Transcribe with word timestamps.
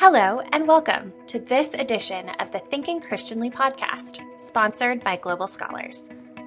Hello, 0.00 0.38
and 0.52 0.68
welcome 0.68 1.12
to 1.26 1.40
this 1.40 1.74
edition 1.74 2.28
of 2.38 2.52
the 2.52 2.60
Thinking 2.60 3.00
Christianly 3.00 3.50
podcast, 3.50 4.20
sponsored 4.38 5.02
by 5.02 5.16
Global 5.16 5.48
Scholars. 5.48 6.04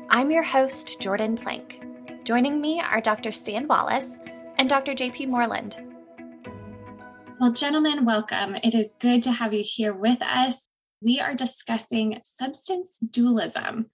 I'm 0.10 0.32
your 0.32 0.42
host, 0.42 1.02
Jordan 1.02 1.36
Plank. 1.36 1.84
Joining 2.24 2.62
me 2.62 2.80
are 2.80 3.02
Dr. 3.02 3.34
Stan 3.34 3.68
Wallace 3.68 4.22
and 4.56 4.70
Dr. 4.70 4.94
JP 4.94 5.28
Moreland. 5.28 5.76
Well, 7.42 7.52
gentlemen, 7.52 8.06
welcome. 8.06 8.56
It 8.64 8.74
is 8.74 8.94
good 9.00 9.22
to 9.24 9.34
have 9.34 9.54
you 9.54 9.66
here 9.66 9.94
with 9.94 10.22
us. 10.22 10.70
We 11.02 11.20
are 11.20 11.36
discussing 11.36 12.22
substance 12.24 13.00
dualism. 13.00 13.88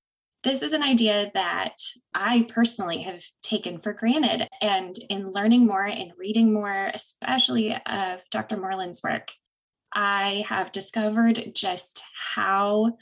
This 0.43 0.61
is 0.61 0.74
an 0.74 0.83
idea 0.83 1.32
that 1.33 1.78
I 2.14 2.46
personally 2.47 3.01
have 3.01 3.24
taken 3.42 3.79
for 3.79 3.93
granted. 3.93 4.47
And 4.61 4.96
in 5.10 5.32
learning 5.32 5.65
more 5.65 5.83
and 5.83 6.11
reading 6.15 6.54
more, 6.54 6.92
especially 6.93 7.75
of 7.87 8.21
Dr. 8.29 8.55
Moreland's 8.55 9.01
work, 9.01 9.29
I 9.97 10.46
have 10.47 10.71
discovered 10.71 11.54
just 11.56 12.04
how 12.36 12.97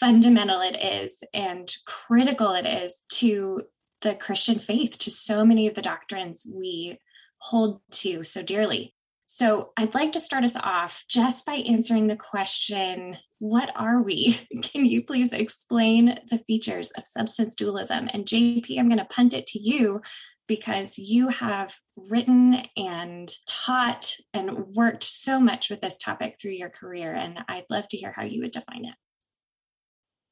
fundamental 0.00 0.60
it 0.62 0.74
is 0.74 1.22
and 1.32 1.72
critical 1.86 2.54
it 2.54 2.66
is 2.66 2.96
to 3.10 3.62
the 4.02 4.16
Christian 4.16 4.58
faith, 4.58 4.98
to 4.98 5.12
so 5.12 5.44
many 5.44 5.68
of 5.68 5.74
the 5.74 5.80
doctrines 5.80 6.44
we 6.44 6.98
hold 7.38 7.80
to 7.92 8.24
so 8.24 8.42
dearly. 8.42 8.96
So, 9.26 9.70
I'd 9.76 9.94
like 9.94 10.12
to 10.12 10.20
start 10.20 10.42
us 10.42 10.56
off 10.56 11.04
just 11.08 11.46
by 11.46 11.54
answering 11.54 12.08
the 12.08 12.16
question 12.16 13.16
What 13.38 13.70
are 13.76 14.02
we? 14.02 14.40
Can 14.62 14.86
you 14.86 15.04
please 15.04 15.32
explain 15.32 16.18
the 16.30 16.38
features 16.38 16.90
of 16.96 17.06
substance 17.06 17.54
dualism? 17.54 18.08
And 18.12 18.26
JP, 18.26 18.76
I'm 18.76 18.88
going 18.88 18.98
to 18.98 19.04
punt 19.04 19.34
it 19.34 19.46
to 19.48 19.60
you 19.60 20.02
because 20.46 20.98
you 20.98 21.28
have 21.28 21.74
written 21.96 22.62
and 22.76 23.32
taught 23.46 24.14
and 24.32 24.66
worked 24.74 25.02
so 25.02 25.40
much 25.40 25.70
with 25.70 25.80
this 25.80 25.96
topic 25.98 26.36
through 26.40 26.52
your 26.52 26.68
career. 26.68 27.14
And 27.14 27.38
I'd 27.48 27.64
love 27.70 27.88
to 27.88 27.96
hear 27.96 28.12
how 28.12 28.24
you 28.24 28.42
would 28.42 28.52
define 28.52 28.84
it. 28.84 28.94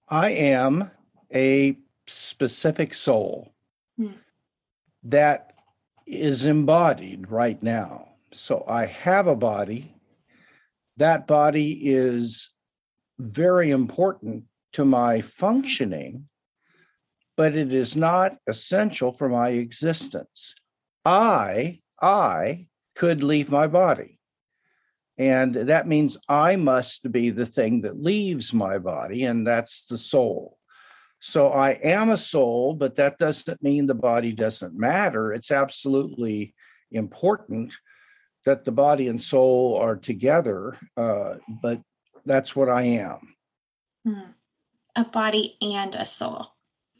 I 0.08 0.30
am 0.30 0.90
a 1.34 1.78
specific 2.06 2.92
soul 2.92 3.54
hmm. 3.96 4.12
that 5.04 5.54
is 6.06 6.44
embodied 6.44 7.30
right 7.30 7.62
now. 7.62 8.08
So 8.32 8.64
I 8.66 8.86
have 8.86 9.26
a 9.26 9.36
body. 9.36 9.94
That 10.96 11.26
body 11.26 11.72
is 11.72 12.50
very 13.18 13.70
important 13.70 14.44
to 14.72 14.84
my 14.84 15.20
functioning 15.20 16.28
but 17.36 17.56
it 17.56 17.72
is 17.72 17.96
not 17.96 18.36
essential 18.46 19.12
for 19.12 19.28
my 19.28 19.50
existence. 19.50 20.54
I, 21.04 21.80
I 22.00 22.66
could 22.94 23.22
leave 23.22 23.50
my 23.50 23.66
body. 23.66 24.18
And 25.18 25.54
that 25.54 25.86
means 25.86 26.18
I 26.28 26.56
must 26.56 27.12
be 27.12 27.30
the 27.30 27.46
thing 27.46 27.82
that 27.82 28.02
leaves 28.02 28.52
my 28.52 28.78
body, 28.78 29.24
and 29.24 29.46
that's 29.46 29.84
the 29.84 29.98
soul. 29.98 30.58
So 31.20 31.50
I 31.50 31.70
am 31.70 32.10
a 32.10 32.18
soul, 32.18 32.74
but 32.74 32.96
that 32.96 33.18
doesn't 33.18 33.62
mean 33.62 33.86
the 33.86 33.94
body 33.94 34.32
doesn't 34.32 34.76
matter. 34.76 35.32
It's 35.32 35.50
absolutely 35.50 36.54
important 36.90 37.74
that 38.44 38.64
the 38.64 38.72
body 38.72 39.06
and 39.06 39.22
soul 39.22 39.76
are 39.80 39.96
together, 39.96 40.76
uh, 40.96 41.34
but 41.62 41.80
that's 42.26 42.56
what 42.56 42.68
I 42.68 42.82
am. 42.82 43.36
Hmm. 44.04 44.32
A 44.96 45.04
body 45.04 45.56
and 45.60 45.94
a 45.94 46.06
soul. 46.06 46.51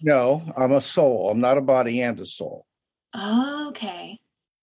No, 0.02 0.42
I'm 0.56 0.72
a 0.72 0.80
soul. 0.80 1.30
I'm 1.30 1.40
not 1.40 1.58
a 1.58 1.62
body 1.62 2.02
and 2.02 2.18
a 2.20 2.26
soul. 2.26 2.66
okay. 3.14 4.18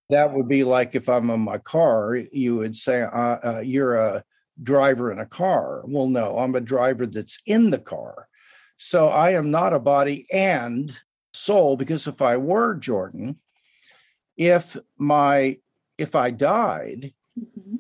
That 0.09 0.34
would 0.34 0.48
be 0.48 0.64
like 0.64 0.95
if 0.95 1.08
I'm 1.08 1.30
in 1.30 1.42
my 1.42 1.59
car, 1.59 2.16
you 2.16 2.58
would 2.58 2.76
say, 2.76 3.02
uh, 3.02 3.08
uh, 3.08 3.62
You're 3.64 3.95
a 3.95 4.23
driver 4.62 5.12
in 5.12 5.20
a 5.20 5.26
car. 5.26 5.84
Well, 5.86 6.08
no, 6.08 6.38
I'm 6.39 6.55
a 6.55 6.61
driver 6.61 7.05
that's 7.05 7.39
in 7.45 7.70
the 7.70 7.77
car. 7.77 8.27
So 8.77 9.08
I 9.08 9.32
am 9.32 9.52
not 9.52 9.73
a 9.73 9.80
body 9.80 10.26
and 10.32 10.98
soul 11.33 11.77
because 11.77 12.08
if 12.08 12.21
I 12.21 12.38
were 12.38 12.76
Jordan, 12.76 13.38
if 14.38 14.77
my 14.98 15.58
if 15.98 16.16
I 16.16 16.32
died, 16.32 17.14
mm-hmm. 17.39 17.76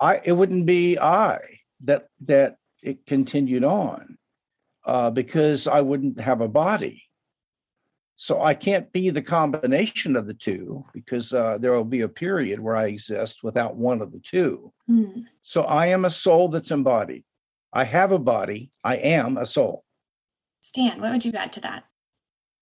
I 0.00 0.20
it 0.24 0.32
wouldn't 0.32 0.66
be 0.66 0.98
I 0.98 1.38
that 1.84 2.08
that 2.22 2.56
it 2.82 3.06
continued 3.06 3.64
on 3.64 4.18
uh, 4.88 5.10
because 5.10 5.68
I 5.68 5.82
wouldn't 5.82 6.18
have 6.18 6.40
a 6.40 6.48
body. 6.48 7.04
So 8.16 8.42
I 8.42 8.54
can't 8.54 8.90
be 8.90 9.10
the 9.10 9.22
combination 9.22 10.16
of 10.16 10.26
the 10.26 10.34
two 10.34 10.82
because 10.92 11.32
uh, 11.32 11.58
there 11.60 11.72
will 11.72 11.84
be 11.84 12.00
a 12.00 12.08
period 12.08 12.58
where 12.58 12.74
I 12.74 12.86
exist 12.86 13.44
without 13.44 13.76
one 13.76 14.00
of 14.00 14.10
the 14.10 14.18
two. 14.18 14.72
Mm. 14.90 15.26
So 15.42 15.62
I 15.62 15.86
am 15.88 16.04
a 16.04 16.10
soul 16.10 16.48
that's 16.48 16.72
embodied. 16.72 17.24
I 17.72 17.84
have 17.84 18.10
a 18.10 18.18
body. 18.18 18.72
I 18.82 18.96
am 18.96 19.36
a 19.36 19.46
soul. 19.46 19.84
Stan, 20.62 21.00
what 21.00 21.12
would 21.12 21.24
you 21.24 21.32
add 21.32 21.52
to 21.52 21.60
that? 21.60 21.84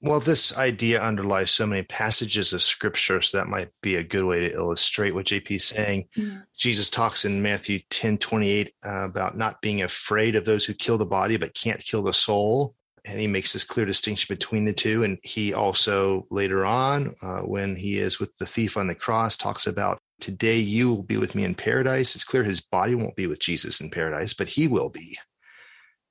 Well, 0.02 0.20
this 0.20 0.56
idea 0.58 1.02
underlies 1.02 1.50
so 1.50 1.66
many 1.66 1.82
passages 1.82 2.52
of 2.52 2.62
scripture, 2.62 3.22
so 3.22 3.38
that 3.38 3.48
might 3.48 3.70
be 3.82 3.96
a 3.96 4.04
good 4.04 4.24
way 4.24 4.40
to 4.40 4.54
illustrate 4.54 5.14
what 5.14 5.26
JP 5.26 5.52
is 5.52 5.64
saying. 5.64 6.08
Mm. 6.16 6.44
Jesus 6.56 6.90
talks 6.90 7.24
in 7.24 7.40
Matthew 7.40 7.80
10 7.88 8.18
28 8.18 8.74
uh, 8.84 9.04
about 9.08 9.38
not 9.38 9.62
being 9.62 9.82
afraid 9.82 10.36
of 10.36 10.44
those 10.44 10.66
who 10.66 10.74
kill 10.74 10.98
the 10.98 11.06
body 11.06 11.38
but 11.38 11.54
can't 11.54 11.82
kill 11.82 12.02
the 12.02 12.12
soul. 12.12 12.74
And 13.06 13.20
he 13.20 13.26
makes 13.28 13.52
this 13.52 13.64
clear 13.64 13.86
distinction 13.86 14.34
between 14.34 14.64
the 14.64 14.72
two. 14.72 15.04
And 15.04 15.18
he 15.22 15.54
also, 15.54 16.26
later 16.30 16.66
on, 16.66 17.14
uh, 17.22 17.42
when 17.42 17.76
he 17.76 17.98
is 17.98 18.18
with 18.18 18.36
the 18.38 18.46
thief 18.46 18.76
on 18.76 18.88
the 18.88 18.96
cross, 18.96 19.36
talks 19.36 19.66
about 19.66 19.98
today 20.20 20.58
you 20.58 20.92
will 20.92 21.04
be 21.04 21.16
with 21.16 21.34
me 21.34 21.44
in 21.44 21.54
paradise. 21.54 22.16
It's 22.16 22.24
clear 22.24 22.42
his 22.42 22.60
body 22.60 22.96
won't 22.96 23.16
be 23.16 23.28
with 23.28 23.38
Jesus 23.38 23.80
in 23.80 23.90
paradise, 23.90 24.34
but 24.34 24.48
he 24.48 24.66
will 24.66 24.90
be. 24.90 25.16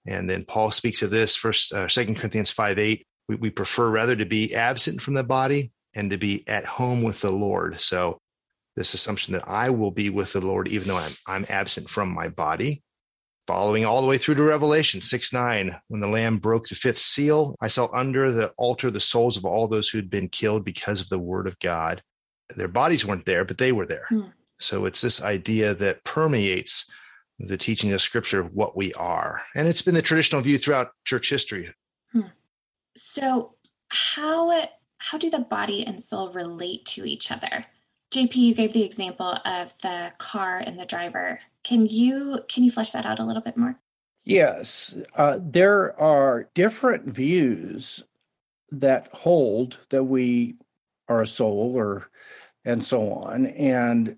And 0.08 0.30
then 0.30 0.46
Paul 0.46 0.72
speaks 0.72 1.02
of 1.02 1.12
this, 1.12 1.36
first, 1.36 1.74
uh, 1.74 1.90
Second 1.90 2.16
Corinthians 2.16 2.52
5 2.52 2.80
8 2.80 3.06
we, 3.28 3.36
we 3.36 3.50
prefer 3.50 3.90
rather 3.90 4.16
to 4.16 4.26
be 4.26 4.56
absent 4.56 5.02
from 5.02 5.14
the 5.14 5.24
body 5.24 5.72
and 5.96 6.12
to 6.12 6.18
be 6.18 6.44
at 6.48 6.66
home 6.66 7.04
with 7.04 7.22
the 7.22 7.32
Lord. 7.32 7.80
So 7.82 8.20
this 8.76 8.94
assumption 8.94 9.34
that 9.34 9.48
I 9.48 9.70
will 9.70 9.92
be 9.92 10.10
with 10.10 10.34
the 10.34 10.42
Lord, 10.42 10.68
even 10.68 10.88
though 10.88 10.98
I'm, 10.98 11.14
I'm 11.28 11.46
absent 11.50 11.90
from 11.90 12.10
my 12.10 12.28
body, 12.28 12.84
following 13.48 13.86
all 13.86 14.02
the 14.02 14.08
way 14.08 14.18
through 14.18 14.36
to 14.36 14.44
Revelation 14.44 15.02
6 15.02 15.34
9. 15.34 15.76
When 15.88 16.02
the 16.02 16.08
Lamb 16.08 16.38
broke 16.38 16.68
the 16.68 16.76
fifth 16.76 16.98
seal, 16.98 17.56
I 17.62 17.68
saw 17.68 17.90
under 17.94 18.32
the 18.32 18.52
altar 18.58 18.92
the 18.92 19.00
souls 19.00 19.38
of 19.38 19.46
all 19.46 19.68
those 19.68 19.90
who 19.90 19.98
had 19.98 20.10
been 20.10 20.30
killed 20.30 20.66
because 20.66 21.00
of 21.00 21.10
the 21.10 21.20
word 21.20 21.48
of 21.48 21.58
God. 21.60 22.02
Their 22.56 22.68
bodies 22.68 23.06
weren't 23.06 23.26
there, 23.26 23.46
but 23.46 23.58
they 23.58 23.72
were 23.72 23.86
there. 23.86 24.06
Hmm. 24.10 24.22
So 24.60 24.86
it's 24.86 25.02
this 25.02 25.22
idea 25.22 25.74
that 25.76 26.04
permeates 26.04 26.90
the 27.40 27.58
teaching 27.58 27.92
of 27.92 28.02
Scripture 28.02 28.40
of 28.40 28.54
what 28.54 28.78
we 28.78 28.94
are. 28.94 29.42
And 29.56 29.68
it's 29.68 29.82
been 29.82 29.96
the 29.96 30.02
traditional 30.02 30.42
view 30.42 30.58
throughout 30.58 30.92
church 31.04 31.30
history. 31.30 31.74
So 32.96 33.56
how 33.90 34.68
how 34.98 35.18
do 35.18 35.30
the 35.30 35.40
body 35.40 35.86
and 35.86 36.02
soul 36.02 36.32
relate 36.34 36.86
to 36.86 37.06
each 37.06 37.32
other? 37.32 37.66
JP, 38.12 38.36
you 38.36 38.54
gave 38.56 38.74
the 38.74 38.84
example 38.84 39.38
of 39.46 39.74
the 39.82 40.14
car 40.18 40.60
and 40.60 40.80
the 40.80 40.86
driver. 40.86 41.40
Can 41.64 41.86
you 41.86 42.40
can 42.48 42.64
you 42.64 42.72
flesh 42.72 42.92
that 42.92 43.06
out 43.06 43.20
a 43.20 43.26
little 43.26 43.42
bit 43.42 43.58
more? 43.58 43.80
Yes, 44.24 44.96
uh, 45.16 45.40
there 45.42 46.00
are 46.00 46.50
different 46.56 47.06
views 47.06 48.04
that 48.72 49.10
hold 49.14 49.80
that 49.90 50.04
we 50.04 50.56
are 51.08 51.22
a 51.22 51.28
soul, 51.28 51.74
or 51.76 52.10
and 52.64 52.84
so 52.84 53.12
on, 53.12 53.48
and 53.48 54.16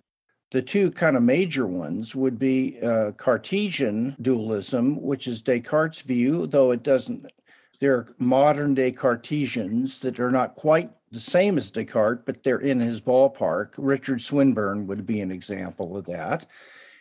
the 0.52 0.62
two 0.62 0.92
kind 0.92 1.18
of 1.18 1.24
major 1.24 1.68
ones 1.68 2.16
would 2.16 2.40
be 2.40 2.80
uh, 2.82 3.12
Cartesian 3.14 4.16
dualism, 4.22 5.02
which 5.02 5.28
is 5.28 5.42
Descartes' 5.42 6.02
view, 6.02 6.48
though 6.48 6.72
it 6.72 6.84
doesn't 6.84 7.26
they're 7.80 8.08
modern 8.18 8.74
day 8.74 8.92
Cartesians 8.92 10.00
that 10.00 10.20
are 10.20 10.32
not 10.32 10.56
quite 10.56 10.92
the 11.12 11.20
same 11.20 11.58
as 11.58 11.72
Descartes, 11.72 12.24
but 12.26 12.44
they're 12.44 12.60
in 12.60 12.80
his 12.80 13.02
ballpark. 13.02 13.74
Richard 13.78 14.22
Swinburne 14.22 14.88
would 14.88 15.06
be 15.06 15.22
an 15.22 15.32
example 15.32 15.96
of 15.96 16.06
that. 16.06 16.46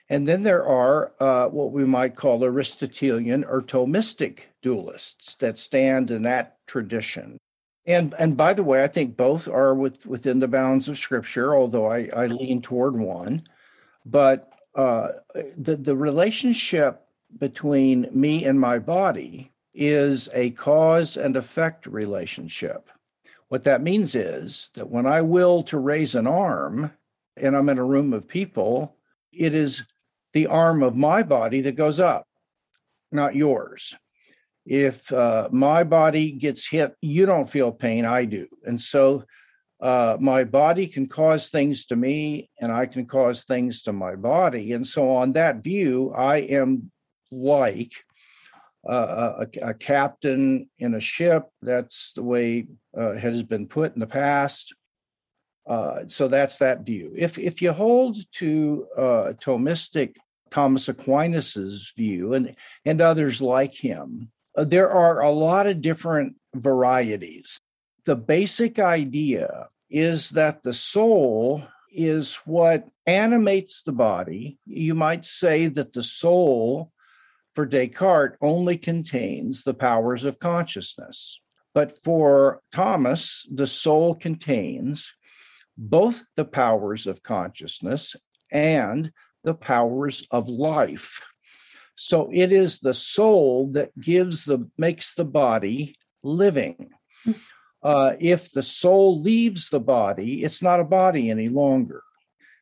And 0.09 0.29
then 0.29 0.45
there 0.45 0.65
are 0.65 1.13
uh, 1.19 1.49
what 1.49 1.73
we 1.73 1.85
might 1.85 2.15
call 2.15 2.45
Aristotelian 2.45 3.45
or 3.45 3.63
Thomistic 3.63 4.43
dualists 4.63 5.37
that 5.39 5.59
stand 5.59 6.11
in 6.11 6.23
that 6.23 6.59
tradition. 6.67 7.39
And 7.87 8.15
and 8.19 8.37
by 8.37 8.53
the 8.53 8.63
way, 8.65 8.83
I 8.83 8.89
think 8.89 9.17
both 9.17 9.49
are 9.49 9.75
with, 9.75 10.07
within 10.07 10.39
the 10.39 10.49
bounds 10.49 10.89
of 10.89 10.99
Scripture, 10.99 11.57
although 11.57 11.87
I, 11.87 12.09
I 12.15 12.27
lean 12.27 12.61
toward 12.61 12.97
one. 12.97 13.43
But 14.05 14.53
uh, 14.75 15.09
the 15.57 15.77
the 15.77 15.97
relationship 15.97 17.03
between 17.39 18.09
me 18.13 18.45
and 18.45 18.61
my 18.61 18.79
body 18.79 19.53
is 19.77 20.29
a 20.33 20.51
cause 20.51 21.17
and 21.17 21.37
effect 21.37 21.87
relationship. 21.87 22.91
What 23.49 23.65
that 23.65 23.83
means 23.83 24.15
is 24.15 24.71
that 24.75 24.91
when 24.91 25.07
I 25.07 25.23
will 25.23 25.63
to 25.65 25.79
raise 25.79 26.15
an 26.15 26.27
arm 26.27 26.91
and 27.37 27.57
I'm 27.57 27.69
in 27.69 27.79
a 27.79 27.85
room 27.85 28.13
of 28.13 28.27
people, 28.27 28.97
it 29.33 29.55
is 29.55 29.85
the 30.33 30.47
arm 30.47 30.83
of 30.83 30.97
my 30.97 31.23
body 31.23 31.61
that 31.61 31.77
goes 31.77 32.01
up, 32.01 32.27
not 33.13 33.37
yours. 33.37 33.95
If 34.65 35.13
uh, 35.13 35.49
my 35.53 35.85
body 35.85 36.33
gets 36.33 36.69
hit, 36.69 36.95
you 37.01 37.27
don't 37.27 37.49
feel 37.49 37.71
pain, 37.71 38.05
I 38.05 38.25
do. 38.25 38.49
And 38.65 38.81
so 38.81 39.25
uh, 39.81 40.17
my 40.19 40.45
body 40.45 40.87
can 40.89 41.07
cause 41.07 41.51
things 41.51 41.87
to 41.87 41.97
me 41.97 42.51
and 42.61 42.73
I 42.73 42.87
can 42.87 43.07
cause 43.07 43.45
things 43.45 43.83
to 43.83 43.93
my 43.93 44.17
body. 44.17 44.73
And 44.73 44.87
so, 44.87 45.11
on 45.11 45.33
that 45.33 45.63
view, 45.63 46.13
I 46.17 46.39
am 46.39 46.91
like 47.31 47.93
a, 48.93 49.47
a, 49.63 49.75
captain 49.75 50.69
in 50.79 50.95
a 50.95 51.01
ship. 51.01 51.45
That's 51.63 52.13
the 52.13 52.23
way 52.23 52.69
uh, 52.97 53.13
it 53.13 53.21
has 53.21 53.43
been 53.43 53.67
put 53.67 53.95
in 53.95 54.01
the 54.01 54.07
past. 54.07 54.75
Uh, 55.67 56.07
so 56.07 56.29
that's 56.29 56.59
that 56.59 56.87
view. 56.87 57.13
If 57.17 57.39
if 57.39 57.61
you 57.61 57.73
hold 57.73 58.19
to 58.35 58.87
uh, 58.97 59.33
Thomistic 59.43 60.17
Thomas 60.51 60.89
Aquinas's 60.89 61.93
view 61.97 62.35
and 62.35 62.55
and 62.85 63.01
others 63.01 63.43
like 63.43 63.75
him, 63.75 64.31
uh, 64.57 64.65
there 64.65 64.91
are 64.91 65.21
a 65.21 65.31
lot 65.31 65.67
of 65.67 65.83
different 65.83 66.37
varieties. 66.55 67.59
The 68.05 68.17
basic 68.17 68.79
idea 68.79 69.69
is 69.91 70.31
that 70.31 70.63
the 70.63 70.73
soul 70.73 71.67
is 71.93 72.37
what 72.45 72.87
animates 73.07 73.83
the 73.83 73.93
body. 73.93 74.59
You 74.67 74.95
might 74.95 75.25
say 75.25 75.67
that 75.69 75.93
the 75.93 76.03
soul 76.03 76.93
for 77.57 77.65
Descartes 77.65 78.37
only 78.43 78.77
contains 78.77 79.65
the 79.65 79.73
powers 79.73 80.25
of 80.25 80.39
consciousness. 80.39 81.41
But 81.73 82.05
for 82.05 82.61
Thomas, 82.71 83.49
the 83.51 83.67
soul 83.67 84.15
contains 84.15 85.15
both 85.77 86.23
the 86.37 86.45
powers 86.45 87.07
of 87.07 87.23
consciousness 87.23 88.15
and 88.53 89.11
the 89.43 89.55
powers 89.55 90.27
of 90.31 90.49
life. 90.49 91.27
So 91.97 92.29
it 92.31 92.53
is 92.53 92.81
the 92.81 92.93
soul 92.93 93.73
that 93.73 93.99
gives 93.99 94.45
the 94.45 94.71
makes 94.77 95.15
the 95.15 95.25
body 95.25 95.97
living. 96.23 96.91
Hmm. 97.25 97.33
Uh, 97.83 98.13
if 98.21 98.53
the 98.53 98.63
soul 98.63 99.23
leaves 99.23 99.71
the 99.71 99.81
body, 99.81 100.45
it's 100.45 100.63
not 100.63 100.81
a 100.81 100.85
body 100.85 101.31
any 101.31 101.49
longer. 101.49 102.03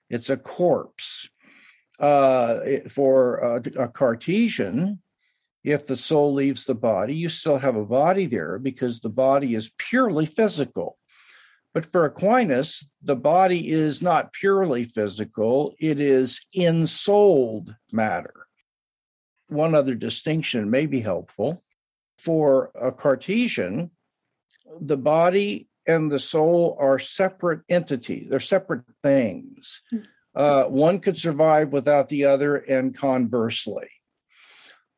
It's 0.08 0.30
a 0.30 0.36
corpse. 0.36 1.28
Uh, 2.00 2.60
for 2.88 3.36
a, 3.36 3.84
a 3.84 3.88
Cartesian, 3.88 5.00
if 5.62 5.86
the 5.86 5.96
soul 5.96 6.34
leaves 6.34 6.64
the 6.64 6.74
body, 6.74 7.14
you 7.14 7.28
still 7.28 7.58
have 7.58 7.76
a 7.76 7.84
body 7.84 8.26
there 8.26 8.58
because 8.58 9.00
the 9.00 9.08
body 9.08 9.54
is 9.54 9.72
purely 9.78 10.26
physical. 10.26 10.98
But 11.72 11.86
for 11.86 12.04
Aquinas, 12.04 12.88
the 13.02 13.16
body 13.16 13.70
is 13.72 14.00
not 14.00 14.32
purely 14.32 14.84
physical, 14.84 15.74
it 15.80 16.00
is 16.00 16.40
ensouled 16.54 17.74
matter. 17.90 18.46
One 19.48 19.74
other 19.74 19.94
distinction 19.94 20.70
may 20.70 20.86
be 20.86 21.00
helpful. 21.00 21.64
For 22.18 22.70
a 22.80 22.92
Cartesian, 22.92 23.90
the 24.80 24.96
body 24.96 25.68
and 25.86 26.10
the 26.10 26.20
soul 26.20 26.76
are 26.80 26.98
separate 26.98 27.62
entities, 27.68 28.28
they're 28.28 28.40
separate 28.40 28.84
things. 29.02 29.80
Hmm. 29.90 29.98
Uh, 30.34 30.64
one 30.64 30.98
could 30.98 31.16
survive 31.16 31.72
without 31.72 32.08
the 32.08 32.24
other, 32.24 32.56
and 32.56 32.96
conversely. 32.96 33.88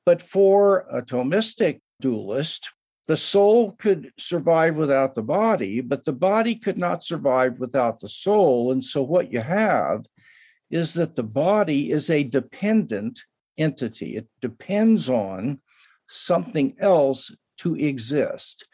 But 0.05 0.23
for 0.23 0.87
a 0.91 1.03
Thomistic 1.03 1.81
dualist, 2.01 2.71
the 3.07 3.17
soul 3.17 3.73
could 3.73 4.13
survive 4.19 4.77
without 4.77 5.15
the 5.15 5.23
body, 5.23 5.81
but 5.81 6.05
the 6.05 6.13
body 6.13 6.57
could 6.57 6.79
not 6.79 7.05
survive 7.05 7.59
without 7.59 8.01
the 8.01 8.09
soul. 8.09 8.73
And 8.73 8.83
so, 8.83 9.03
what 9.03 9.33
you 9.33 9.41
have 9.41 10.07
is 10.71 10.95
that 10.95 11.15
the 11.15 11.23
body 11.23 11.91
is 11.91 12.11
a 12.11 12.25
dependent 12.25 13.21
entity, 13.59 14.17
it 14.17 14.27
depends 14.41 15.09
on 15.09 15.61
something 16.09 16.77
else 16.79 17.35
to 17.59 17.75
exist. 17.75 18.67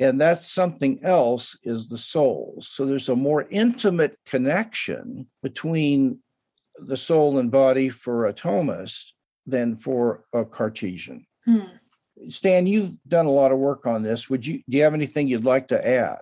And 0.00 0.20
that 0.20 0.42
something 0.42 0.98
else 1.04 1.56
is 1.62 1.88
the 1.88 1.98
soul. 1.98 2.58
So, 2.62 2.86
there's 2.86 3.08
a 3.08 3.16
more 3.16 3.46
intimate 3.50 4.18
connection 4.26 5.28
between 5.42 6.18
the 6.78 6.96
soul 6.96 7.38
and 7.38 7.50
body 7.50 7.90
for 7.90 8.26
a 8.26 8.32
Thomist 8.32 9.12
than 9.46 9.76
for 9.76 10.24
a 10.32 10.44
Cartesian. 10.44 11.26
Hmm. 11.44 11.60
Stan, 12.28 12.66
you've 12.66 12.92
done 13.06 13.26
a 13.26 13.30
lot 13.30 13.52
of 13.52 13.58
work 13.58 13.86
on 13.86 14.02
this. 14.02 14.28
Would 14.28 14.46
you 14.46 14.62
do 14.68 14.76
you 14.76 14.82
have 14.82 14.94
anything 14.94 15.28
you'd 15.28 15.44
like 15.44 15.68
to 15.68 15.86
add? 15.86 16.18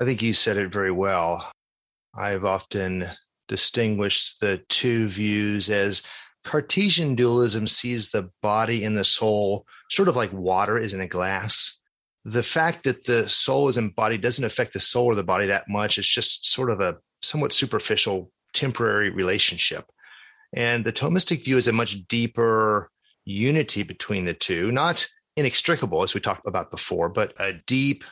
I 0.00 0.04
think 0.04 0.22
you 0.22 0.32
said 0.32 0.56
it 0.56 0.72
very 0.72 0.92
well. 0.92 1.50
I've 2.14 2.44
often 2.44 3.06
distinguished 3.48 4.40
the 4.40 4.62
two 4.68 5.08
views 5.08 5.70
as 5.70 6.02
Cartesian 6.44 7.14
dualism 7.14 7.66
sees 7.66 8.10
the 8.10 8.30
body 8.42 8.84
and 8.84 8.96
the 8.96 9.04
soul 9.04 9.66
sort 9.90 10.08
of 10.08 10.16
like 10.16 10.32
water 10.32 10.78
is 10.78 10.94
in 10.94 11.00
a 11.00 11.08
glass. 11.08 11.78
The 12.24 12.42
fact 12.42 12.84
that 12.84 13.04
the 13.04 13.28
soul 13.28 13.68
is 13.68 13.78
embodied 13.78 14.20
doesn't 14.20 14.44
affect 14.44 14.72
the 14.72 14.80
soul 14.80 15.06
or 15.06 15.14
the 15.14 15.24
body 15.24 15.46
that 15.46 15.68
much. 15.68 15.98
It's 15.98 16.06
just 16.06 16.50
sort 16.50 16.70
of 16.70 16.80
a 16.80 16.98
somewhat 17.22 17.52
superficial, 17.52 18.30
temporary 18.52 19.10
relationship. 19.10 19.84
And 20.54 20.84
the 20.84 20.92
Thomistic 20.92 21.44
view 21.44 21.56
is 21.56 21.68
a 21.68 21.72
much 21.72 22.06
deeper, 22.08 22.90
unity 23.24 23.82
between 23.82 24.24
the 24.24 24.34
two, 24.34 24.72
not 24.72 25.06
inextricable, 25.36 26.02
as 26.02 26.14
we 26.14 26.20
talked 26.20 26.46
about 26.46 26.70
before, 26.70 27.08
but 27.08 27.34
a 27.38 27.52
deep 27.66 28.04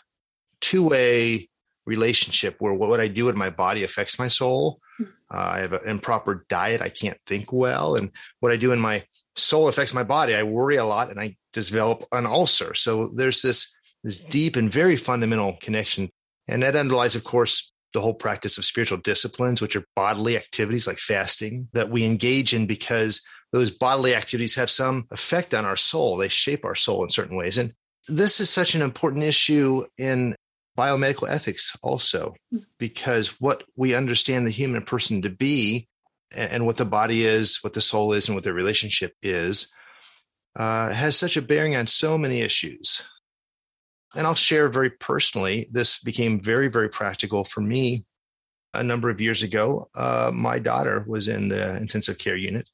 two 0.61 0.89
way 0.89 1.49
relationship 1.87 2.57
where 2.59 2.75
what 2.75 3.01
I 3.01 3.09
do 3.09 3.29
in 3.29 3.39
my 3.39 3.51
body 3.51 3.85
affects 3.85 4.19
my 4.19 4.29
soul. 4.29 4.81
Hmm. 4.99 5.05
Uh, 5.33 5.51
I 5.55 5.59
have 5.61 5.73
an 5.73 5.89
improper 5.89 6.45
diet. 6.49 6.83
I 6.83 6.89
can't 6.89 7.19
think 7.27 7.53
well. 7.53 7.97
And 7.97 8.11
what 8.41 8.53
I 8.53 8.57
do 8.57 8.73
in 8.73 8.79
my 8.79 9.05
soul 9.37 9.69
affects 9.69 9.95
my 9.95 10.03
body. 10.03 10.35
I 10.35 10.43
worry 10.43 10.77
a 10.77 10.85
lot 10.85 11.11
and 11.11 11.21
I 11.21 11.37
develop 11.53 12.05
an 12.13 12.27
ulcer. 12.27 12.75
So 12.75 13.09
there's 13.09 13.43
this, 13.43 13.76
this 14.07 14.19
deep 14.19 14.55
and 14.55 14.71
very 14.71 14.95
fundamental 14.95 15.59
connection. 15.61 16.09
And 16.47 16.63
that 16.63 16.77
underlies, 16.77 17.17
of 17.17 17.25
course, 17.25 17.73
the 17.93 18.01
whole 18.01 18.15
practice 18.15 18.57
of 18.57 18.65
spiritual 18.65 18.99
disciplines, 18.99 19.61
which 19.61 19.75
are 19.75 19.85
bodily 19.97 20.37
activities 20.37 20.87
like 20.87 20.99
fasting 20.99 21.69
that 21.73 21.91
we 21.91 22.05
engage 22.05 22.55
in 22.55 22.67
because 22.67 23.21
those 23.53 23.73
bodily 23.73 24.15
activities 24.15 24.55
have 24.55 24.71
some 24.71 25.07
effect 25.11 25.55
on 25.55 25.65
our 25.65 25.77
soul. 25.77 26.17
They 26.17 26.29
shape 26.29 26.65
our 26.65 26.77
soul 26.77 27.03
in 27.03 27.09
certain 27.09 27.37
ways. 27.37 27.59
And 27.59 27.73
this 28.07 28.39
is 28.39 28.49
such 28.49 28.77
an 28.77 28.83
important 28.83 29.25
issue 29.25 29.85
in 29.99 30.37
biomedical 30.79 31.29
ethics 31.29 31.77
also, 31.83 32.37
because 32.79 33.41
what 33.41 33.65
we 33.75 33.97
understand 33.97 34.47
the 34.47 34.51
human 34.51 34.83
person 34.83 35.23
to 35.23 35.31
be 35.31 35.89
and 36.37 36.65
what 36.65 36.77
the 36.77 36.85
body 36.85 37.25
is, 37.25 37.59
what 37.63 37.73
the 37.73 37.81
soul 37.81 38.13
is, 38.13 38.29
and 38.29 38.37
what 38.37 38.45
the 38.45 38.53
relationship 38.53 39.15
is, 39.21 39.73
uh, 40.55 40.93
has 40.93 41.17
such 41.17 41.37
a 41.37 41.43
bearing 41.43 41.75
on 41.75 41.89
so 41.89 42.17
many 42.17 42.41
issues. 42.41 43.03
And 44.15 44.27
I'll 44.27 44.35
share 44.35 44.69
very 44.69 44.91
personally, 44.91 45.67
this 45.73 46.01
became 46.01 46.41
very, 46.41 46.69
very 46.69 46.89
practical 46.89 47.45
for 47.45 47.61
me 47.61 48.05
a 48.73 48.83
number 48.83 49.11
of 49.11 49.21
years 49.21 49.43
ago. 49.43 49.89
Uh, 49.95 50.31
my 50.33 50.59
daughter 50.59 51.05
was 51.07 51.29
in 51.29 51.49
the 51.49 51.77
intensive 51.77 52.19
care 52.19 52.37
unit 52.37 52.69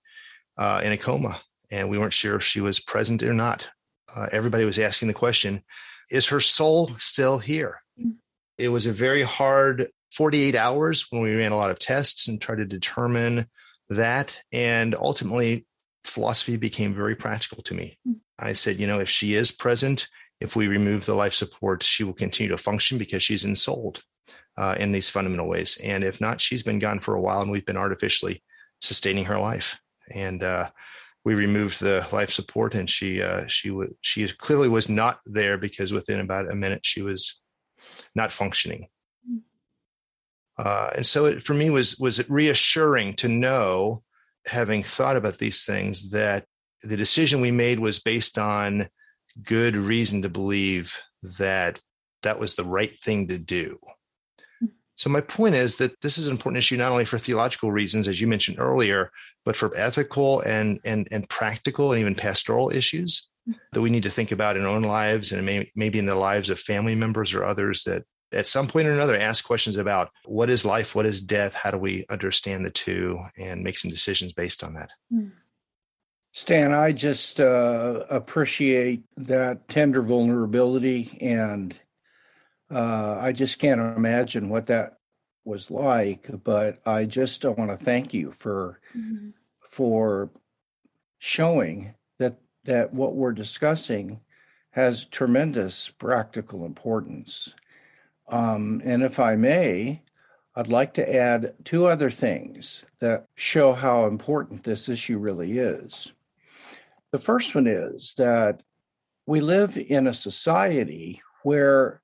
uh, 0.58 0.82
in 0.84 0.92
a 0.92 0.98
coma, 0.98 1.40
and 1.70 1.88
we 1.88 1.98
weren't 1.98 2.12
sure 2.12 2.36
if 2.36 2.44
she 2.44 2.60
was 2.60 2.80
present 2.80 3.22
or 3.22 3.32
not. 3.32 3.68
Uh, 4.14 4.26
everybody 4.32 4.64
was 4.64 4.78
asking 4.78 5.08
the 5.08 5.14
question 5.14 5.62
Is 6.10 6.28
her 6.28 6.40
soul 6.40 6.92
still 6.98 7.38
here? 7.38 7.82
Mm. 7.98 8.16
It 8.58 8.68
was 8.68 8.86
a 8.86 8.92
very 8.92 9.22
hard 9.22 9.88
48 10.12 10.54
hours 10.54 11.06
when 11.10 11.22
we 11.22 11.34
ran 11.34 11.52
a 11.52 11.56
lot 11.56 11.70
of 11.70 11.78
tests 11.78 12.28
and 12.28 12.40
tried 12.40 12.58
to 12.58 12.66
determine 12.66 13.46
that. 13.88 14.36
And 14.52 14.94
ultimately, 14.94 15.66
philosophy 16.04 16.56
became 16.56 16.94
very 16.94 17.14
practical 17.14 17.62
to 17.64 17.74
me. 17.74 17.98
Mm. 18.06 18.16
I 18.38 18.52
said, 18.52 18.78
you 18.78 18.86
know, 18.86 19.00
if 19.00 19.08
she 19.08 19.34
is 19.34 19.50
present, 19.50 20.08
if 20.42 20.56
we 20.56 20.68
remove 20.68 21.06
the 21.06 21.14
life 21.14 21.34
support, 21.34 21.82
she 21.82 22.04
will 22.04 22.12
continue 22.12 22.50
to 22.50 22.58
function 22.58 22.98
because 22.98 23.22
she's 23.22 23.44
ensouled 23.44 24.02
uh, 24.56 24.76
in 24.78 24.92
these 24.92 25.08
fundamental 25.08 25.48
ways. 25.48 25.78
And 25.82 26.04
if 26.04 26.20
not, 26.20 26.40
she's 26.40 26.62
been 26.62 26.78
gone 26.78 27.00
for 27.00 27.14
a 27.14 27.20
while 27.20 27.42
and 27.42 27.50
we've 27.50 27.66
been 27.66 27.76
artificially 27.76 28.42
sustaining 28.80 29.24
her 29.24 29.38
life 29.38 29.78
and 30.10 30.42
uh, 30.42 30.70
we 31.24 31.34
removed 31.34 31.80
the 31.80 32.06
life 32.12 32.30
support, 32.30 32.74
and 32.74 32.88
she 32.88 33.22
uh, 33.22 33.46
she 33.46 33.68
w- 33.68 33.94
she 34.00 34.28
clearly 34.28 34.68
was 34.68 34.88
not 34.88 35.20
there 35.24 35.56
because 35.56 35.92
within 35.92 36.20
about 36.20 36.50
a 36.50 36.54
minute 36.54 36.84
she 36.84 37.02
was 37.02 37.40
not 38.14 38.32
functioning. 38.32 38.88
Hmm. 39.26 39.38
Uh, 40.58 40.90
and 40.96 41.06
so 41.06 41.26
it, 41.26 41.42
for 41.42 41.54
me 41.54 41.70
was 41.70 41.98
was 41.98 42.28
reassuring 42.28 43.14
to 43.14 43.28
know, 43.28 44.02
having 44.46 44.82
thought 44.82 45.16
about 45.16 45.38
these 45.38 45.64
things, 45.64 46.10
that 46.10 46.44
the 46.82 46.96
decision 46.96 47.40
we 47.40 47.52
made 47.52 47.78
was 47.78 48.00
based 48.00 48.38
on 48.38 48.88
good 49.42 49.76
reason 49.76 50.22
to 50.22 50.28
believe 50.28 51.00
that 51.38 51.80
that 52.22 52.38
was 52.38 52.54
the 52.54 52.64
right 52.64 52.98
thing 53.00 53.28
to 53.28 53.38
do. 53.38 53.78
So 54.96 55.10
my 55.10 55.20
point 55.20 55.54
is 55.54 55.76
that 55.76 56.00
this 56.00 56.18
is 56.18 56.28
an 56.28 56.32
important 56.32 56.58
issue 56.58 56.76
not 56.76 56.92
only 56.92 57.04
for 57.04 57.18
theological 57.18 57.72
reasons, 57.72 58.06
as 58.06 58.20
you 58.20 58.26
mentioned 58.28 58.58
earlier, 58.60 59.10
but 59.44 59.56
for 59.56 59.76
ethical 59.76 60.40
and 60.42 60.78
and 60.84 61.08
and 61.10 61.28
practical 61.28 61.92
and 61.92 62.00
even 62.00 62.14
pastoral 62.14 62.70
issues 62.70 63.28
that 63.72 63.80
we 63.80 63.90
need 63.90 64.04
to 64.04 64.10
think 64.10 64.30
about 64.30 64.56
in 64.56 64.62
our 64.62 64.68
own 64.68 64.82
lives 64.82 65.32
and 65.32 65.44
may, 65.44 65.68
maybe 65.74 65.98
in 65.98 66.06
the 66.06 66.14
lives 66.14 66.50
of 66.50 66.60
family 66.60 66.94
members 66.94 67.34
or 67.34 67.44
others 67.44 67.82
that 67.84 68.04
at 68.32 68.46
some 68.46 68.68
point 68.68 68.86
or 68.86 68.92
another 68.92 69.18
ask 69.18 69.44
questions 69.44 69.76
about 69.76 70.10
what 70.24 70.48
is 70.48 70.64
life, 70.64 70.94
what 70.94 71.06
is 71.06 71.20
death, 71.20 71.52
how 71.54 71.70
do 71.70 71.78
we 71.78 72.06
understand 72.08 72.64
the 72.64 72.70
two, 72.70 73.18
and 73.36 73.62
make 73.62 73.76
some 73.76 73.90
decisions 73.90 74.32
based 74.32 74.62
on 74.64 74.74
that. 74.74 74.90
Hmm. 75.10 75.28
Stan, 76.32 76.72
I 76.72 76.92
just 76.92 77.40
uh, 77.40 78.04
appreciate 78.10 79.02
that 79.16 79.68
tender 79.68 80.02
vulnerability 80.02 81.18
and 81.20 81.74
Uh, 82.72 83.18
I 83.20 83.32
just 83.32 83.58
can't 83.58 83.80
imagine 83.96 84.48
what 84.48 84.66
that 84.66 84.98
was 85.44 85.70
like. 85.70 86.30
But 86.42 86.78
I 86.86 87.04
just 87.04 87.44
want 87.44 87.70
to 87.70 87.76
thank 87.76 88.14
you 88.14 88.30
for 88.32 88.80
mm-hmm. 88.96 89.30
for 89.60 90.30
showing 91.18 91.94
that 92.18 92.38
that 92.64 92.94
what 92.94 93.14
we're 93.14 93.34
discussing 93.34 94.20
has 94.70 95.04
tremendous 95.04 95.90
practical 95.90 96.64
importance. 96.64 97.54
Um, 98.28 98.80
and 98.84 99.02
if 99.02 99.20
I 99.20 99.36
may, 99.36 100.00
I'd 100.56 100.68
like 100.68 100.94
to 100.94 101.14
add 101.14 101.52
two 101.64 101.84
other 101.84 102.10
things 102.10 102.86
that 103.00 103.26
show 103.34 103.74
how 103.74 104.06
important 104.06 104.64
this 104.64 104.88
issue 104.88 105.18
really 105.18 105.58
is. 105.58 106.12
The 107.12 107.18
first 107.18 107.54
one 107.54 107.66
is 107.66 108.14
that 108.16 108.62
we 109.26 109.40
live 109.40 109.76
in 109.76 110.06
a 110.06 110.14
society 110.14 111.20
where 111.42 112.00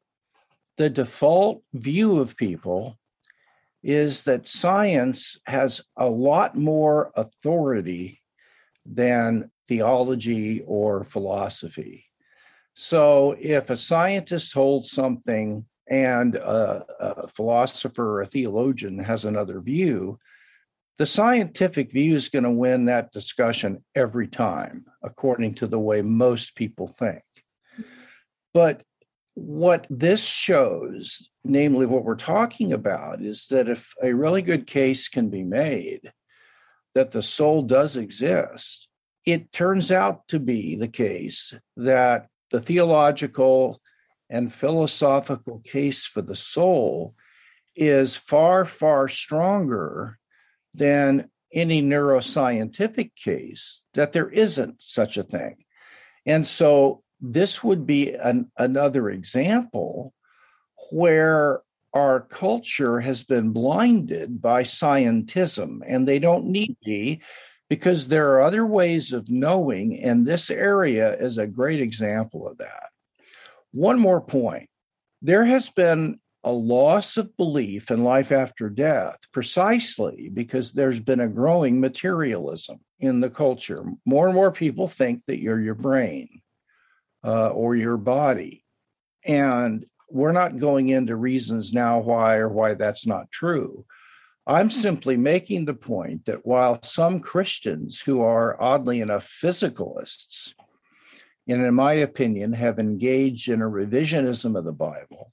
the 0.77 0.91
default 0.91 1.63
view 1.73 2.21
of 2.21 2.37
people 2.37 2.99
is 3.83 4.25
that 4.25 4.47
science 4.47 5.39
has 5.47 5.83
a 5.97 6.09
lot 6.09 6.57
more 6.57 7.11
authority 7.17 8.21
than 8.85 9.51
theology 9.67 10.63
or 10.67 11.05
philosophy. 11.05 12.05
So 12.75 13.35
if 13.41 13.71
a 13.71 13.77
scientist 13.77 14.53
holds 14.55 14.91
something 14.91 15.65
and 15.89 16.35
a, 16.37 16.85
a, 17.01 17.29
philosopher 17.29 18.19
or 18.19 18.21
a 18.21 18.27
theologian 18.27 18.99
has 18.99 19.25
another 19.25 19.61
view, 19.61 20.19
the 20.99 21.07
scientific 21.07 21.93
view 21.93 22.17
is 22.17 22.29
going 22.29 22.43
to 22.45 22.51
win 22.51 22.87
that 22.87 23.13
discussion 23.13 23.85
every 23.95 24.27
time, 24.27 24.85
according 25.03 25.55
to 25.55 25.67
the 25.69 25.79
way 25.79 26.03
most 26.03 26.57
people 26.57 26.89
think. 26.89 27.23
But 28.53 28.83
what 29.35 29.87
this 29.89 30.25
shows, 30.25 31.31
namely 31.45 31.87
what 31.87 32.05
we're 32.05 32.17
talking 32.17 32.73
about, 32.73 33.23
is 33.23 33.47
that 33.47 33.69
if 33.69 33.95
a 34.03 34.13
really 34.13 34.43
good 34.43 34.67
case 34.67 35.09
can 35.09 35.31
be 35.31 35.45
made 35.45 36.13
that 36.95 37.13
the 37.13 37.23
soul 37.23 37.63
does 37.63 37.97
exist, 37.97 38.89
it 39.25 39.53
turns 39.53 39.93
out 39.93 40.27
to 40.29 40.41
be 40.41 40.75
the 40.75 40.89
case 40.89 41.55
that 41.77 42.27
the 42.51 42.61
theological 42.61 43.81
and 44.29 44.53
philosophical 44.53 45.61
case 45.61 46.07
for 46.07 46.23
the 46.23 46.35
soul 46.35 47.15
is 47.77 48.17
far, 48.17 48.65
far 48.65 49.07
stronger 49.07 50.18
than 50.75 51.31
any 51.53 51.83
neuroscientific 51.83 53.15
case 53.15 53.85
that 53.95 54.13
there 54.13 54.29
isn't 54.29 54.83
such 54.83 55.17
a 55.17 55.23
thing. 55.23 55.65
And 56.27 56.47
so 56.47 57.03
this 57.21 57.65
would 57.65 57.87
be 57.87 58.15
an, 58.15 58.51
another 58.57 59.09
example 59.09 60.13
where 60.93 61.63
our 61.95 62.21
culture 62.21 63.01
has 63.01 63.25
been 63.25 63.51
blinded 63.51 64.41
by 64.41 64.63
scientism, 64.63 65.81
and 65.87 66.07
they 66.07 66.19
don't 66.19 66.47
need 66.47 66.69
to 66.69 66.77
be 66.85 67.23
because 67.69 68.09
there 68.09 68.33
are 68.33 68.43
other 68.43 68.65
ways 68.65 69.13
of 69.13 69.31
knowing, 69.31 69.99
and 70.03 70.27
this 70.27 70.51
area 70.51 71.17
is 71.17 71.39
a 71.39 71.47
great 71.47 71.81
example 71.81 72.47
of 72.47 72.59
that. 72.59 72.91
One 73.73 73.99
more 73.99 74.21
point 74.21 74.69
there 75.21 75.45
has 75.45 75.71
been 75.71 76.21
a 76.45 76.53
loss 76.53 77.17
of 77.17 77.37
belief 77.37 77.91
in 77.91 78.05
life 78.05 78.33
after 78.33 78.71
death 78.71 79.19
precisely 79.33 80.31
because 80.33 80.73
there's 80.73 81.01
been 81.01 81.21
a 81.21 81.29
growing 81.29 81.81
materialism 81.81 82.81
in 83.01 83.21
the 83.21 83.31
culture. 83.31 83.85
More 84.05 84.27
and 84.27 84.35
more 84.35 84.53
people 84.53 84.89
think 84.89 85.25
that 85.27 85.41
you're 85.41 85.61
your 85.61 85.75
brain 85.75 86.41
uh, 87.25 87.49
or 87.49 87.75
your 87.75 87.97
body. 87.97 88.65
And 89.25 89.85
we're 90.11 90.33
not 90.33 90.59
going 90.59 90.89
into 90.89 91.17
reasons 91.17 91.73
now 91.73 91.99
why 91.99 92.37
or 92.37 92.49
why 92.49 92.75
that's 92.75 93.07
not 93.07 93.31
true. 93.31 93.85
I'm 94.47 94.71
simply 94.71 95.19
making 95.19 95.67
the 95.67 95.75
point 95.75 96.25
that 96.25 96.47
while 96.47 96.83
some 96.83 97.21
Christians 97.21 98.01
who 98.01 98.23
are 98.23 98.61
oddly 98.63 99.01
enough 99.01 99.27
physicalists 99.27 100.55
and 101.49 101.65
in 101.65 101.75
my 101.75 101.95
opinion, 101.95 102.53
have 102.53 102.79
engaged 102.79 103.49
in 103.49 103.63
a 103.63 103.69
revisionism 103.69 104.57
of 104.57 104.65
the 104.65 104.73
Bible. 104.73 105.33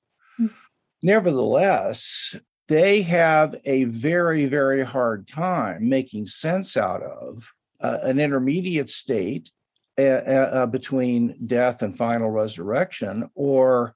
Nevertheless, 1.03 2.35
they 2.67 3.03
have 3.03 3.55
a 3.65 3.83
very, 3.85 4.45
very 4.45 4.83
hard 4.83 5.27
time 5.27 5.87
making 5.87 6.27
sense 6.27 6.77
out 6.77 7.03
of 7.03 7.51
uh, 7.81 7.99
an 8.03 8.19
intermediate 8.19 8.89
state 8.89 9.51
uh, 9.97 10.01
uh, 10.01 10.65
between 10.65 11.37
death 11.45 11.81
and 11.81 11.97
final 11.97 12.29
resurrection, 12.29 13.29
or 13.35 13.93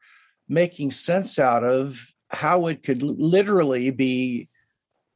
making 0.48 0.91
sense 0.91 1.39
out 1.39 1.63
of 1.63 2.13
how 2.29 2.68
it 2.68 2.84
could 2.84 3.01
literally 3.01 3.89
be 3.89 4.48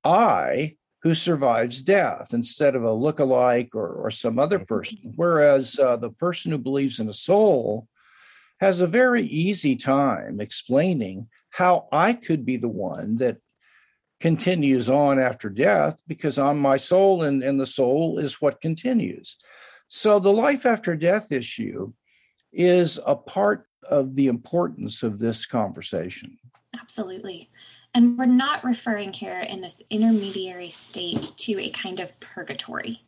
I 0.04 0.76
who 1.04 1.14
survives 1.14 1.82
death 1.82 2.34
instead 2.34 2.76
of 2.76 2.84
a 2.84 2.94
look-alike 2.94 3.76
or, 3.76 3.88
or 3.88 4.10
some 4.10 4.40
other 4.40 4.58
mm-hmm. 4.58 4.66
person. 4.66 4.98
Whereas 5.16 5.78
uh, 5.78 5.98
the 5.98 6.10
person 6.10 6.52
who 6.52 6.58
believes 6.58 7.00
in 7.00 7.10
a 7.10 7.14
soul 7.14 7.88
has 8.60 8.80
a 8.80 8.88
very 8.88 9.26
easy 9.26 9.76
time 9.76 10.40
explaining 10.40 11.28
how 11.54 11.88
I 11.92 12.14
could 12.14 12.46
be 12.46 12.58
the 12.58 12.68
one 12.68 13.18
that 13.18 13.38
continues 14.20 14.90
on 14.90 15.20
after 15.20 15.50
death 15.50 16.02
because 16.08 16.40
I'm 16.40 16.60
my 16.60 16.78
soul 16.78 17.22
and, 17.22 17.44
and 17.44 17.60
the 17.60 17.66
soul 17.68 18.18
is 18.18 18.42
what 18.42 18.60
continues. 18.60 19.38
So 19.88 20.20
the 20.20 20.34
life 20.34 20.66
after 20.66 20.96
death 20.96 21.32
issue 21.32 21.94
is 22.52 23.00
a 23.06 23.16
part 23.16 23.68
of 23.88 24.16
the 24.16 24.28
importance 24.28 25.04
of 25.04 25.20
this 25.20 25.46
conversation. 25.46 26.38
Absolutely. 26.80 27.52
And 27.94 28.18
we're 28.18 28.26
not 28.26 28.64
referring 28.64 29.14
here 29.14 29.42
in 29.42 29.62
this 29.62 29.80
intermediary 29.92 30.72
state 30.72 31.34
to 31.38 31.60
a 31.60 31.70
kind 31.70 32.00
of 32.00 32.20
purgatory. 32.20 33.00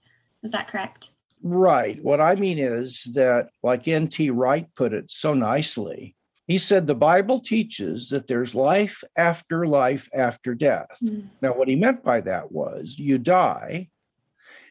Is 0.43 0.51
that 0.51 0.67
correct? 0.67 1.09
Right. 1.41 1.97
What 2.03 2.21
I 2.21 2.35
mean 2.35 2.59
is 2.59 3.05
that, 3.15 3.49
like 3.63 3.87
N.T. 3.87 4.29
Wright 4.29 4.67
put 4.75 4.93
it 4.93 5.09
so 5.09 5.33
nicely, 5.33 6.15
he 6.47 6.57
said 6.57 6.85
the 6.85 6.95
Bible 6.95 7.39
teaches 7.39 8.09
that 8.09 8.27
there's 8.27 8.53
life 8.53 9.03
after 9.17 9.65
life 9.65 10.07
after 10.13 10.53
death. 10.53 10.97
Mm. 11.03 11.29
Now, 11.41 11.53
what 11.53 11.67
he 11.67 11.75
meant 11.75 12.03
by 12.03 12.21
that 12.21 12.51
was 12.51 12.97
you 12.99 13.17
die, 13.17 13.89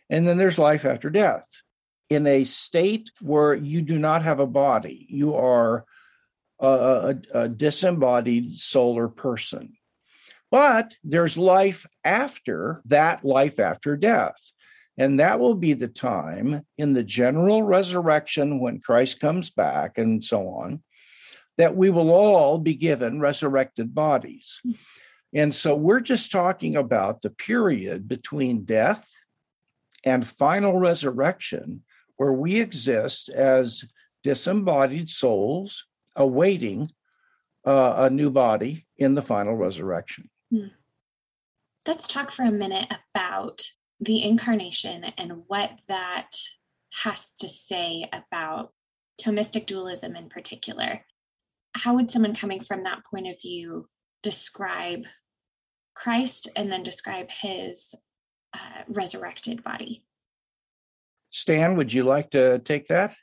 and 0.08 0.26
then 0.26 0.38
there's 0.38 0.58
life 0.58 0.84
after 0.84 1.10
death 1.10 1.46
in 2.10 2.26
a 2.26 2.44
state 2.44 3.10
where 3.20 3.54
you 3.54 3.82
do 3.82 3.98
not 3.98 4.22
have 4.22 4.38
a 4.38 4.46
body. 4.46 5.06
You 5.08 5.34
are 5.34 5.84
a, 6.60 6.66
a, 6.66 7.38
a 7.40 7.48
disembodied 7.48 8.52
solar 8.52 9.08
person. 9.08 9.72
But 10.50 10.94
there's 11.02 11.36
life 11.36 11.86
after 12.04 12.80
that 12.84 13.24
life 13.24 13.58
after 13.58 13.96
death. 13.96 14.36
And 14.96 15.18
that 15.18 15.40
will 15.40 15.56
be 15.56 15.72
the 15.72 15.88
time 15.88 16.64
in 16.78 16.92
the 16.92 17.02
general 17.02 17.64
resurrection 17.64 18.60
when 18.60 18.78
Christ 18.78 19.18
comes 19.18 19.50
back 19.50 19.98
and 19.98 20.22
so 20.22 20.46
on, 20.48 20.84
that 21.56 21.76
we 21.76 21.90
will 21.90 22.10
all 22.10 22.58
be 22.58 22.74
given 22.74 23.20
resurrected 23.20 23.94
bodies. 23.94 24.60
And 25.32 25.54
so 25.54 25.74
we're 25.74 26.00
just 26.00 26.30
talking 26.30 26.76
about 26.76 27.22
the 27.22 27.30
period 27.30 28.08
between 28.08 28.64
death 28.64 29.08
and 30.04 30.26
final 30.26 30.78
resurrection, 30.78 31.82
where 32.16 32.32
we 32.32 32.60
exist 32.60 33.28
as 33.28 33.84
disembodied 34.22 35.10
souls 35.10 35.84
awaiting 36.16 36.90
uh, 37.66 37.94
a 37.98 38.10
new 38.10 38.30
body 38.30 38.86
in 38.96 39.14
the 39.14 39.22
final 39.22 39.56
resurrection. 39.56 40.30
Hmm. 40.50 40.68
Let's 41.86 42.06
talk 42.06 42.30
for 42.30 42.44
a 42.44 42.52
minute 42.52 42.92
about 43.14 43.62
the 44.00 44.22
incarnation 44.22 45.04
and 45.18 45.42
what 45.48 45.70
that 45.88 46.30
has 47.02 47.30
to 47.40 47.48
say 47.48 48.08
about 48.12 48.72
Thomistic 49.20 49.66
dualism 49.66 50.16
in 50.16 50.28
particular. 50.28 51.04
How 51.74 51.94
would 51.94 52.10
someone 52.10 52.34
coming 52.34 52.60
from 52.60 52.84
that 52.84 53.02
point 53.10 53.26
of 53.26 53.40
view 53.40 53.88
describe 54.22 55.04
Christ 55.94 56.48
and 56.56 56.70
then 56.70 56.82
describe 56.82 57.30
his 57.30 57.94
uh, 58.54 58.82
resurrected 58.88 59.62
body? 59.62 60.04
Stan, 61.30 61.76
would 61.76 61.92
you 61.92 62.04
like 62.04 62.30
to 62.30 62.60
take 62.60 62.88
that? 62.88 63.14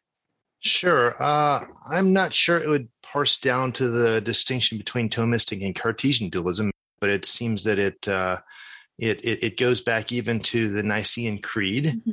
Sure. 0.60 1.16
Uh, 1.20 1.62
I'm 1.90 2.14
not 2.14 2.34
sure 2.34 2.58
it 2.58 2.68
would 2.68 2.90
parse 3.02 3.38
down 3.38 3.72
to 3.74 3.88
the 3.88 4.22
distinction 4.22 4.78
between 4.78 5.10
Thomistic 5.10 5.66
and 5.66 5.74
Cartesian 5.74 6.30
dualism 6.30 6.72
but 7.02 7.10
it 7.10 7.26
seems 7.26 7.66
that 7.66 7.80
it 7.80 8.08
uh, 8.08 8.38
it, 8.98 9.26
it, 9.26 9.44
it 9.44 9.58
goes 9.58 9.82
back 9.82 10.12
even 10.12 10.40
to 10.40 10.70
the 10.70 10.84
Nicene 10.84 11.42
Creed, 11.42 11.86
mm-hmm. 11.86 12.12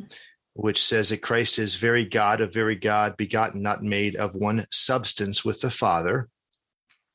Which 0.59 0.83
says 0.83 1.11
that 1.11 1.23
Christ 1.23 1.61
is 1.61 1.77
very 1.77 2.05
God 2.05 2.41
of 2.41 2.53
very 2.53 2.75
God, 2.75 3.17
begotten, 3.17 3.62
not 3.62 3.85
made, 3.85 4.17
of 4.17 4.35
one 4.35 4.67
substance 4.73 5.45
with 5.45 5.61
the 5.61 5.71
Father. 5.71 6.29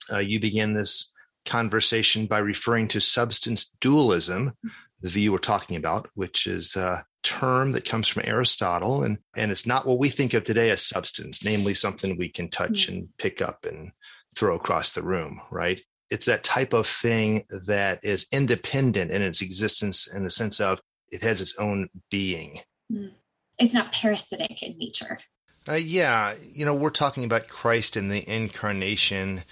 Uh, 0.09 0.19
you 0.19 0.39
begin 0.39 0.73
this 0.73 1.11
conversation 1.45 2.25
by 2.25 2.39
referring 2.39 2.87
to 2.87 3.01
substance 3.01 3.75
dualism, 3.81 4.53
the 5.01 5.09
view 5.09 5.33
we're 5.33 5.39
talking 5.39 5.75
about, 5.75 6.09
which 6.13 6.47
is 6.47 6.77
a 6.77 7.05
term 7.23 7.73
that 7.73 7.83
comes 7.83 8.07
from 8.07 8.23
Aristotle, 8.25 9.03
and 9.03 9.17
and 9.35 9.51
it's 9.51 9.67
not 9.67 9.85
what 9.85 9.99
we 9.99 10.07
think 10.07 10.33
of 10.33 10.45
today 10.45 10.69
as 10.69 10.81
substance, 10.81 11.43
namely 11.43 11.73
something 11.73 12.17
we 12.17 12.29
can 12.29 12.47
touch 12.47 12.87
mm-hmm. 12.87 12.95
and 12.95 13.09
pick 13.17 13.41
up 13.41 13.65
and 13.65 13.91
throw 14.37 14.55
across 14.55 14.93
the 14.93 15.03
room, 15.03 15.41
right? 15.51 15.81
It's 16.09 16.27
that 16.27 16.45
type 16.45 16.71
of 16.71 16.87
thing 16.87 17.43
that 17.67 17.99
is 18.03 18.25
independent 18.31 19.11
in 19.11 19.21
its 19.21 19.41
existence 19.41 20.07
in 20.07 20.23
the 20.23 20.29
sense 20.29 20.61
of 20.61 20.79
it 21.11 21.21
has 21.23 21.41
its 21.41 21.57
own 21.59 21.89
being. 22.09 22.61
Mm. 22.89 23.11
It's 23.59 23.73
not 23.73 23.91
parasitic 23.91 24.61
in 24.63 24.77
nature. 24.77 25.19
Uh, 25.67 25.75
yeah, 25.75 26.33
you 26.51 26.65
know, 26.65 26.73
we're 26.73 26.89
talking 26.89 27.23
about 27.23 27.47
Christ 27.47 27.95
in 27.95 28.09
the 28.09 28.27
incarnation, 28.29 29.43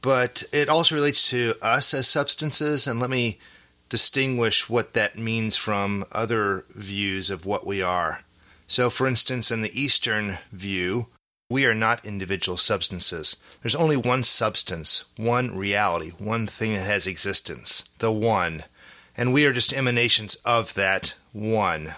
but 0.00 0.44
it 0.52 0.68
also 0.68 0.94
relates 0.94 1.28
to 1.30 1.54
us 1.60 1.92
as 1.92 2.06
substances. 2.06 2.86
And 2.86 3.00
let 3.00 3.10
me 3.10 3.38
distinguish 3.88 4.68
what 4.68 4.94
that 4.94 5.16
means 5.16 5.56
from 5.56 6.04
other 6.12 6.64
views 6.70 7.30
of 7.30 7.46
what 7.46 7.66
we 7.66 7.82
are. 7.82 8.22
So, 8.68 8.90
for 8.90 9.06
instance, 9.06 9.50
in 9.50 9.62
the 9.62 9.80
Eastern 9.80 10.38
view, 10.52 11.06
we 11.50 11.64
are 11.64 11.74
not 11.74 12.04
individual 12.04 12.58
substances. 12.58 13.36
There's 13.62 13.74
only 13.74 13.96
one 13.96 14.22
substance, 14.24 15.06
one 15.16 15.56
reality, 15.56 16.12
one 16.18 16.46
thing 16.46 16.74
that 16.74 16.84
has 16.84 17.06
existence, 17.06 17.88
the 17.98 18.12
one. 18.12 18.64
And 19.16 19.32
we 19.32 19.46
are 19.46 19.52
just 19.52 19.72
emanations 19.72 20.34
of 20.44 20.74
that 20.74 21.14
one. 21.32 21.94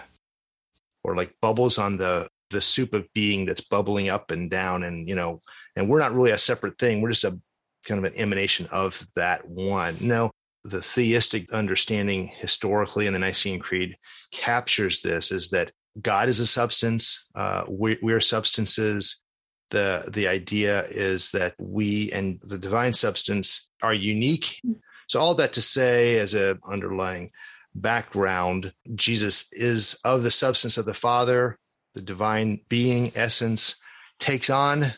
Or 1.03 1.15
like 1.15 1.33
bubbles 1.41 1.77
on 1.77 1.97
the, 1.97 2.27
the 2.49 2.61
soup 2.61 2.93
of 2.93 3.11
being 3.13 3.45
that's 3.45 3.61
bubbling 3.61 4.09
up 4.09 4.31
and 4.31 4.49
down. 4.49 4.83
And, 4.83 5.07
you 5.07 5.15
know, 5.15 5.41
and 5.75 5.89
we're 5.89 5.99
not 5.99 6.13
really 6.13 6.31
a 6.31 6.37
separate 6.37 6.77
thing. 6.77 7.01
We're 7.01 7.11
just 7.11 7.23
a 7.23 7.39
kind 7.87 8.05
of 8.05 8.11
an 8.11 8.19
emanation 8.19 8.67
of 8.71 9.05
that 9.15 9.47
one. 9.47 9.97
No, 9.99 10.31
the 10.63 10.81
theistic 10.81 11.51
understanding 11.53 12.27
historically 12.27 13.07
in 13.07 13.13
the 13.13 13.19
Nicene 13.19 13.59
Creed 13.59 13.95
captures 14.31 15.01
this 15.01 15.31
is 15.31 15.49
that 15.49 15.71
God 16.01 16.29
is 16.29 16.39
a 16.39 16.47
substance, 16.47 17.25
uh, 17.35 17.65
we, 17.67 17.97
we 18.01 18.13
are 18.13 18.21
substances. 18.21 19.21
The, 19.71 20.09
the 20.13 20.27
idea 20.27 20.85
is 20.89 21.31
that 21.31 21.55
we 21.57 22.11
and 22.11 22.39
the 22.41 22.57
divine 22.57 22.93
substance 22.93 23.69
are 23.81 23.93
unique. 23.93 24.59
Hmm. 24.63 24.73
So, 25.07 25.19
all 25.19 25.35
that 25.35 25.53
to 25.53 25.61
say, 25.61 26.19
as 26.19 26.33
a 26.35 26.57
underlying 26.65 27.31
background, 27.75 28.73
Jesus 28.95 29.51
is 29.51 29.99
of 30.03 30.23
the 30.23 30.31
substance 30.31 30.77
of 30.77 30.85
the 30.85 30.93
Father, 30.93 31.57
the 31.93 32.01
divine 32.01 32.61
being, 32.69 33.11
essence, 33.15 33.81
takes 34.19 34.49
on 34.49 34.93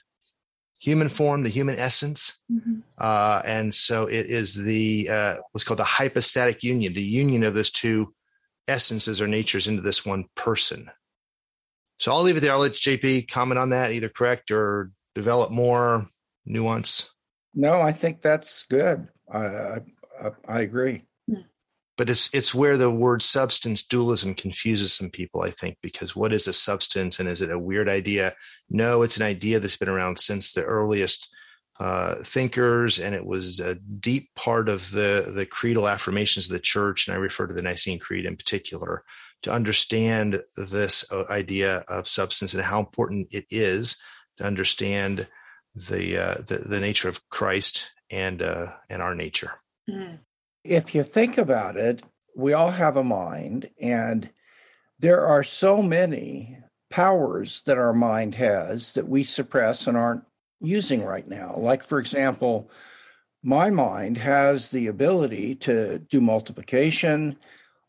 human 0.80 1.10
form, 1.10 1.44
the 1.44 1.50
human 1.50 1.78
essence. 1.80 2.42
Mm-hmm. 2.52 2.80
Uh, 2.98 3.42
and 3.46 3.74
so 3.74 4.06
it 4.08 4.26
is 4.28 4.56
the 4.56 5.10
uh, 5.10 5.36
what's 5.52 5.64
called 5.64 5.80
the 5.80 5.86
hypostatic 5.86 6.64
union, 6.64 6.94
the 6.94 7.02
union 7.02 7.44
of 7.44 7.56
those 7.56 7.72
two 7.72 8.14
essences 8.68 9.22
or 9.22 9.28
natures 9.28 9.68
into 9.68 9.82
this 9.82 10.06
one 10.06 10.26
person. 10.36 10.90
So 12.00 12.12
I'll 12.12 12.22
leave 12.22 12.38
it 12.38 12.42
there. 12.42 12.52
I'll 12.52 12.60
let 12.60 12.74
JP 12.74 13.30
comment 13.30 13.60
on 13.60 13.70
that, 13.70 13.92
either 13.92 14.10
correct 14.10 14.52
or 14.52 14.92
develop 15.16 15.52
more 15.52 16.08
nuance. 16.46 17.14
No, 17.56 17.82
I 17.82 17.92
think 17.92 18.22
that's 18.22 18.64
good. 18.64 19.08
I 19.32 19.80
I, 20.22 20.30
I 20.48 20.62
agree 20.62 21.04
but 21.98 22.10
it's 22.10 22.34
it's 22.34 22.54
where 22.54 22.78
the 22.78 22.90
word 22.90 23.22
substance 23.22 23.84
dualism 23.84 24.34
confuses 24.34 24.94
some 24.94 25.10
people 25.10 25.42
i 25.42 25.52
think 25.52 25.78
because 25.82 26.16
what 26.16 26.34
is 26.34 26.48
a 26.48 26.54
substance 26.54 27.20
and 27.20 27.30
is 27.30 27.42
it 27.42 27.52
a 27.52 27.60
weird 27.60 27.90
idea? 27.90 28.34
No 28.70 29.02
it's 29.04 29.18
an 29.18 29.24
idea 29.24 29.60
that's 29.60 29.78
been 29.78 29.90
around 29.90 30.20
since 30.20 30.54
the 30.54 30.64
earliest 30.64 31.34
uh, 31.80 32.16
thinkers 32.24 33.00
and 33.00 33.16
it 33.16 33.26
was 33.26 33.60
a 33.60 33.76
deep 33.76 34.30
part 34.36 34.70
of 34.70 34.92
the 34.92 35.32
the 35.36 35.46
creedal 35.46 35.88
affirmations 35.88 36.46
of 36.46 36.52
the 36.52 36.60
church 36.60 37.08
and 37.08 37.16
i 37.16 37.20
refer 37.20 37.48
to 37.48 37.54
the 37.54 37.64
nicene 37.64 38.00
creed 38.00 38.26
in 38.26 38.38
particular 38.38 39.04
to 39.42 39.52
understand 39.52 40.42
this 40.72 41.04
uh, 41.12 41.24
idea 41.30 41.84
of 41.90 42.08
substance 42.08 42.54
and 42.54 42.64
how 42.64 42.80
important 42.80 43.28
it 43.32 43.46
is 43.50 43.98
to 44.38 44.46
understand 44.46 45.28
the 45.76 46.18
uh, 46.18 46.36
the, 46.48 46.58
the 46.58 46.80
nature 46.80 47.10
of 47.10 47.28
christ 47.30 47.92
and 48.12 48.42
uh, 48.44 48.72
and 48.90 49.02
our 49.02 49.16
nature. 49.16 49.54
Mm 49.90 50.20
if 50.64 50.96
you 50.96 51.04
think 51.04 51.38
about 51.38 51.78
it, 51.78 52.02
we 52.36 52.54
all 52.54 52.72
have 52.72 52.98
a 52.98 53.04
mind, 53.04 53.70
and 53.80 54.30
there 55.00 55.26
are 55.26 55.44
so 55.44 55.82
many 55.82 56.58
powers 56.90 57.62
that 57.66 57.78
our 57.78 57.94
mind 57.94 58.36
has 58.36 58.94
that 58.94 59.08
we 59.08 59.24
suppress 59.24 59.88
and 59.88 59.98
aren't 59.98 60.24
using 60.62 61.04
right 61.04 61.28
now. 61.28 61.56
Like, 61.58 61.84
for 61.84 62.00
example, 62.00 62.70
my 63.44 63.70
mind 63.70 64.18
has 64.18 64.70
the 64.70 64.88
ability 64.88 65.56
to 65.56 66.00
do 66.00 66.22
multiplication. 66.22 67.36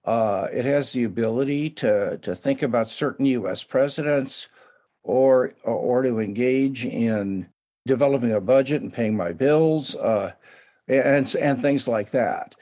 Uh, 0.05 0.49
it 0.53 0.65
has 0.65 0.93
the 0.93 1.05
ability 1.05 1.71
to 1.71 2.19
to 2.19 2.35
think 2.35 2.63
about 2.63 2.91
certain 2.91 3.25
U.S. 3.27 3.63
presidents, 3.63 4.49
or 5.03 5.55
or 5.63 6.03
to 6.03 6.19
engage 6.19 6.85
in 6.85 7.47
developing 7.87 8.33
a 8.33 8.41
budget 8.41 8.83
and 8.83 8.93
paying 8.93 9.17
my 9.17 9.33
bills, 9.33 9.95
uh, 9.97 10.33
and 10.89 11.35
and 11.37 11.63
things 11.63 11.89
like 11.89 12.11
that. 12.11 12.55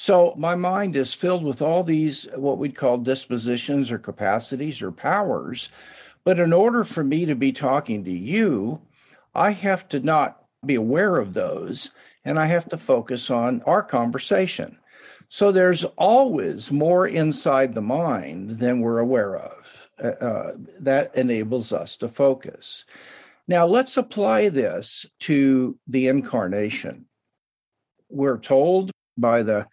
So 0.00 0.32
my 0.36 0.54
mind 0.54 0.94
is 0.94 1.12
filled 1.12 1.42
with 1.42 1.60
all 1.60 1.82
these, 1.82 2.28
what 2.36 2.58
we'd 2.58 2.76
call 2.76 2.98
dispositions 2.98 3.90
or 3.90 3.98
capacities 3.98 4.80
or 4.80 4.92
powers. 4.92 5.70
But 6.22 6.38
in 6.38 6.52
order 6.52 6.84
for 6.84 7.02
me 7.02 7.26
to 7.26 7.34
be 7.34 7.50
talking 7.50 8.04
to 8.04 8.12
you, 8.12 8.80
I 9.34 9.50
have 9.50 9.88
to 9.88 9.98
not 9.98 10.44
be 10.64 10.76
aware 10.76 11.18
of 11.18 11.34
those 11.34 11.90
and 12.24 12.38
I 12.38 12.46
have 12.46 12.68
to 12.68 12.76
focus 12.76 13.28
on 13.28 13.60
our 13.62 13.82
conversation. 13.82 14.78
So 15.30 15.50
there's 15.50 15.82
always 15.82 16.70
more 16.70 17.08
inside 17.08 17.74
the 17.74 17.82
mind 17.82 18.58
than 18.58 18.78
we're 18.78 19.00
aware 19.00 19.36
of. 19.36 19.90
Uh, 20.00 20.06
uh 20.06 20.52
that 20.78 21.12
enables 21.16 21.72
us 21.72 21.96
to 21.96 22.06
focus. 22.06 22.84
Now, 23.48 23.66
let's 23.66 23.96
apply 23.96 24.50
this 24.50 25.06
to 25.22 25.76
the 25.88 26.06
incarnation. 26.06 27.07
We're 28.08 28.38
told 28.38 28.90
by 29.16 29.42
the 29.42 29.66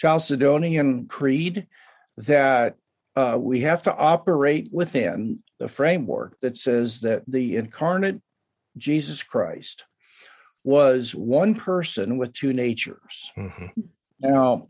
Chalcedonian 0.00 1.08
Creed 1.08 1.66
that 2.16 2.76
uh, 3.16 3.36
we 3.38 3.60
have 3.62 3.82
to 3.82 3.94
operate 3.94 4.68
within 4.72 5.42
the 5.58 5.68
framework 5.68 6.36
that 6.40 6.56
says 6.56 7.00
that 7.00 7.24
the 7.26 7.56
incarnate 7.56 8.20
Jesus 8.76 9.22
Christ 9.22 9.84
was 10.64 11.14
one 11.14 11.54
person 11.54 12.18
with 12.18 12.32
two 12.32 12.52
natures. 12.52 13.30
Mm-hmm. 13.36 13.80
Now, 14.20 14.68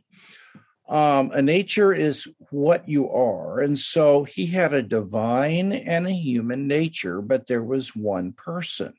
um, 0.89 1.31
a 1.33 1.43
nature 1.43 1.93
is 1.93 2.27
what 2.51 2.89
you 2.89 3.11
are. 3.11 3.61
And 3.61 3.79
so 3.79 4.25
he 4.25 4.47
had 4.47 4.73
a 4.73 4.83
divine 4.83 5.73
and 5.73 6.07
a 6.07 6.13
human 6.13 6.67
nature, 6.67 7.21
but 7.21 7.47
there 7.47 7.63
was 7.63 7.95
one 7.95 8.33
person. 8.33 8.95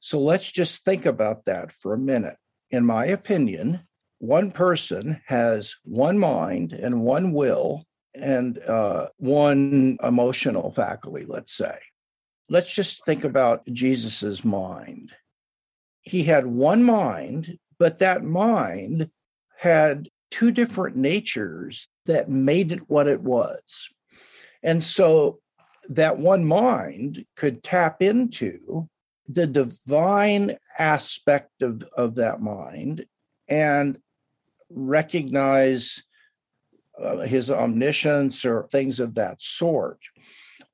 So 0.00 0.18
let's 0.20 0.50
just 0.50 0.84
think 0.84 1.04
about 1.04 1.44
that 1.44 1.72
for 1.72 1.92
a 1.92 1.98
minute. 1.98 2.36
In 2.70 2.84
my 2.84 3.06
opinion, 3.06 3.80
one 4.18 4.50
person 4.50 5.20
has 5.26 5.74
one 5.84 6.18
mind 6.18 6.72
and 6.72 7.02
one 7.02 7.32
will 7.32 7.84
and 8.14 8.58
uh, 8.58 9.08
one 9.16 9.96
emotional 10.02 10.70
faculty, 10.70 11.24
let's 11.26 11.52
say. 11.52 11.76
Let's 12.48 12.72
just 12.72 13.04
think 13.04 13.24
about 13.24 13.66
Jesus's 13.66 14.44
mind. 14.44 15.12
He 16.02 16.24
had 16.24 16.46
one 16.46 16.82
mind, 16.82 17.58
but 17.78 17.98
that 17.98 18.24
mind 18.24 19.10
had 19.56 20.08
two 20.30 20.50
different 20.50 20.96
natures 20.96 21.88
that 22.06 22.28
made 22.28 22.72
it 22.72 22.90
what 22.90 23.08
it 23.08 23.22
was. 23.22 23.88
And 24.62 24.82
so 24.82 25.40
that 25.88 26.18
one 26.18 26.44
mind 26.44 27.24
could 27.36 27.62
tap 27.62 28.02
into 28.02 28.88
the 29.32 29.46
divine 29.46 30.56
aspect 30.78 31.62
of, 31.62 31.82
of 31.96 32.16
that 32.16 32.40
mind 32.40 33.06
and 33.48 33.98
recognize 34.70 36.02
uh, 37.02 37.18
his 37.18 37.50
omniscience 37.50 38.44
or 38.44 38.66
things 38.68 39.00
of 39.00 39.14
that 39.14 39.40
sort. 39.40 39.98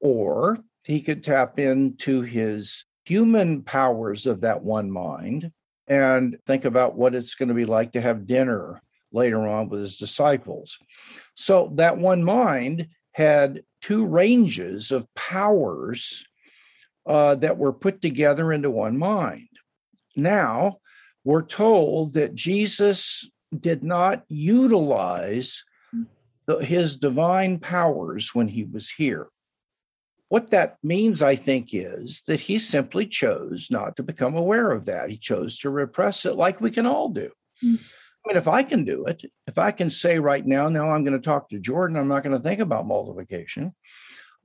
Or 0.01 0.59
he 0.85 1.01
could 1.01 1.25
tap 1.25 1.59
into 1.59 2.23
his 2.23 2.85
human 3.05 3.63
powers 3.63 4.27
of 4.27 4.41
that 4.43 4.63
one 4.63 4.91
mind 4.91 5.53
and 5.87 6.37
think 6.47 6.65
about 6.65 6.97
what 6.97 7.15
it's 7.15 7.35
going 7.35 7.49
to 7.49 7.55
be 7.55 7.65
like 7.65 7.93
to 7.93 8.01
have 8.01 8.27
dinner 8.27 8.83
later 9.13 9.47
on 9.47 9.69
with 9.69 9.81
his 9.81 9.99
disciples. 9.99 10.79
So 11.37 11.73
that 11.77 11.99
one 11.99 12.25
mind 12.25 12.89
had 13.13 13.63
two 13.81 14.05
ranges 14.05 14.91
of 14.91 15.07
powers 15.15 16.25
uh, 17.07 17.35
that 17.37 17.59
were 17.59 17.73
put 17.73 18.03
together 18.03 18.53
into 18.53 18.71
one 18.71 18.99
mind. 18.99 19.49
Now, 20.17 20.79
we're 21.25 21.45
told 21.45 22.15
that 22.15 22.35
Jesus 22.35 23.29
did 23.59 23.85
not 23.85 24.25
utilize 24.29 25.63
the, 26.47 26.59
his 26.59 26.97
divine 26.97 27.59
powers 27.59 28.35
when 28.35 28.49
he 28.49 28.65
was 28.65 28.91
here. 28.91 29.29
What 30.29 30.51
that 30.51 30.79
means, 30.83 31.23
I 31.23 31.37
think, 31.37 31.69
is 31.73 32.23
that 32.27 32.41
he 32.41 32.59
simply 32.59 33.07
chose 33.07 33.69
not 33.71 33.97
to 33.97 34.03
become 34.03 34.37
aware 34.37 34.73
of 34.73 34.87
that. 34.87 35.11
He 35.11 35.19
chose 35.19 35.59
to 35.61 35.71
repress 35.71 36.27
it 36.27 36.35
like 36.35 36.61
we 36.61 36.71
can 36.71 36.87
all 36.87 37.09
do. 37.09 37.31
Mm. 37.63 37.79
I 37.79 38.29
mean, 38.29 38.37
if 38.37 38.49
I 38.49 38.65
can 38.65 38.85
do 38.85 39.05
it, 39.05 39.25
if 39.47 39.57
I 39.57 39.71
can 39.71 39.89
say 39.89 40.19
right 40.19 40.45
now, 40.45 40.69
now 40.69 40.91
I'm 40.91 41.05
going 41.05 41.21
to 41.21 41.25
talk 41.25 41.49
to 41.51 41.61
Jordan, 41.61 41.97
I'm 41.97 42.09
not 42.09 42.25
going 42.25 42.37
to 42.37 42.43
think 42.43 42.61
about 42.61 42.87
multiplication. 42.87 43.73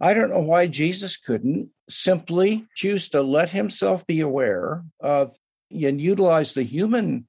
I 0.02 0.16
don't 0.16 0.32
know 0.32 0.40
why 0.40 0.66
Jesus 0.66 1.16
couldn't 1.16 1.70
simply 1.88 2.68
choose 2.76 3.10
to 3.10 3.22
let 3.22 3.52
himself 3.52 4.06
be 4.08 4.22
aware 4.22 4.84
of 5.00 5.36
and 5.72 6.02
utilize 6.02 6.54
the 6.54 6.64
human 6.64 7.28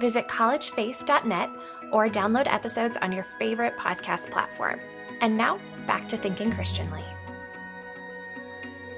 Visit 0.00 0.26
collegefaith.net 0.26 1.50
or 1.92 2.08
download 2.08 2.52
episodes 2.52 2.96
on 2.96 3.12
your 3.12 3.24
favorite 3.38 3.76
podcast 3.76 4.28
platform. 4.32 4.80
And 5.20 5.36
now, 5.36 5.60
back 5.86 6.08
to 6.08 6.16
thinking 6.16 6.50
Christianly. 6.50 7.04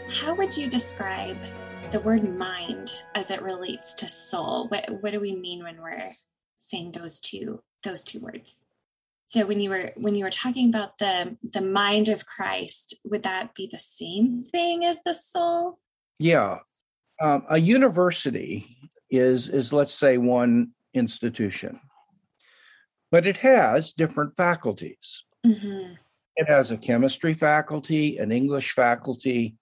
How 0.09 0.35
would 0.35 0.57
you 0.57 0.71
describe 0.71 1.37
the 1.91 2.01
word 2.01 2.35
mind 2.35 2.95
as 3.15 3.31
it 3.31 3.43
relates 3.43 3.93
to 3.97 4.09
soul? 4.09 4.69
What 4.69 4.87
what 5.03 5.13
do 5.13 5.21
we 5.21 5.37
mean 5.37 5.63
when 5.63 5.83
we're 5.83 6.15
saying 6.57 6.93
those 6.93 7.21
two 7.21 7.63
those 7.83 8.05
two 8.05 8.21
words? 8.21 8.57
So 9.29 9.45
when 9.45 9.59
you 9.59 9.71
were 9.71 9.93
when 9.97 10.15
you 10.15 10.25
were 10.25 10.31
talking 10.31 10.69
about 10.69 10.99
the 10.99 11.37
the 11.43 11.61
mind 11.61 12.09
of 12.09 12.25
Christ, 12.27 12.95
would 13.05 13.25
that 13.25 13.55
be 13.55 13.69
the 13.71 13.79
same 13.79 14.43
thing 14.43 14.85
as 14.85 15.01
the 15.05 15.13
soul? 15.13 15.81
Yeah, 16.21 16.59
um, 17.21 17.45
a 17.51 17.59
university 17.59 18.77
is 19.11 19.49
is 19.49 19.73
let's 19.73 19.95
say 19.95 20.17
one 20.17 20.71
institution, 20.95 21.81
but 23.11 23.27
it 23.27 23.37
has 23.39 23.93
different 23.93 24.37
faculties. 24.37 25.25
Mm-hmm. 25.45 25.95
It 26.37 26.49
has 26.49 26.71
a 26.71 26.77
chemistry 26.77 27.35
faculty, 27.35 28.19
an 28.19 28.31
English 28.31 28.75
faculty, 28.75 29.57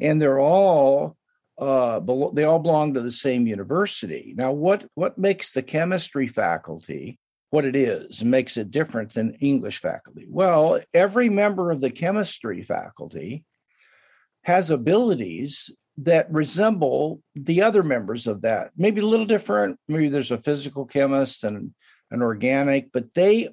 and 0.00 0.20
they're 0.20 0.40
all 0.40 1.16
uh, 1.56 1.98
they 2.34 2.44
all 2.44 2.58
belong 2.58 2.92
to 2.92 3.00
the 3.00 3.10
same 3.10 3.46
university. 3.46 4.34
Now, 4.36 4.52
what 4.52 4.86
what 4.94 5.16
makes 5.16 5.52
the 5.52 5.62
chemistry 5.62 6.26
faculty 6.26 7.18
what 7.50 7.64
it 7.64 7.76
is 7.76 8.24
makes 8.24 8.56
it 8.56 8.70
different 8.70 9.14
than 9.14 9.34
English 9.34 9.80
faculty? 9.80 10.26
Well, 10.28 10.80
every 10.92 11.28
member 11.28 11.70
of 11.70 11.80
the 11.80 11.90
chemistry 11.90 12.62
faculty 12.62 13.44
has 14.44 14.70
abilities 14.70 15.70
that 15.98 16.32
resemble 16.32 17.22
the 17.34 17.62
other 17.62 17.82
members 17.82 18.26
of 18.26 18.42
that. 18.42 18.70
Maybe 18.76 19.00
a 19.00 19.06
little 19.06 19.26
different. 19.26 19.78
Maybe 19.88 20.08
there's 20.08 20.30
a 20.30 20.38
physical 20.38 20.86
chemist 20.86 21.42
and 21.44 21.74
an 22.10 22.22
organic, 22.22 22.92
but 22.92 23.12
they 23.14 23.48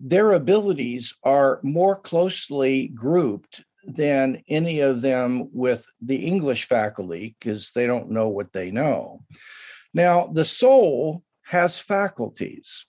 their 0.00 0.32
abilities 0.32 1.14
are 1.22 1.60
more 1.62 1.96
closely 1.96 2.88
grouped 2.88 3.64
than 3.84 4.42
any 4.48 4.80
of 4.80 5.02
them 5.02 5.48
with 5.52 5.86
the 6.00 6.16
English 6.16 6.66
faculty 6.66 7.36
because 7.38 7.70
they 7.70 7.86
don't 7.86 8.10
know 8.10 8.28
what 8.28 8.52
they 8.52 8.70
know. 8.70 9.22
Now, 9.92 10.26
the 10.26 10.44
soul 10.44 11.22
has 11.44 11.78
faculties, 11.78 12.86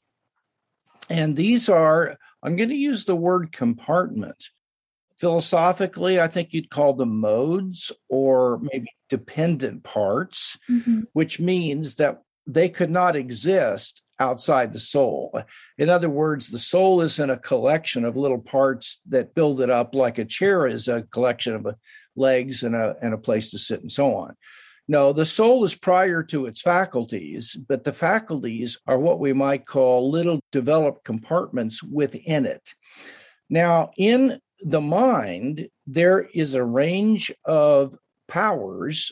and 1.10 1.36
these 1.36 1.70
are, 1.70 2.18
I'm 2.44 2.56
going 2.56 2.70
to 2.70 2.76
use 2.76 3.06
the 3.06 3.16
word 3.16 3.52
compartment. 3.52 4.50
Philosophically, 5.18 6.20
I 6.20 6.28
think 6.28 6.54
you'd 6.54 6.70
call 6.70 6.94
them 6.94 7.20
modes 7.20 7.92
or 8.10 8.60
maybe 8.60 8.88
dependent 9.10 9.84
parts, 9.84 10.58
mm-hmm. 10.70 11.02
which 11.14 11.40
means 11.40 11.96
that 11.96 12.22
they 12.46 12.70
could 12.70 12.90
not 12.90 13.16
exist 13.16 14.02
outside 14.20 14.72
the 14.72 14.80
soul. 14.80 15.42
In 15.78 15.90
other 15.90 16.10
words, 16.10 16.50
the 16.50 16.60
soul 16.60 17.02
isn't 17.02 17.30
a 17.30 17.38
collection 17.38 18.06
of 18.06 18.16
little 18.16 18.40
parts 18.40 19.02
that 19.10 19.36
build 19.36 19.62
it 19.62 19.70
up 19.70 19.96
like 19.96 20.18
a 20.18 20.26
chair 20.26 20.68
is 20.68 20.88
a 20.88 21.04
collection 21.04 21.56
of 21.56 21.68
legs 22.16 22.64
and 22.64 22.76
a, 22.76 22.96
and 23.02 23.14
a 23.14 23.18
place 23.18 23.52
to 23.52 23.58
sit 23.58 23.82
and 23.82 23.92
so 23.92 24.16
on. 24.16 24.36
No, 24.88 25.14
the 25.14 25.26
soul 25.26 25.64
is 25.64 25.74
prior 25.74 26.22
to 26.24 26.46
its 26.46 26.62
faculties, 26.62 27.56
but 27.56 27.84
the 27.84 27.94
faculties 27.94 28.78
are 28.86 29.00
what 29.00 29.20
we 29.20 29.34
might 29.34 29.66
call 29.66 30.12
little 30.12 30.40
developed 30.52 31.04
compartments 31.04 31.82
within 31.82 32.46
it. 32.46 32.76
Now, 33.50 33.92
in 33.98 34.40
the 34.62 34.82
mind, 34.82 35.70
there 35.88 36.22
is 36.34 36.54
a 36.54 36.64
range 36.64 37.32
of 37.46 37.98
powers 38.28 39.12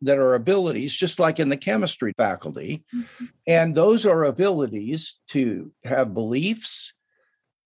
that 0.00 0.18
are 0.18 0.34
abilities, 0.34 0.94
just 0.94 1.20
like 1.20 1.38
in 1.38 1.48
the 1.48 1.56
chemistry 1.56 2.12
faculty. 2.16 2.82
Mm-hmm. 2.94 3.24
And 3.46 3.74
those 3.74 4.04
are 4.04 4.24
abilities 4.24 5.20
to 5.28 5.72
have 5.84 6.14
beliefs, 6.14 6.92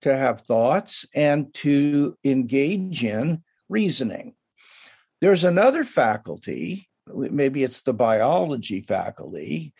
to 0.02 0.14
have 0.14 0.42
thoughts, 0.42 1.06
and 1.14 1.52
to 1.54 2.16
engage 2.24 3.02
in 3.02 3.42
reasoning. 3.68 4.34
There's 5.20 5.44
another 5.44 5.82
faculty, 5.82 6.88
maybe 7.14 7.62
it's 7.62 7.82
the 7.82 7.92
biology 7.92 8.80
faculty, 8.80 9.72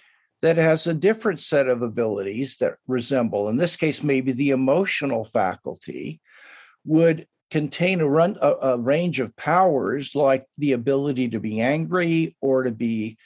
that 0.42 0.56
has 0.56 0.86
a 0.86 0.94
different 0.94 1.40
set 1.40 1.68
of 1.68 1.82
abilities 1.82 2.58
that 2.58 2.76
resemble, 2.86 3.48
in 3.48 3.56
this 3.56 3.76
case, 3.76 4.02
maybe 4.02 4.32
the 4.32 4.50
emotional 4.50 5.24
faculty 5.24 6.20
would 6.84 7.26
contain 7.50 8.00
a, 8.00 8.08
run, 8.08 8.36
a, 8.42 8.52
a, 8.62 8.78
range 8.78 9.20
of 9.20 9.34
powers 9.36 10.14
like 10.14 10.44
the 10.58 10.72
ability 10.72 11.28
to 11.28 11.40
be 11.40 11.60
angry 11.60 12.36
or 12.40 12.64
to 12.64 12.70
be 12.70 13.16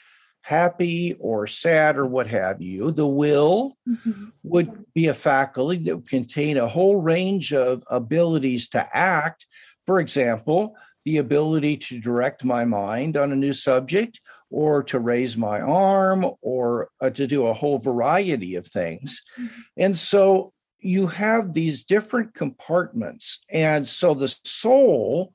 happy 0.43 1.15
or 1.19 1.47
sad 1.47 1.97
or 1.97 2.07
what 2.07 2.27
have 2.27 2.61
you. 2.61 2.91
The 2.91 3.07
will 3.07 3.77
mm-hmm. 3.89 4.27
would 4.43 4.85
be 4.95 5.09
a 5.09 5.15
faculty 5.15 5.79
that 5.85 5.97
would 5.97 6.09
contain 6.09 6.57
a 6.57 6.69
whole 6.69 6.97
range 6.97 7.53
of 7.53 7.83
abilities 7.91 8.69
to 8.71 8.97
act. 8.97 9.47
For 9.87 10.01
example, 10.01 10.75
the 11.05 11.19
ability 11.19 11.77
to 11.77 12.01
direct 12.01 12.45
my 12.45 12.65
mind 12.65 13.17
on 13.17 13.33
a 13.33 13.37
new 13.37 13.53
subject 13.53 14.21
or 14.51 14.83
to 14.83 14.99
raise 14.99 15.37
my 15.37 15.61
arm 15.61 16.27
or 16.43 16.91
uh, 17.01 17.11
to 17.11 17.27
do 17.27 17.47
a 17.47 17.55
whole 17.55 17.79
variety 17.79 18.57
of 18.57 18.67
things. 18.67 19.21
Mm-hmm. 19.39 19.61
And 19.77 19.99
so 19.99 20.53
you 20.81 21.07
have 21.07 21.55
these 21.55 21.85
different 21.85 22.35
compartments. 22.35 23.41
And 23.49 23.89
so 23.89 24.15
the 24.15 24.35
soul 24.45 25.33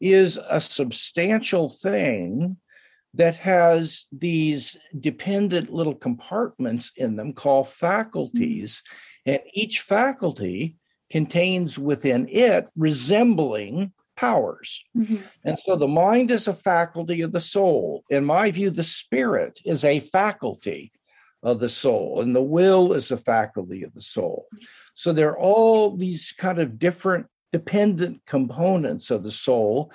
is 0.00 0.38
a 0.48 0.60
substantial 0.60 1.68
thing 1.70 2.56
that 3.14 3.36
has 3.36 4.06
these 4.12 4.76
dependent 5.00 5.72
little 5.72 5.94
compartments 5.94 6.92
in 6.96 7.16
them 7.16 7.32
called 7.32 7.68
faculties. 7.68 8.82
Mm-hmm. 8.82 9.30
And 9.30 9.40
each 9.54 9.80
faculty 9.80 10.76
contains 11.10 11.78
within 11.78 12.28
it 12.28 12.66
resembling 12.76 13.92
powers. 14.16 14.84
Mm-hmm. 14.96 15.16
And 15.44 15.60
so 15.60 15.76
the 15.76 15.88
mind 15.88 16.30
is 16.30 16.48
a 16.48 16.54
faculty 16.54 17.20
of 17.20 17.32
the 17.32 17.40
soul. 17.40 18.04
In 18.10 18.24
my 18.24 18.50
view, 18.50 18.70
the 18.70 18.82
spirit 18.82 19.60
is 19.64 19.84
a 19.84 20.00
faculty 20.00 20.92
of 21.42 21.60
the 21.60 21.68
soul, 21.68 22.20
and 22.20 22.34
the 22.34 22.42
will 22.42 22.92
is 22.92 23.10
a 23.10 23.16
faculty 23.16 23.82
of 23.84 23.94
the 23.94 24.02
soul. 24.02 24.46
So 24.94 25.12
there 25.12 25.30
are 25.30 25.38
all 25.38 25.96
these 25.96 26.32
kind 26.36 26.58
of 26.58 26.78
different 26.78 27.26
dependent 27.52 28.22
components 28.26 29.10
of 29.10 29.22
the 29.22 29.30
soul, 29.30 29.92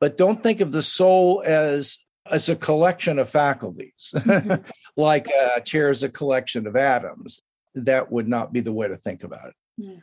but 0.00 0.16
don't 0.16 0.42
think 0.42 0.60
of 0.60 0.72
the 0.72 0.82
soul 0.82 1.42
as 1.46 1.98
as 2.30 2.48
a 2.48 2.56
collection 2.56 3.18
of 3.18 3.28
faculties, 3.28 4.12
mm-hmm. 4.14 4.62
like 4.96 5.26
a 5.28 5.60
chair 5.60 5.88
is 5.88 6.02
a 6.02 6.08
collection 6.08 6.66
of 6.66 6.76
atoms. 6.76 7.42
That 7.74 8.10
would 8.10 8.28
not 8.28 8.52
be 8.52 8.60
the 8.60 8.72
way 8.72 8.88
to 8.88 8.96
think 8.96 9.24
about 9.24 9.48
it. 9.48 9.54
Yeah. 9.76 9.96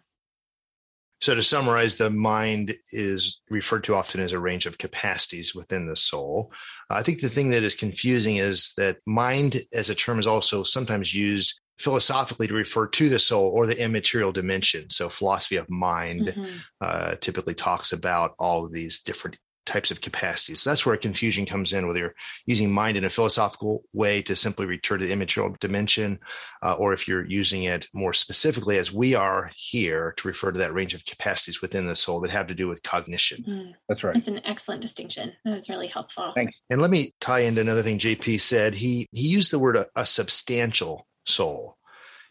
So, 1.20 1.34
to 1.34 1.42
summarize, 1.42 1.98
the 1.98 2.10
mind 2.10 2.76
is 2.92 3.42
referred 3.50 3.84
to 3.86 3.96
often 3.96 4.22
as 4.22 4.34
a 4.34 4.40
range 4.40 4.66
of 4.66 4.78
capacities 4.78 5.56
within 5.56 5.88
the 5.88 5.96
soul. 5.96 6.52
I 6.90 7.02
think 7.02 7.22
the 7.22 7.30
thing 7.30 7.50
that 7.50 7.64
is 7.64 7.76
confusing 7.76 8.38
is 8.38 8.74
that 8.78 8.98
mind 9.08 9.58
as 9.74 9.90
a 9.90 9.96
term 9.96 10.20
is 10.20 10.28
also 10.28 10.64
sometimes 10.64 11.16
used 11.16 11.60
philosophically 11.80 12.48
to 12.48 12.54
refer 12.54 12.88
to 12.88 13.10
the 13.10 13.20
soul 13.20 13.52
or 13.52 13.66
the 13.66 13.82
immaterial 13.82 14.32
dimension. 14.32 14.90
So, 14.90 15.10
philosophy 15.10 15.58
of 15.58 15.70
mind 15.70 16.28
mm-hmm. 16.28 16.46
uh, 16.82 17.16
typically 17.20 17.56
talks 17.56 17.94
about 17.94 18.36
all 18.38 18.66
of 18.66 18.72
these 18.72 19.00
different 19.00 19.38
types 19.68 19.92
of 19.92 20.02
capacities. 20.02 20.62
So 20.62 20.72
that's 20.72 20.86
where 20.86 20.98
confusion 20.98 21.46
comes 21.46 21.74
in, 21.74 21.86
whether 21.86 22.00
you're 22.00 22.16
using 22.46 22.72
mind 22.72 22.98
in 22.98 23.04
a 23.04 23.10
philosophical 23.10 23.84
way 23.94 24.22
to 24.24 24.36
simply 24.36 24.66
return 24.66 25.00
to 25.00 25.06
the 25.06 25.14
immaterial 25.14 25.56
dimension, 25.60 26.20
uh, 26.64 26.76
or 26.80 26.94
if 26.94 27.08
you're 27.08 27.26
using 27.26 27.64
it 27.64 27.88
more 27.94 28.14
specifically, 28.14 28.80
as 28.80 28.92
we 28.92 29.14
are 29.14 29.52
here, 29.56 30.14
to 30.18 30.28
refer 30.28 30.52
to 30.52 30.60
that 30.60 30.74
range 30.74 30.94
of 30.94 31.06
capacities 31.06 31.62
within 31.62 31.86
the 31.86 31.96
soul 31.96 32.22
that 32.22 32.32
have 32.32 32.48
to 32.48 32.56
do 32.56 32.68
with 32.68 32.82
cognition. 32.82 33.44
Mm. 33.44 33.74
That's 33.88 34.04
right. 34.04 34.16
It's 34.16 34.28
an 34.28 34.42
excellent 34.46 34.82
distinction. 34.82 35.34
That 35.46 35.52
was 35.52 35.70
really 35.70 35.88
helpful. 35.88 36.32
Thanks. 36.34 36.54
And 36.70 36.82
let 36.82 36.90
me 36.90 37.14
tie 37.20 37.42
into 37.42 37.62
another 37.62 37.84
thing 37.84 38.00
JP 38.00 38.42
said. 38.42 38.74
He 38.74 39.08
he 39.12 39.28
used 39.28 39.52
the 39.52 39.60
word 39.60 39.76
a, 39.76 39.86
a 39.96 40.06
substantial 40.06 41.06
soul. 41.26 41.76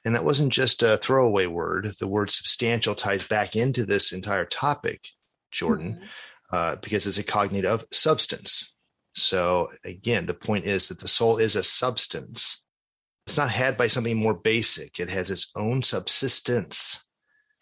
And 0.04 0.14
that 0.14 0.24
wasn't 0.24 0.52
just 0.52 0.84
a 0.84 0.96
throwaway 0.96 1.46
word. 1.46 1.92
The 1.98 2.06
word 2.06 2.30
substantial 2.30 2.94
ties 2.94 3.26
back 3.26 3.56
into 3.56 3.84
this 3.84 4.12
entire 4.12 4.44
topic, 4.44 5.08
Jordan. 5.50 5.94
Mm-hmm 5.94 6.04
uh, 6.52 6.76
because 6.76 7.06
it's 7.06 7.18
a 7.18 7.24
cognitive 7.24 7.84
substance. 7.92 8.74
So 9.14 9.70
again, 9.84 10.26
the 10.26 10.34
point 10.34 10.66
is 10.66 10.88
that 10.88 10.98
the 10.98 11.08
soul 11.08 11.38
is 11.38 11.56
a 11.56 11.62
substance. 11.62 12.66
It's 13.26 13.38
not 13.38 13.50
had 13.50 13.76
by 13.76 13.86
something 13.86 14.16
more 14.16 14.34
basic. 14.34 15.00
It 15.00 15.10
has 15.10 15.30
its 15.30 15.50
own 15.56 15.82
subsistence. 15.82 17.04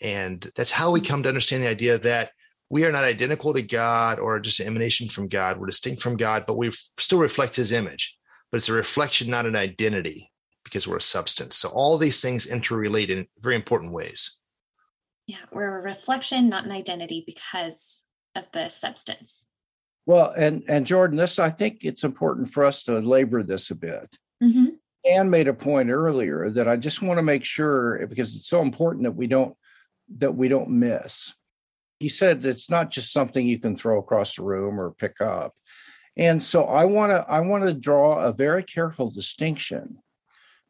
And 0.02 0.46
that's 0.56 0.72
how 0.72 0.90
we 0.90 1.00
come 1.00 1.22
to 1.22 1.28
understand 1.28 1.62
the 1.62 1.68
idea 1.68 1.98
that 1.98 2.32
we 2.70 2.84
are 2.84 2.92
not 2.92 3.04
identical 3.04 3.54
to 3.54 3.62
God 3.62 4.18
or 4.18 4.40
just 4.40 4.60
an 4.60 4.66
emanation 4.66 5.08
from 5.08 5.28
God. 5.28 5.58
We're 5.58 5.66
distinct 5.66 6.02
from 6.02 6.16
God, 6.16 6.44
but 6.46 6.56
we 6.56 6.70
still 6.98 7.18
reflect 7.18 7.56
his 7.56 7.72
image. 7.72 8.18
But 8.50 8.56
it's 8.56 8.68
a 8.68 8.72
reflection, 8.72 9.30
not 9.30 9.46
an 9.46 9.56
identity, 9.56 10.30
because 10.64 10.88
we're 10.88 10.96
a 10.96 11.00
substance. 11.00 11.56
So 11.56 11.68
all 11.68 11.96
these 11.98 12.20
things 12.20 12.46
interrelate 12.46 13.08
in 13.08 13.26
very 13.40 13.54
important 13.54 13.92
ways. 13.92 14.38
Yeah, 15.26 15.38
we're 15.52 15.78
a 15.78 15.82
reflection, 15.82 16.48
not 16.48 16.64
an 16.64 16.72
identity, 16.72 17.22
because 17.26 18.03
of 18.34 18.50
the 18.52 18.68
substance. 18.68 19.46
Well, 20.06 20.32
and 20.36 20.62
and 20.68 20.86
Jordan, 20.86 21.16
this 21.16 21.38
I 21.38 21.50
think 21.50 21.84
it's 21.84 22.04
important 22.04 22.52
for 22.52 22.64
us 22.64 22.84
to 22.84 22.98
labor 22.98 23.42
this 23.42 23.70
a 23.70 23.74
bit. 23.74 24.18
Mm-hmm. 24.42 24.66
Anne 25.06 25.30
made 25.30 25.48
a 25.48 25.54
point 25.54 25.90
earlier 25.90 26.50
that 26.50 26.68
I 26.68 26.76
just 26.76 27.02
want 27.02 27.18
to 27.18 27.22
make 27.22 27.44
sure 27.44 28.06
because 28.06 28.34
it's 28.34 28.48
so 28.48 28.62
important 28.62 29.04
that 29.04 29.12
we 29.12 29.26
don't 29.26 29.56
that 30.18 30.34
we 30.34 30.48
don't 30.48 30.70
miss. 30.70 31.32
He 32.00 32.08
said 32.08 32.44
it's 32.44 32.68
not 32.68 32.90
just 32.90 33.12
something 33.12 33.46
you 33.46 33.58
can 33.58 33.76
throw 33.76 33.98
across 33.98 34.36
the 34.36 34.42
room 34.42 34.78
or 34.78 34.90
pick 34.92 35.20
up. 35.20 35.54
And 36.16 36.42
so 36.42 36.64
I 36.64 36.84
want 36.84 37.10
to 37.10 37.24
I 37.28 37.40
want 37.40 37.64
to 37.64 37.74
draw 37.74 38.20
a 38.20 38.32
very 38.32 38.62
careful 38.62 39.10
distinction 39.10 39.98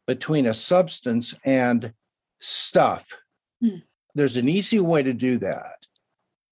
between 0.07 0.45
a 0.45 0.53
substance 0.53 1.35
and 1.43 1.93
stuff. 2.39 3.17
Hmm. 3.61 3.77
There's 4.13 4.37
an 4.37 4.47
easy 4.47 4.79
way 4.79 5.03
to 5.03 5.13
do 5.13 5.37
that. 5.39 5.85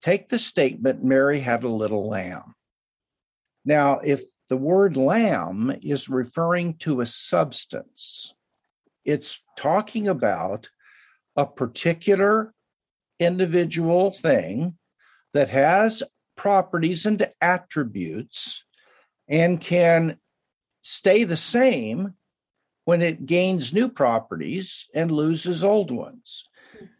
Take 0.04 0.28
the 0.28 0.38
statement, 0.38 1.02
Mary 1.02 1.40
had 1.40 1.64
a 1.64 1.70
little 1.70 2.10
lamb. 2.10 2.56
Now, 3.64 4.00
if 4.00 4.22
the 4.50 4.58
word 4.58 4.98
lamb 4.98 5.74
is 5.82 6.10
referring 6.10 6.76
to 6.80 7.00
a 7.00 7.06
substance, 7.06 8.36
it's 9.06 9.40
talking 9.58 10.10
about 10.10 10.70
a 11.38 11.46
particular 11.46 12.54
individual 13.18 14.12
thing 14.12 14.78
that 15.34 15.50
has 15.50 16.04
properties 16.36 17.06
and 17.06 17.26
attributes 17.40 18.66
and 19.30 19.62
can 19.62 20.18
stay 20.82 21.24
the 21.24 21.38
same 21.38 22.16
when 22.84 23.02
it 23.02 23.26
gains 23.26 23.74
new 23.74 23.88
properties 23.88 24.90
and 24.94 25.12
loses 25.12 25.64
old 25.64 25.92
ones. 25.92 26.44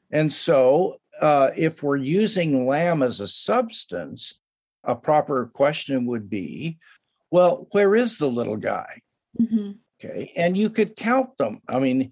And 0.10 0.32
so 0.32 1.02
uh, 1.20 1.52
if 1.56 1.84
we're 1.84 1.98
using 1.98 2.68
lamb 2.68 3.04
as 3.04 3.20
a 3.20 3.28
substance, 3.28 4.40
a 4.84 4.96
proper 4.96 5.48
question 5.54 6.06
would 6.06 6.30
be, 6.30 6.78
well, 7.32 7.68
where 7.72 7.96
is 7.96 8.18
the 8.18 8.30
little 8.30 8.58
guy? 8.58 9.02
Mm-hmm. 9.40 9.72
Okay, 10.04 10.32
and 10.36 10.58
you 10.58 10.70
could 10.70 10.96
count 10.96 11.38
them. 11.38 11.62
I 11.68 11.80
mean, 11.80 12.12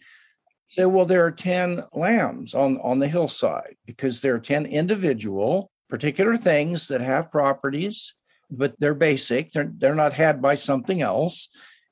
say, 0.70 0.86
well, 0.86 1.06
there 1.06 1.26
are 1.26 1.32
ten 1.32 1.84
lambs 1.94 2.56
on 2.56 2.80
on 2.80 3.00
the 3.00 3.08
hillside 3.08 3.76
because 3.86 4.22
there 4.22 4.36
are 4.36 4.40
ten 4.40 4.66
individual 4.66 5.72
particular 5.90 6.38
things 6.38 6.88
that 6.88 7.02
have 7.02 7.32
properties, 7.32 8.14
but 8.50 8.80
they're 8.80 8.94
basic. 8.94 9.52
They're 9.52 9.72
they're 9.78 9.96
not 9.96 10.14
had 10.14 10.42
by 10.42 10.56
something 10.56 11.02
else, 11.02 11.50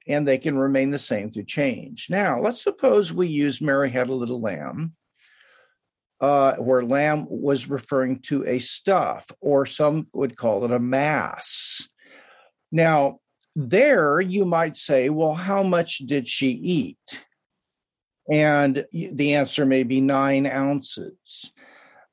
and 0.08 0.28
they 0.28 0.38
can 0.38 0.58
remain 0.58 0.91
the 0.91 1.00
same 1.00 1.30
through 1.30 1.43
change. 1.43 2.08
Now, 2.10 2.39
let's 2.39 2.63
suppose 2.63 3.13
we 3.13 3.28
use 3.28 3.62
Mary 3.62 3.89
had 3.89 4.10
a 4.10 4.15
little 4.15 4.41
lamb 4.41 4.93
uh, 6.21 6.55
where 6.55 6.84
lamb 6.84 7.25
was 7.29 7.69
referring 7.69 8.19
to 8.19 8.45
a 8.45 8.60
stuff, 8.60 9.29
or 9.39 9.65
some 9.65 10.08
would 10.13 10.36
call 10.36 10.65
it 10.65 10.71
a 10.71 10.79
mass. 10.79 11.88
Now, 12.71 13.19
there 13.55 14.19
you 14.19 14.45
might 14.45 14.77
say, 14.77 15.10
well, 15.10 15.34
how 15.34 15.63
much 15.63 15.99
did 15.99 16.27
she 16.27 16.49
eat? 16.49 17.23
And 18.32 18.86
the 18.91 19.36
answer 19.36 19.65
may 19.65 19.84
be 19.84 20.01
nine 20.01 20.45
ounces. 20.45 21.51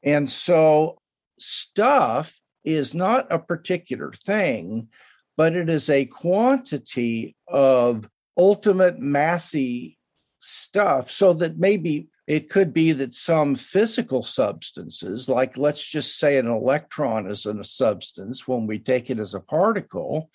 And 0.03 0.31
so, 0.31 0.99
stuff 1.38 2.40
is 2.64 2.95
not 2.95 3.27
a 3.31 3.38
particular 3.38 4.12
thing, 4.12 4.88
but 5.37 5.55
it 5.55 5.69
is 5.69 5.90
a 5.90 6.07
quantity 6.07 7.37
of 7.47 8.09
ultimate 8.37 8.99
massy 8.99 9.99
stuff 10.40 11.11
so 11.11 11.33
that 11.35 11.59
maybe 11.59 12.09
it 12.27 12.51
could 12.51 12.73
be 12.73 12.93
that 12.93 13.15
some 13.15 13.55
physical 13.55 14.23
substances, 14.23 15.29
like 15.29 15.57
let's 15.57 15.83
just 15.83 16.19
say 16.19 16.39
an 16.39 16.49
electron 16.49 17.31
is 17.31 17.47
a 17.47 17.62
substance 17.62 18.49
when 18.49 18.67
we 18.67 18.79
take 18.79 19.11
it 19.11 19.21
as 19.21 19.35
a 19.35 19.41
particle, 19.41 20.31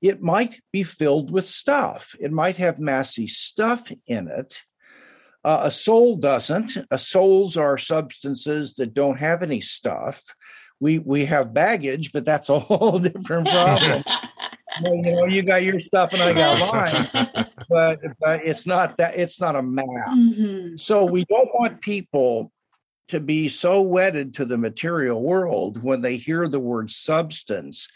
it 0.00 0.22
might 0.22 0.60
be 0.72 0.84
filled 0.84 1.32
with 1.32 1.46
stuff. 1.46 2.14
It 2.20 2.30
might 2.30 2.56
have 2.58 2.78
massy 2.78 3.26
stuff 3.26 3.90
in 4.06 4.28
it. 4.28 4.62
Uh, 5.44 5.62
a 5.64 5.70
soul 5.70 6.16
doesn't. 6.16 6.76
A 6.90 6.98
souls 6.98 7.56
are 7.56 7.78
substances 7.78 8.74
that 8.74 8.94
don't 8.94 9.18
have 9.18 9.42
any 9.42 9.60
stuff. 9.60 10.22
We 10.78 10.98
we 11.00 11.24
have 11.24 11.54
baggage, 11.54 12.12
but 12.12 12.24
that's 12.24 12.48
a 12.48 12.58
whole 12.60 13.00
different 13.00 13.48
problem. 13.50 14.04
you 14.82 15.12
know, 15.12 15.26
you 15.26 15.42
got 15.42 15.64
your 15.64 15.80
stuff 15.80 16.12
and 16.12 16.22
I 16.22 16.32
got 16.32 17.14
mine. 17.34 17.47
But, 17.68 18.00
but 18.20 18.44
it's 18.44 18.66
not 18.66 18.96
that 18.98 19.18
it's 19.18 19.40
not 19.40 19.56
a 19.56 19.62
mass. 19.62 19.86
Mm-hmm. 20.08 20.76
So 20.76 21.04
we 21.04 21.24
don't 21.26 21.50
want 21.54 21.80
people 21.80 22.52
to 23.08 23.20
be 23.20 23.48
so 23.48 23.80
wedded 23.80 24.34
to 24.34 24.44
the 24.44 24.58
material 24.58 25.22
world 25.22 25.82
when 25.82 26.00
they 26.00 26.16
hear 26.16 26.48
the 26.48 26.60
word 26.60 26.90
substance 26.90 27.88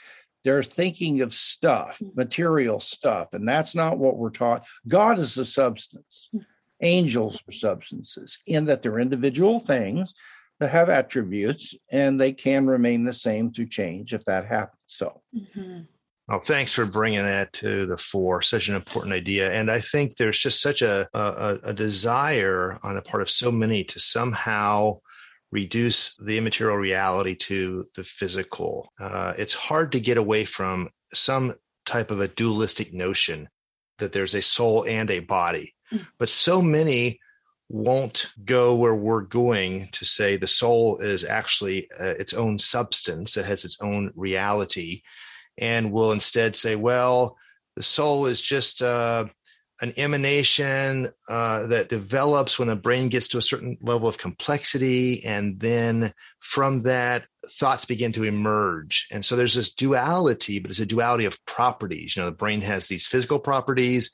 they're 0.44 0.62
thinking 0.62 1.20
of 1.20 1.34
stuff 1.34 1.98
mm. 2.02 2.14
material 2.16 2.80
stuff 2.80 3.32
and 3.32 3.48
that's 3.48 3.74
not 3.74 3.98
what 3.98 4.16
we're 4.16 4.30
taught 4.30 4.66
god 4.88 5.18
is 5.18 5.36
a 5.38 5.44
substance 5.44 6.30
mm. 6.34 6.44
angels 6.80 7.40
are 7.48 7.52
substances 7.52 8.38
in 8.46 8.64
that 8.66 8.82
they're 8.82 8.98
individual 8.98 9.60
things 9.60 10.12
that 10.60 10.70
have 10.70 10.88
attributes 10.88 11.74
and 11.90 12.20
they 12.20 12.32
can 12.32 12.66
remain 12.66 13.04
the 13.04 13.12
same 13.12 13.52
through 13.52 13.66
change 13.66 14.12
if 14.12 14.24
that 14.24 14.44
happens 14.44 14.78
so 14.86 15.20
mm-hmm. 15.34 15.80
Well, 16.32 16.40
thanks 16.40 16.72
for 16.72 16.86
bringing 16.86 17.22
that 17.22 17.52
to 17.52 17.84
the 17.84 17.98
fore. 17.98 18.40
Such 18.40 18.70
an 18.70 18.74
important 18.74 19.12
idea, 19.12 19.52
and 19.52 19.70
I 19.70 19.82
think 19.82 20.16
there's 20.16 20.38
just 20.38 20.62
such 20.62 20.80
a, 20.80 21.06
a, 21.12 21.58
a 21.62 21.74
desire 21.74 22.78
on 22.82 22.94
the 22.94 23.02
part 23.02 23.20
of 23.20 23.28
so 23.28 23.52
many 23.52 23.84
to 23.84 24.00
somehow 24.00 25.00
reduce 25.50 26.16
the 26.16 26.38
immaterial 26.38 26.78
reality 26.78 27.34
to 27.34 27.84
the 27.96 28.02
physical. 28.02 28.90
Uh, 28.98 29.34
it's 29.36 29.52
hard 29.52 29.92
to 29.92 30.00
get 30.00 30.16
away 30.16 30.46
from 30.46 30.88
some 31.12 31.52
type 31.84 32.10
of 32.10 32.20
a 32.20 32.28
dualistic 32.28 32.94
notion 32.94 33.46
that 33.98 34.14
there's 34.14 34.34
a 34.34 34.40
soul 34.40 34.86
and 34.88 35.10
a 35.10 35.20
body, 35.20 35.74
mm. 35.92 36.02
but 36.18 36.30
so 36.30 36.62
many 36.62 37.20
won't 37.68 38.32
go 38.46 38.74
where 38.74 38.94
we're 38.94 39.20
going 39.20 39.86
to 39.92 40.06
say 40.06 40.38
the 40.38 40.46
soul 40.46 40.96
is 40.96 41.26
actually 41.26 41.90
uh, 42.00 42.14
its 42.18 42.32
own 42.32 42.58
substance 42.58 43.38
it 43.38 43.46
has 43.46 43.64
its 43.64 43.80
own 43.80 44.12
reality 44.14 45.00
and 45.60 45.92
will 45.92 46.12
instead 46.12 46.56
say, 46.56 46.76
well, 46.76 47.36
the 47.76 47.82
soul 47.82 48.26
is 48.26 48.40
just 48.40 48.82
uh, 48.82 49.26
an 49.80 49.92
emanation 49.96 51.08
uh, 51.28 51.66
that 51.66 51.88
develops 51.88 52.58
when 52.58 52.68
the 52.68 52.76
brain 52.76 53.08
gets 53.08 53.28
to 53.28 53.38
a 53.38 53.42
certain 53.42 53.76
level 53.80 54.08
of 54.08 54.18
complexity. 54.18 55.24
And 55.24 55.58
then 55.58 56.12
from 56.40 56.80
that, 56.80 57.26
thoughts 57.46 57.84
begin 57.84 58.12
to 58.12 58.24
emerge. 58.24 59.08
And 59.10 59.24
so 59.24 59.34
there's 59.34 59.54
this 59.54 59.74
duality, 59.74 60.60
but 60.60 60.70
it's 60.70 60.80
a 60.80 60.86
duality 60.86 61.24
of 61.24 61.44
properties. 61.46 62.16
You 62.16 62.22
know, 62.22 62.30
the 62.30 62.36
brain 62.36 62.60
has 62.60 62.88
these 62.88 63.06
physical 63.06 63.38
properties 63.38 64.10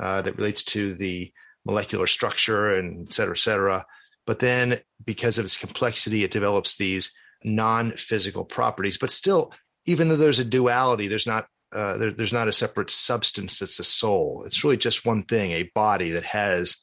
uh, 0.00 0.22
that 0.22 0.36
relates 0.36 0.64
to 0.64 0.94
the 0.94 1.32
molecular 1.64 2.06
structure 2.06 2.70
and 2.70 3.06
et 3.06 3.12
cetera, 3.12 3.34
et 3.34 3.38
cetera. 3.38 3.86
But 4.26 4.40
then, 4.40 4.80
because 5.04 5.38
of 5.38 5.44
its 5.44 5.56
complexity, 5.56 6.24
it 6.24 6.32
develops 6.32 6.76
these 6.76 7.12
non 7.44 7.92
physical 7.92 8.44
properties. 8.44 8.98
But 8.98 9.10
still, 9.10 9.52
even 9.86 10.08
though 10.08 10.16
there's 10.16 10.40
a 10.40 10.44
duality, 10.44 11.08
there's 11.08 11.26
not 11.26 11.46
uh, 11.72 11.96
there, 11.98 12.10
there's 12.10 12.32
not 12.32 12.48
a 12.48 12.52
separate 12.52 12.90
substance 12.90 13.58
that's 13.58 13.76
the 13.76 13.84
soul. 13.84 14.44
It's 14.46 14.62
really 14.62 14.76
just 14.76 15.04
one 15.04 15.24
thing, 15.24 15.52
a 15.52 15.70
body 15.74 16.10
that 16.12 16.24
has 16.24 16.76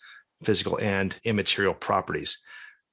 physical 0.44 0.80
and 0.80 1.18
immaterial 1.24 1.74
properties. 1.74 2.44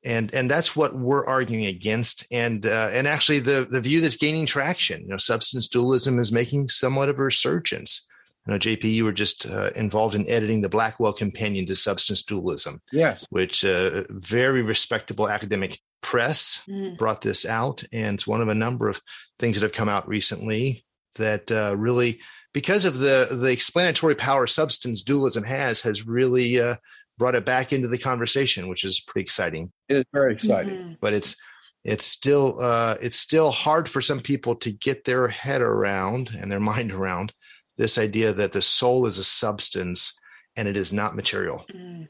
And 0.04 0.32
and 0.34 0.50
that's 0.50 0.74
what 0.74 0.94
we're 0.94 1.26
arguing 1.26 1.66
against. 1.66 2.26
And 2.32 2.64
uh, 2.64 2.88
and 2.92 3.06
actually, 3.06 3.40
the 3.40 3.66
the 3.68 3.80
view 3.82 4.00
that's 4.00 4.16
gaining 4.16 4.46
traction, 4.46 5.02
you 5.02 5.08
know, 5.08 5.18
substance 5.18 5.68
dualism 5.68 6.18
is 6.18 6.32
making 6.32 6.68
somewhat 6.68 7.10
of 7.10 7.18
a 7.18 7.24
resurgence. 7.24 8.08
You 8.46 8.55
know, 8.55 8.59
JP, 8.59 8.85
you 8.85 9.05
were 9.05 9.12
just 9.12 9.46
uh, 9.46 9.70
involved 9.76 10.14
in 10.14 10.29
editing 10.29 10.62
the 10.62 10.68
Blackwell 10.68 11.12
Companion 11.12 11.66
to 11.66 11.76
Substance 11.76 12.22
Dualism. 12.22 12.81
Yes, 12.90 13.26
which 13.31 13.64
uh, 13.64 14.05
very 14.09 14.62
respectable 14.62 15.29
academic 15.29 15.79
press 16.03 16.62
mm. 16.68 16.96
brought 16.96 17.20
this 17.20 17.44
out, 17.44 17.85
and 17.92 18.14
it's 18.14 18.26
one 18.26 18.40
of 18.40 18.48
a 18.48 18.55
number 18.55 18.88
of 18.88 19.00
things 19.38 19.57
that 19.57 19.62
have 19.62 19.74
come 19.74 19.88
out 19.88 20.09
recently 20.09 20.85
that 21.16 21.50
uh, 21.53 21.74
really, 21.76 22.20
because 22.55 22.85
of 22.85 22.98
the 22.98 23.29
the 23.31 23.53
explanatory 23.53 24.14
power 24.14 24.46
substance 24.46 25.03
dualism 25.03 25.44
has, 25.44 25.83
has 25.83 26.07
really 26.07 26.59
uh, 26.59 26.76
brought 27.18 27.35
it 27.35 27.44
back 27.44 27.72
into 27.72 27.88
the 27.88 27.98
conversation, 27.98 28.68
which 28.68 28.85
is 28.85 29.00
pretty 29.00 29.24
exciting. 29.24 29.70
It 29.88 29.96
is 29.98 30.05
very 30.12 30.35
exciting, 30.35 30.74
mm-hmm. 30.74 30.92
but 31.00 31.12
it's 31.12 31.37
it's 31.85 32.05
still 32.05 32.59
uh, 32.61 32.96
it's 33.00 33.18
still 33.18 33.50
hard 33.50 33.88
for 33.88 34.00
some 34.00 34.20
people 34.20 34.55
to 34.57 34.72
get 34.72 35.05
their 35.05 35.29
head 35.29 35.61
around 35.61 36.31
and 36.31 36.50
their 36.50 36.61
mind 36.61 36.92
around 36.92 37.33
this 37.78 37.98
idea 37.98 38.33
that 38.33 38.52
the 38.52 38.62
soul 38.62 39.06
is 39.06 39.18
a 39.18 39.24
substance 39.24 40.18
and 40.56 40.68
it 40.68 40.76
is 40.76 40.92
not 40.92 41.16
material. 41.16 41.64
Mm. 41.72 42.09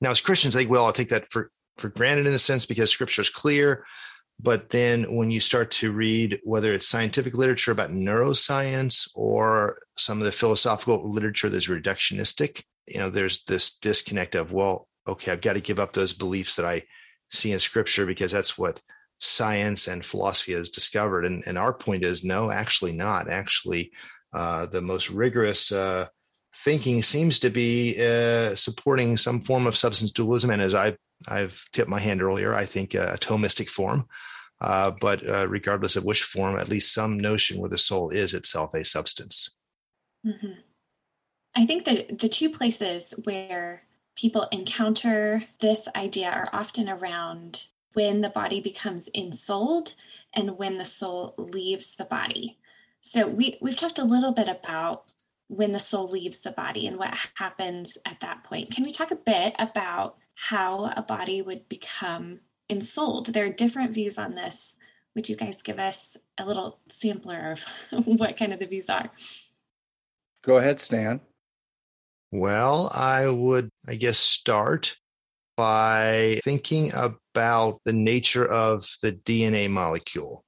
Now, 0.00 0.10
as 0.10 0.20
Christians, 0.20 0.56
I 0.56 0.60
think 0.60 0.70
we 0.70 0.78
all 0.78 0.92
take 0.92 1.10
that 1.10 1.30
for 1.30 1.50
for 1.78 1.88
granted 1.88 2.26
in 2.26 2.34
a 2.34 2.38
sense 2.38 2.66
because 2.66 2.90
Scripture 2.90 3.22
is 3.22 3.30
clear. 3.30 3.84
But 4.40 4.70
then 4.70 5.14
when 5.14 5.30
you 5.30 5.40
start 5.40 5.70
to 5.72 5.92
read 5.92 6.40
whether 6.42 6.72
it's 6.74 6.88
scientific 6.88 7.34
literature 7.34 7.70
about 7.70 7.92
neuroscience 7.92 9.08
or 9.14 9.78
some 9.96 10.18
of 10.18 10.24
the 10.24 10.32
philosophical 10.32 11.08
literature 11.08 11.48
that's 11.48 11.68
reductionistic, 11.68 12.64
you 12.86 12.98
know, 12.98 13.08
there's 13.08 13.44
this 13.44 13.76
disconnect 13.78 14.34
of, 14.34 14.52
well, 14.52 14.88
okay, 15.06 15.30
I've 15.32 15.40
got 15.40 15.52
to 15.52 15.60
give 15.60 15.78
up 15.78 15.92
those 15.92 16.12
beliefs 16.12 16.56
that 16.56 16.66
I 16.66 16.82
see 17.30 17.52
in 17.52 17.58
scripture 17.58 18.04
because 18.04 18.32
that's 18.32 18.58
what 18.58 18.80
science 19.20 19.86
and 19.86 20.04
philosophy 20.04 20.54
has 20.54 20.70
discovered. 20.70 21.24
And, 21.24 21.44
and 21.46 21.56
our 21.56 21.72
point 21.72 22.04
is 22.04 22.24
no, 22.24 22.50
actually 22.50 22.92
not. 22.92 23.30
Actually, 23.30 23.92
uh, 24.32 24.66
the 24.66 24.82
most 24.82 25.10
rigorous 25.10 25.72
uh, 25.72 26.06
thinking 26.56 27.02
seems 27.02 27.38
to 27.40 27.50
be 27.50 27.96
uh, 28.00 28.54
supporting 28.54 29.16
some 29.16 29.40
form 29.40 29.66
of 29.66 29.76
substance 29.76 30.12
dualism. 30.12 30.50
And 30.50 30.62
as 30.62 30.74
I, 30.74 30.96
I've 31.28 31.62
tipped 31.72 31.90
my 31.90 32.00
hand 32.00 32.22
earlier, 32.22 32.54
I 32.54 32.64
think 32.64 32.94
a 32.94 33.16
Thomistic 33.20 33.68
form 33.68 34.06
uh, 34.62 34.92
but 35.00 35.28
uh, 35.28 35.46
regardless 35.48 35.96
of 35.96 36.04
which 36.04 36.22
form, 36.22 36.56
at 36.56 36.68
least 36.68 36.94
some 36.94 37.18
notion 37.18 37.58
where 37.58 37.68
the 37.68 37.76
soul 37.76 38.10
is 38.10 38.32
itself 38.32 38.72
a 38.74 38.84
substance. 38.84 39.50
Mm-hmm. 40.24 40.52
I 41.56 41.66
think 41.66 41.84
that 41.84 42.20
the 42.20 42.28
two 42.28 42.48
places 42.48 43.12
where 43.24 43.82
people 44.14 44.46
encounter 44.52 45.42
this 45.58 45.88
idea 45.96 46.30
are 46.30 46.48
often 46.52 46.88
around 46.88 47.64
when 47.94 48.20
the 48.20 48.28
body 48.28 48.60
becomes 48.60 49.08
ensouled 49.08 49.94
and 50.32 50.56
when 50.56 50.78
the 50.78 50.84
soul 50.84 51.34
leaves 51.36 51.96
the 51.96 52.04
body. 52.04 52.56
So 53.02 53.28
we 53.28 53.58
we've 53.60 53.76
talked 53.76 53.98
a 53.98 54.04
little 54.04 54.32
bit 54.32 54.48
about 54.48 55.04
when 55.48 55.72
the 55.72 55.80
soul 55.80 56.08
leaves 56.08 56.40
the 56.40 56.50
body 56.50 56.86
and 56.86 56.96
what 56.96 57.14
happens 57.34 57.98
at 58.06 58.20
that 58.20 58.42
point. 58.44 58.74
Can 58.74 58.84
we 58.84 58.90
talk 58.90 59.10
a 59.10 59.16
bit 59.16 59.54
about 59.58 60.16
how 60.34 60.90
a 60.96 61.02
body 61.02 61.42
would 61.42 61.68
become 61.68 62.40
ensouled. 62.68 63.26
There 63.26 63.46
are 63.46 63.50
different 63.50 63.92
views 63.92 64.18
on 64.18 64.34
this. 64.34 64.74
Would 65.14 65.28
you 65.28 65.36
guys 65.36 65.60
give 65.62 65.78
us 65.78 66.16
a 66.38 66.46
little 66.46 66.80
sampler 66.90 67.52
of 67.52 68.04
what 68.06 68.36
kind 68.36 68.52
of 68.52 68.58
the 68.58 68.66
views 68.66 68.88
are? 68.88 69.10
Go 70.42 70.56
ahead, 70.56 70.80
Stan. 70.80 71.20
Well, 72.32 72.90
I 72.94 73.28
would, 73.28 73.68
I 73.86 73.94
guess, 73.94 74.18
start 74.18 74.96
by 75.56 76.40
thinking 76.44 76.90
about 76.94 77.80
the 77.84 77.92
nature 77.92 78.46
of 78.46 78.86
the 79.02 79.12
DNA 79.12 79.70
molecule. 79.70 80.42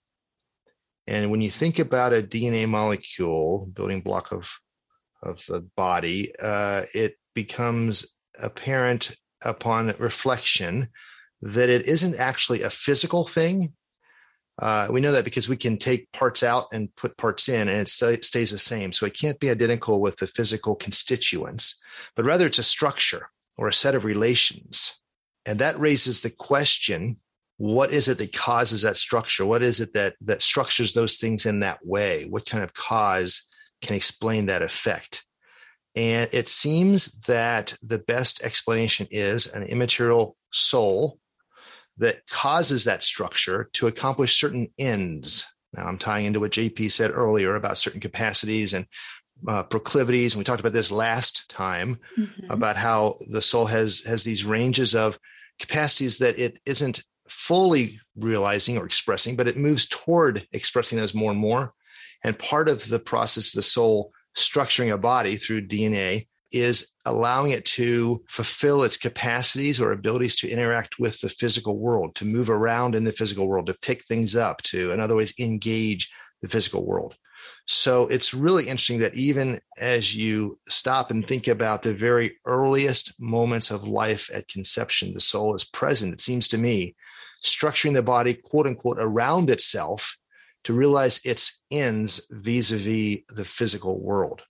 And 1.06 1.30
when 1.30 1.40
you 1.40 1.50
think 1.50 1.78
about 1.78 2.12
a 2.12 2.22
DNA 2.22 2.68
molecule, 2.68 3.66
building 3.66 4.00
block 4.00 4.32
of 4.32 4.58
of 5.22 5.44
the 5.46 5.60
body, 5.76 6.32
uh, 6.40 6.84
it 6.92 7.16
becomes 7.34 8.14
apparent 8.40 9.16
upon 9.42 9.94
reflection 9.98 10.88
that 11.40 11.70
it 11.70 11.86
isn't 11.86 12.16
actually 12.16 12.62
a 12.62 12.70
physical 12.70 13.26
thing. 13.26 13.72
Uh, 14.60 14.88
we 14.90 15.00
know 15.00 15.12
that 15.12 15.24
because 15.24 15.48
we 15.48 15.56
can 15.56 15.78
take 15.78 16.12
parts 16.12 16.42
out 16.42 16.66
and 16.72 16.94
put 16.94 17.16
parts 17.16 17.48
in, 17.48 17.68
and 17.68 17.80
it 17.80 17.88
st- 17.88 18.24
stays 18.24 18.50
the 18.50 18.58
same. 18.58 18.92
So 18.92 19.04
it 19.04 19.18
can't 19.18 19.40
be 19.40 19.50
identical 19.50 20.00
with 20.00 20.18
the 20.18 20.26
physical 20.26 20.74
constituents, 20.74 21.80
but 22.14 22.24
rather 22.24 22.46
it's 22.46 22.58
a 22.58 22.62
structure 22.62 23.30
or 23.56 23.66
a 23.66 23.72
set 23.72 23.94
of 23.94 24.04
relations. 24.04 25.00
And 25.44 25.58
that 25.58 25.78
raises 25.78 26.22
the 26.22 26.30
question 26.30 27.16
what 27.56 27.92
is 27.92 28.08
it 28.08 28.18
that 28.18 28.32
causes 28.32 28.82
that 28.82 28.96
structure? 28.96 29.46
What 29.46 29.62
is 29.62 29.80
it 29.80 29.92
that, 29.94 30.14
that 30.22 30.42
structures 30.42 30.92
those 30.92 31.18
things 31.18 31.46
in 31.46 31.60
that 31.60 31.84
way? 31.84 32.24
What 32.24 32.46
kind 32.46 32.64
of 32.64 32.74
cause 32.74 33.46
can 33.82 33.94
explain 33.96 34.46
that 34.46 34.62
effect? 34.62 35.24
And 35.96 36.32
it 36.34 36.48
seems 36.48 37.12
that 37.26 37.76
the 37.82 37.98
best 37.98 38.42
explanation 38.42 39.06
is 39.10 39.46
an 39.46 39.62
immaterial 39.62 40.36
soul 40.52 41.18
that 41.98 42.26
causes 42.28 42.84
that 42.84 43.04
structure 43.04 43.70
to 43.74 43.86
accomplish 43.86 44.40
certain 44.40 44.68
ends. 44.78 45.46
Now, 45.72 45.86
I'm 45.86 45.98
tying 45.98 46.26
into 46.26 46.40
what 46.40 46.50
JP 46.50 46.90
said 46.90 47.12
earlier 47.12 47.54
about 47.54 47.78
certain 47.78 48.00
capacities 48.00 48.74
and 48.74 48.86
uh, 49.46 49.62
proclivities, 49.64 50.34
and 50.34 50.38
we 50.40 50.44
talked 50.44 50.60
about 50.60 50.72
this 50.72 50.90
last 50.90 51.48
time 51.48 51.98
mm-hmm. 52.18 52.50
about 52.50 52.76
how 52.76 53.16
the 53.30 53.42
soul 53.42 53.66
has 53.66 54.00
has 54.04 54.24
these 54.24 54.44
ranges 54.44 54.94
of 54.94 55.18
capacities 55.58 56.18
that 56.18 56.38
it 56.38 56.58
isn't 56.66 57.04
fully 57.28 58.00
realizing 58.16 58.78
or 58.78 58.86
expressing, 58.86 59.36
but 59.36 59.48
it 59.48 59.56
moves 59.56 59.88
toward 59.88 60.46
expressing 60.52 60.98
those 60.98 61.14
more 61.14 61.30
and 61.30 61.40
more. 61.40 61.72
And 62.22 62.38
part 62.38 62.68
of 62.68 62.88
the 62.88 62.98
process 62.98 63.48
of 63.48 63.54
the 63.54 63.62
soul 63.62 64.12
structuring 64.36 64.92
a 64.92 64.98
body 64.98 65.36
through 65.36 65.68
DNA 65.68 66.26
is 66.52 66.88
allowing 67.04 67.50
it 67.50 67.64
to 67.64 68.22
fulfill 68.28 68.84
its 68.84 68.96
capacities 68.96 69.80
or 69.80 69.92
abilities 69.92 70.36
to 70.36 70.48
interact 70.48 70.98
with 70.98 71.20
the 71.20 71.28
physical 71.28 71.78
world, 71.78 72.14
to 72.14 72.24
move 72.24 72.48
around 72.48 72.94
in 72.94 73.04
the 73.04 73.12
physical 73.12 73.48
world, 73.48 73.66
to 73.66 73.74
pick 73.74 74.04
things 74.04 74.36
up, 74.36 74.62
to, 74.62 74.92
in 74.92 75.00
other 75.00 75.16
ways, 75.16 75.34
engage 75.38 76.12
the 76.42 76.48
physical 76.48 76.86
world. 76.86 77.16
So 77.66 78.06
it's 78.08 78.34
really 78.34 78.64
interesting 78.64 79.00
that 79.00 79.14
even 79.14 79.60
as 79.78 80.14
you 80.14 80.58
stop 80.68 81.10
and 81.10 81.26
think 81.26 81.48
about 81.48 81.82
the 81.82 81.94
very 81.94 82.36
earliest 82.46 83.18
moments 83.18 83.70
of 83.70 83.88
life 83.88 84.30
at 84.32 84.48
conception, 84.48 85.14
the 85.14 85.20
soul 85.20 85.54
is 85.54 85.64
present, 85.64 86.12
it 86.12 86.20
seems 86.20 86.48
to 86.48 86.58
me, 86.58 86.94
structuring 87.44 87.94
the 87.94 88.02
body, 88.02 88.34
quote 88.34 88.66
unquote, 88.66 88.98
around 88.98 89.50
itself 89.50 90.16
to 90.64 90.72
realize 90.72 91.20
its 91.24 91.60
ends 91.70 92.26
vis 92.30 92.72
a 92.72 92.78
vis 92.78 93.18
the 93.28 93.44
physical 93.44 94.00
world. 94.00 94.42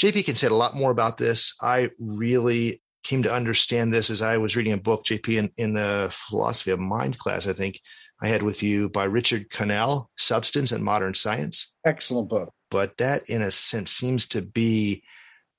JP 0.00 0.26
can 0.26 0.34
say 0.34 0.48
a 0.48 0.54
lot 0.54 0.74
more 0.74 0.90
about 0.90 1.16
this. 1.16 1.54
I 1.62 1.90
really 1.98 2.82
came 3.02 3.22
to 3.22 3.32
understand 3.32 3.94
this 3.94 4.10
as 4.10 4.20
I 4.20 4.36
was 4.36 4.56
reading 4.56 4.72
a 4.72 4.78
book, 4.78 5.04
JP, 5.04 5.38
in, 5.38 5.50
in 5.56 5.74
the 5.74 6.08
philosophy 6.12 6.72
of 6.72 6.80
mind 6.80 7.18
class, 7.18 7.46
I 7.46 7.52
think 7.52 7.80
I 8.20 8.28
had 8.28 8.42
with 8.42 8.62
you 8.62 8.88
by 8.88 9.04
Richard 9.04 9.50
Connell, 9.50 10.10
Substance 10.16 10.72
and 10.72 10.82
Modern 10.82 11.14
Science. 11.14 11.74
Excellent 11.84 12.28
book. 12.28 12.52
But 12.70 12.96
that, 12.96 13.30
in 13.30 13.42
a 13.42 13.50
sense, 13.50 13.92
seems 13.92 14.26
to 14.28 14.42
be 14.42 15.04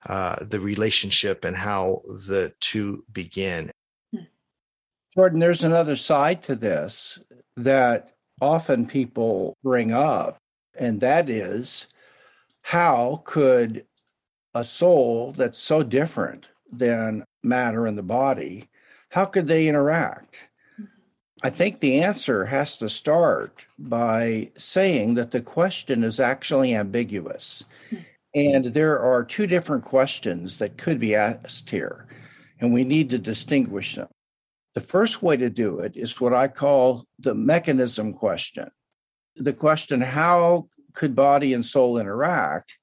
uh, 0.06 0.43
the 0.43 0.60
relationship 0.60 1.45
and 1.45 1.56
how 1.56 2.01
the 2.06 2.53
two 2.60 3.06
begin. 3.12 3.71
Jordan, 5.17 5.39
there's 5.39 5.63
another 5.63 5.95
side 5.95 6.43
to 6.43 6.56
this 6.56 7.17
that 7.56 8.12
often 8.39 8.86
people 8.86 9.56
bring 9.63 9.91
up, 9.91 10.38
and 10.78 11.01
that 11.01 11.28
is 11.28 11.88
how 12.61 13.24
could 13.26 13.84
a 14.53 14.63
soul 14.63 15.32
that's 15.32 15.57
so 15.57 15.82
different 15.82 16.45
than 16.72 17.24
matter 17.41 17.88
in 17.88 17.95
the 17.95 18.03
body, 18.03 18.65
how 19.09 19.26
could 19.26 19.47
they 19.47 19.68
interact? 19.68 20.49
I 21.41 21.49
think 21.49 21.80
the 21.80 21.99
answer 22.01 22.45
has 22.45 22.78
to 22.78 22.88
start 22.88 23.65
by 23.80 24.51
saying 24.55 25.15
that 25.15 25.32
the 25.32 25.41
question 25.41 26.03
is 26.03 26.20
actually 26.20 26.76
ambiguous. 26.76 27.63
And 28.36 28.65
there 28.65 28.99
are 28.99 29.24
two 29.24 29.47
different 29.47 29.84
questions 29.84 30.57
that 30.57 30.78
could 30.78 30.99
be 30.99 31.15
asked 31.15 31.72
here, 31.72 32.05
and 32.59 32.72
we 32.72 32.84
need 32.84 33.09
to 33.09 33.18
distinguish 33.18 33.95
them. 33.95 34.09
The 34.78 34.84
first 34.84 35.23
way 35.23 35.36
to 35.38 35.49
do 35.49 35.80
it 35.80 35.97
is 35.97 36.21
what 36.21 36.36
I 36.36 36.47
call 36.47 37.07
the 37.17 37.34
mechanism 37.34 38.13
question. 38.13 38.69
The 39.36 39.51
question, 39.51 40.01
how 40.01 40.67
could 40.93 41.15
body 41.15 41.55
and 41.55 41.65
soul 41.65 41.97
interact? 41.97 42.78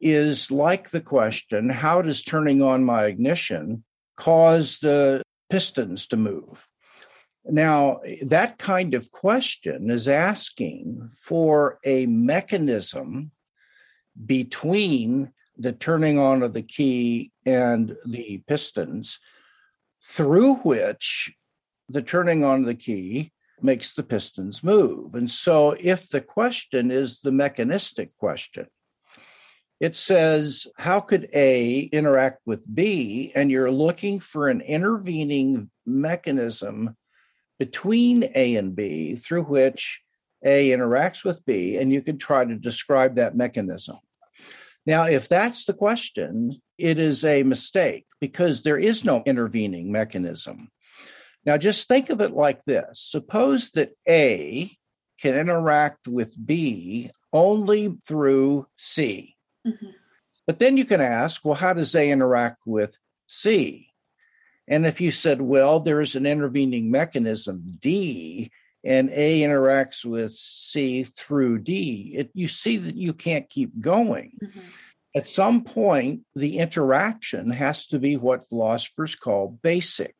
is 0.00 0.52
like 0.52 0.90
the 0.90 1.00
question 1.00 1.70
how 1.70 2.02
does 2.02 2.22
turning 2.22 2.62
on 2.62 2.84
my 2.84 3.06
ignition 3.06 3.82
cause 4.16 4.78
the 4.78 5.22
pistons 5.50 6.06
to 6.06 6.16
move? 6.16 6.68
Now, 7.44 7.98
that 8.22 8.58
kind 8.58 8.94
of 8.94 9.10
question 9.10 9.90
is 9.90 10.06
asking 10.06 11.10
for 11.20 11.80
a 11.84 12.06
mechanism 12.06 13.32
between 14.24 15.32
the 15.58 15.72
turning 15.72 16.16
on 16.16 16.44
of 16.44 16.52
the 16.52 16.62
key 16.62 17.32
and 17.44 17.96
the 18.06 18.40
pistons 18.46 19.18
through 20.04 20.56
which 20.56 21.34
the 21.88 22.02
turning 22.02 22.44
on 22.44 22.62
the 22.62 22.74
key 22.74 23.32
makes 23.60 23.94
the 23.94 24.02
pistons 24.02 24.62
move. 24.62 25.14
And 25.14 25.30
so, 25.30 25.74
if 25.80 26.08
the 26.08 26.20
question 26.20 26.90
is 26.90 27.20
the 27.20 27.32
mechanistic 27.32 28.16
question, 28.16 28.66
it 29.80 29.94
says, 29.94 30.66
How 30.76 31.00
could 31.00 31.28
A 31.34 31.80
interact 31.80 32.40
with 32.46 32.62
B? 32.74 33.32
And 33.34 33.50
you're 33.50 33.70
looking 33.70 34.20
for 34.20 34.48
an 34.48 34.60
intervening 34.60 35.70
mechanism 35.86 36.96
between 37.58 38.24
A 38.34 38.56
and 38.56 38.74
B 38.74 39.16
through 39.16 39.44
which 39.44 40.02
A 40.44 40.70
interacts 40.70 41.24
with 41.24 41.44
B, 41.44 41.76
and 41.76 41.92
you 41.92 42.02
could 42.02 42.20
try 42.20 42.44
to 42.44 42.54
describe 42.54 43.16
that 43.16 43.36
mechanism. 43.36 43.98
Now, 44.86 45.04
if 45.04 45.28
that's 45.28 45.64
the 45.64 45.72
question, 45.72 46.60
it 46.76 46.98
is 46.98 47.24
a 47.24 47.42
mistake 47.42 48.06
because 48.24 48.62
there 48.62 48.78
is 48.78 49.04
no 49.04 49.22
intervening 49.26 49.92
mechanism. 49.92 50.70
Now, 51.44 51.58
just 51.58 51.86
think 51.86 52.08
of 52.08 52.22
it 52.22 52.32
like 52.32 52.64
this 52.64 52.86
suppose 52.94 53.72
that 53.72 53.90
A 54.08 54.70
can 55.20 55.34
interact 55.34 56.08
with 56.08 56.32
B 56.42 57.10
only 57.34 57.98
through 58.08 58.66
C. 58.78 59.36
Mm-hmm. 59.66 59.90
But 60.46 60.58
then 60.58 60.78
you 60.78 60.86
can 60.86 61.02
ask, 61.02 61.44
well, 61.44 61.54
how 61.54 61.74
does 61.74 61.94
A 61.94 62.10
interact 62.10 62.62
with 62.64 62.96
C? 63.26 63.88
And 64.66 64.86
if 64.86 65.02
you 65.02 65.10
said, 65.10 65.42
well, 65.42 65.80
there 65.80 66.00
is 66.00 66.16
an 66.16 66.24
intervening 66.24 66.90
mechanism, 66.90 67.66
D, 67.78 68.50
and 68.82 69.10
A 69.10 69.42
interacts 69.42 70.02
with 70.02 70.32
C 70.32 71.04
through 71.04 71.58
D, 71.58 72.14
it, 72.16 72.30
you 72.32 72.48
see 72.48 72.78
that 72.78 72.96
you 72.96 73.12
can't 73.12 73.50
keep 73.50 73.78
going. 73.78 74.38
Mm-hmm. 74.42 74.60
At 75.14 75.28
some 75.28 75.62
point, 75.62 76.22
the 76.34 76.58
interaction 76.58 77.50
has 77.50 77.86
to 77.88 77.98
be 77.98 78.16
what 78.16 78.48
philosophers 78.48 79.14
call 79.14 79.58
basic. 79.62 80.16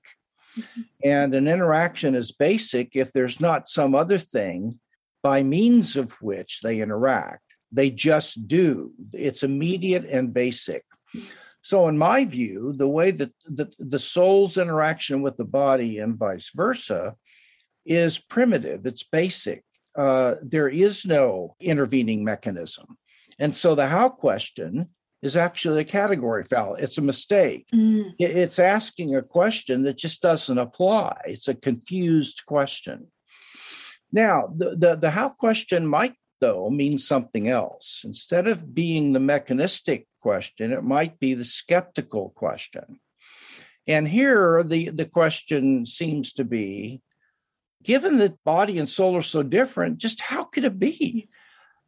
Mm-hmm. 0.57 0.81
And 1.03 1.35
an 1.35 1.49
interaction 1.49 2.15
is 2.15 2.31
basic 2.31 2.95
if 2.95 3.13
there's 3.13 3.41
not 3.41 3.69
some 3.69 3.95
other 3.95 4.19
thing 4.19 4.79
by 5.23 5.43
means 5.43 5.97
of 5.97 6.13
which 6.23 6.61
they 6.63 6.81
interact. 6.81 7.43
They 7.73 7.91
just 7.91 8.47
do. 8.47 8.93
It's 9.13 9.43
immediate 9.43 10.05
and 10.05 10.33
basic. 10.33 10.85
So, 11.61 11.89
in 11.89 11.99
my 11.99 12.25
view, 12.25 12.73
the 12.73 12.87
way 12.87 13.11
that 13.11 13.33
the, 13.47 13.73
the 13.79 13.99
soul's 13.99 14.59
interaction 14.59 15.23
with 15.23 15.37
the 15.37 15.45
body 15.45 15.99
and 15.99 16.17
vice 16.17 16.51
versa 16.55 17.15
is 17.85 18.19
primitive, 18.19 18.87
it's 18.87 19.03
basic. 19.03 19.65
Uh, 19.97 20.37
there 20.43 20.69
is 20.69 21.07
no 21.07 21.57
intervening 21.61 22.23
mechanism. 22.23 22.99
And 23.39 23.55
so 23.55 23.75
the 23.75 23.87
how 23.87 24.09
question 24.09 24.89
is 25.23 25.37
actually 25.37 25.81
a 25.81 25.85
category 25.85 26.43
foul. 26.43 26.75
It's 26.75 26.99
a 26.99 27.03
mistake. 27.03 27.67
Mm. 27.75 28.15
It's 28.19 28.59
asking 28.59 29.17
a 29.17 29.23
question 29.23 29.85
that 29.85 29.97
just 29.97 30.21
doesn't 30.21 30.59
apply. 30.59 31.17
It's 31.25 31.49
a 31.49 31.55
confused 31.55 32.43
question. 32.47 33.07
Now, 34.13 34.53
the, 34.55 34.77
the, 34.77 34.97
the 34.97 35.11
how 35.11 35.31
question 35.31 35.87
might, 35.87 36.15
though, 36.41 36.69
mean 36.69 36.99
something 36.99 37.49
else. 37.49 38.03
Instead 38.05 38.47
of 38.47 38.75
being 38.75 39.13
the 39.13 39.21
mechanistic 39.21 40.07
question, 40.21 40.73
it 40.73 40.85
might 40.85 41.19
be 41.19 41.33
the 41.33 41.45
skeptical 41.45 42.29
question. 42.31 43.01
And 43.87 44.07
here, 44.07 44.63
the, 44.63 44.91
the 44.91 45.07
question 45.07 45.87
seems 45.87 46.35
to 46.35 46.45
be 46.45 47.01
given 47.83 48.19
that 48.19 48.43
body 48.45 48.79
and 48.79 48.89
soul 48.89 49.17
are 49.17 49.23
so 49.23 49.43
different, 49.43 49.99
just 49.99 50.21
how 50.21 50.45
could 50.45 50.65
it 50.65 50.79
be? 50.79 51.29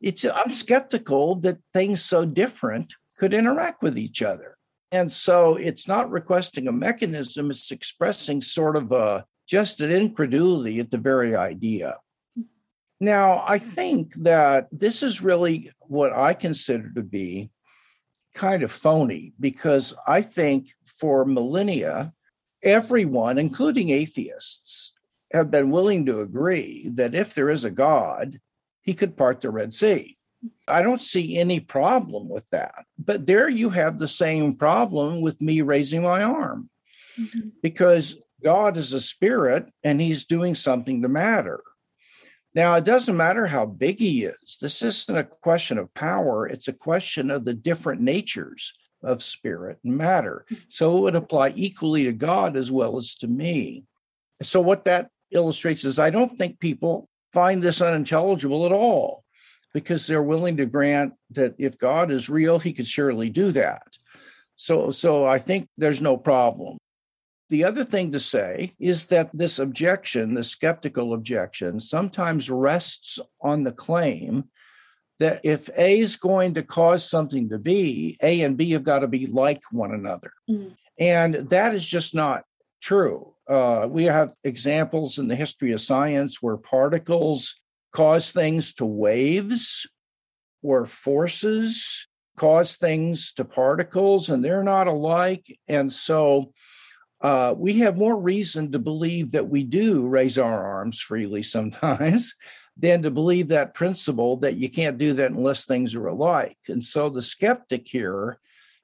It's 0.01 0.25
I'm 0.25 0.53
skeptical 0.53 1.37
that 1.37 1.59
things 1.73 2.03
so 2.05 2.25
different 2.25 2.95
could 3.17 3.33
interact 3.33 3.83
with 3.83 3.99
each 3.99 4.23
other. 4.23 4.57
And 4.93 5.11
so 5.11 5.57
it's 5.57 5.89
not 5.89 6.11
requesting 6.11 6.69
a 6.69 6.73
mechanism, 6.73 7.51
it's 7.51 7.71
expressing 7.71 8.43
sort 8.43 8.77
of 8.77 8.93
a 8.93 9.25
just 9.47 9.81
an 9.81 9.91
incredulity 9.91 10.81
at 10.81 10.91
the 10.91 10.99
very 10.99 11.35
idea. 11.35 11.97
Now, 13.01 13.45
I 13.47 13.59
think 13.59 14.15
that 14.17 14.69
this 14.73 15.03
is 15.03 15.21
really 15.21 15.71
what 15.81 16.13
I 16.13 16.35
consider 16.35 16.91
to 16.95 17.03
be 17.03 17.51
kind 18.35 18.63
of 18.63 18.73
phony 18.73 19.33
because 19.39 19.95
I 20.07 20.23
think 20.23 20.73
for 20.85 21.25
millennia, 21.25 22.13
everyone, 22.63 23.39
including 23.39 23.91
atheists, 23.91 24.93
have 25.33 25.51
been 25.51 25.71
willing 25.71 26.07
to 26.07 26.21
agree 26.21 26.89
that 26.95 27.15
if 27.15 27.35
there 27.35 27.51
is 27.51 27.65
a 27.65 27.71
God, 27.71 28.41
he 28.87 28.95
could 28.95 29.17
part 29.17 29.41
the 29.41 29.51
Red 29.51 29.75
Sea. 29.75 30.17
I 30.69 30.81
don't 30.81 31.01
see 31.01 31.37
any 31.37 31.61
problem 31.61 32.29
with 32.29 32.49
that. 32.51 32.85
But 32.99 33.27
there 33.27 33.49
you 33.49 33.71
have 33.71 33.99
the 33.99 34.09
same 34.09 34.55
problem 34.55 35.21
with 35.21 35.43
me 35.43 35.61
raising 35.61 36.03
my 36.03 36.23
arm 36.23 36.71
mm-hmm. 37.19 37.49
because 37.63 38.17
God 38.43 38.77
is 38.77 38.93
a 38.93 39.01
spirit 39.01 39.67
and 39.83 40.01
he's 40.01 40.25
doing 40.25 40.55
something 40.55 41.03
to 41.03 41.09
matter. 41.09 41.63
Now, 42.55 42.77
it 42.77 42.85
doesn't 42.85 43.17
matter 43.17 43.47
how 43.47 43.67
big 43.67 43.99
he 43.99 44.25
is. 44.25 44.59
This 44.61 44.81
isn't 44.83 45.19
a 45.19 45.25
question 45.25 45.79
of 45.79 45.93
power, 45.95 46.47
it's 46.47 46.69
a 46.69 46.73
question 46.73 47.31
of 47.31 47.45
the 47.45 47.55
different 47.55 48.01
natures 48.01 48.73
of 49.03 49.23
spirit 49.23 49.79
and 49.85 49.97
matter. 49.97 50.47
So 50.69 50.97
it 50.97 51.01
would 51.03 51.17
apply 51.17 51.53
equally 51.55 52.05
to 52.05 52.13
God 52.13 52.57
as 52.57 52.73
well 52.73 52.97
as 52.97 53.15
to 53.17 53.27
me. 53.27 53.85
So, 54.43 54.61
what 54.61 54.85
that 54.85 55.11
illustrates 55.33 55.85
is 55.85 55.99
I 55.99 56.11
don't 56.11 56.37
think 56.39 56.61
people 56.61 57.09
find 57.37 57.63
this 57.63 57.83
unintelligible 57.83 58.65
at 58.65 58.73
all 58.73 59.23
because 59.75 60.07
they're 60.07 60.23
willing 60.23 60.57
to 60.57 60.65
grant 60.65 61.13
that 61.33 61.55
if 61.59 61.77
God 61.77 62.11
is 62.11 62.31
real, 62.31 62.59
he 62.59 62.73
could 62.73 62.87
surely 62.87 63.29
do 63.29 63.53
that. 63.53 63.83
So, 64.57 64.91
so 64.91 65.27
I 65.27 65.39
think 65.39 65.69
there's 65.77 66.01
no 66.01 66.17
problem. 66.17 66.79
The 67.51 67.65
other 67.65 67.85
thing 67.85 68.13
to 68.13 68.21
say 68.21 68.73
is 68.81 69.05
that 69.07 69.29
this 69.35 69.59
objection, 69.59 70.33
the 70.33 70.45
skeptical 70.45 71.13
objection, 71.13 71.79
sometimes 71.79 72.49
rests 72.49 73.19
on 73.43 73.65
the 73.65 73.73
claim 73.73 74.45
that 75.19 75.43
if 75.45 75.69
A 75.77 76.01
is 76.01 76.17
going 76.17 76.55
to 76.55 76.63
cause 76.63 77.07
something 77.07 77.51
to 77.51 77.59
be, 77.59 78.17
A 78.23 78.41
and 78.41 78.57
B 78.57 78.71
have 78.71 78.83
got 78.83 79.01
to 79.01 79.09
be 79.09 79.27
like 79.27 79.61
one 79.73 79.93
another. 79.93 80.33
Mm. 80.49 80.75
And 80.99 81.35
that 81.51 81.75
is 81.75 81.85
just 81.85 82.15
not 82.15 82.45
true. 82.81 83.35
Uh, 83.49 83.87
we 83.89 84.05
have 84.05 84.33
examples 84.45 85.19
in 85.19 85.29
the 85.29 85.37
history 85.37 85.73
of 85.73 85.81
science 85.81 86.43
where 86.43 86.57
particles 86.57 87.55
cause 87.93 88.33
things 88.33 88.75
to 88.75 88.85
waves 88.85 89.87
where 90.67 90.85
forces 90.85 92.09
cause 92.37 92.77
things 92.77 93.33
to 93.33 93.45
particles 93.45 94.29
and 94.29 94.45
they're 94.45 94.65
not 94.65 94.89
alike. 94.89 95.47
And 95.69 95.91
so 95.93 96.53
uh, 97.21 97.55
we 97.57 97.79
have 97.79 97.97
more 97.97 98.19
reason 98.19 98.73
to 98.73 98.79
believe 98.79 99.33
that 99.33 99.49
we 99.49 99.63
do 99.63 100.07
raise 100.07 100.39
our 100.39 100.65
arms 100.65 101.01
freely 101.01 101.43
sometimes 101.43 102.35
than 102.77 103.03
to 103.03 103.11
believe 103.11 103.49
that 103.49 103.75
principle 103.75 104.37
that 104.39 104.57
you 104.57 104.69
can't 104.69 104.99
do 104.99 105.15
that 105.15 105.31
unless 105.31 105.65
things 105.65 105.95
are 105.95 106.09
alike. 106.09 106.59
And 106.69 106.85
so 106.85 107.09
the 107.09 107.23
skeptic 107.23 107.87
here 107.87 108.39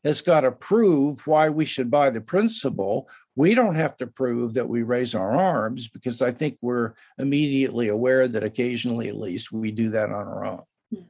has 0.04 0.20
got 0.20 0.40
to 0.40 0.52
prove 0.52 1.26
why 1.26 1.48
we 1.48 1.64
should 1.64 1.90
buy 1.90 2.10
the 2.10 2.20
principle. 2.20 3.08
We 3.36 3.54
don't 3.54 3.76
have 3.76 3.96
to 3.98 4.06
prove 4.06 4.54
that 4.54 4.68
we 4.68 4.82
raise 4.82 5.14
our 5.14 5.32
arms 5.32 5.88
because 5.88 6.20
I 6.20 6.32
think 6.32 6.58
we're 6.60 6.94
immediately 7.18 7.88
aware 7.88 8.28
that 8.28 8.42
occasionally, 8.42 9.08
at 9.08 9.16
least, 9.16 9.52
we 9.52 9.70
do 9.70 9.90
that 9.90 10.06
on 10.06 10.12
our 10.12 10.44
own. 10.44 10.62
Hmm. 10.92 11.02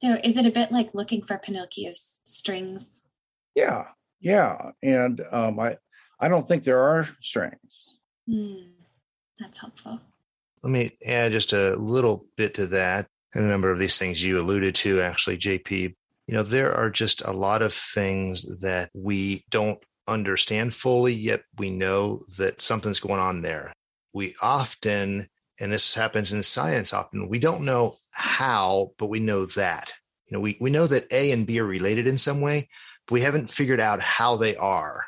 So, 0.00 0.18
is 0.24 0.36
it 0.36 0.46
a 0.46 0.50
bit 0.50 0.72
like 0.72 0.94
looking 0.94 1.22
for 1.22 1.38
Pinocchio's 1.38 2.20
strings? 2.24 3.02
Yeah, 3.54 3.84
yeah, 4.20 4.70
and 4.82 5.20
um, 5.30 5.60
I, 5.60 5.76
I 6.18 6.28
don't 6.28 6.46
think 6.46 6.64
there 6.64 6.82
are 6.82 7.08
strings. 7.20 7.58
Mm, 8.28 8.70
that's 9.38 9.58
helpful. 9.58 10.00
Let 10.62 10.70
me 10.70 10.96
add 11.04 11.32
just 11.32 11.52
a 11.52 11.74
little 11.76 12.26
bit 12.36 12.54
to 12.54 12.66
that. 12.68 13.08
a 13.34 13.40
number 13.40 13.70
of 13.70 13.78
these 13.78 13.98
things 13.98 14.24
you 14.24 14.38
alluded 14.38 14.74
to, 14.76 15.00
actually, 15.00 15.38
JP 15.38 15.94
you 16.26 16.34
know, 16.34 16.42
there 16.42 16.74
are 16.74 16.90
just 16.90 17.22
a 17.22 17.32
lot 17.32 17.62
of 17.62 17.74
things 17.74 18.60
that 18.60 18.90
we 18.94 19.44
don't 19.50 19.78
understand 20.06 20.74
fully, 20.74 21.12
yet 21.14 21.42
we 21.58 21.70
know 21.70 22.20
that 22.38 22.60
something's 22.60 23.00
going 23.00 23.20
on 23.20 23.42
there. 23.42 23.72
We 24.14 24.34
often, 24.42 25.28
and 25.60 25.72
this 25.72 25.94
happens 25.94 26.32
in 26.32 26.42
science 26.42 26.92
often, 26.92 27.28
we 27.28 27.38
don't 27.38 27.64
know 27.64 27.96
how, 28.10 28.92
but 28.98 29.06
we 29.06 29.20
know 29.20 29.46
that. 29.46 29.92
You 30.26 30.36
know, 30.36 30.40
we, 30.40 30.56
we 30.60 30.70
know 30.70 30.86
that 30.86 31.12
A 31.12 31.32
and 31.32 31.46
B 31.46 31.60
are 31.60 31.64
related 31.64 32.06
in 32.06 32.18
some 32.18 32.40
way, 32.40 32.68
but 33.06 33.14
we 33.14 33.20
haven't 33.20 33.50
figured 33.50 33.80
out 33.80 34.00
how 34.00 34.36
they 34.36 34.56
are. 34.56 35.04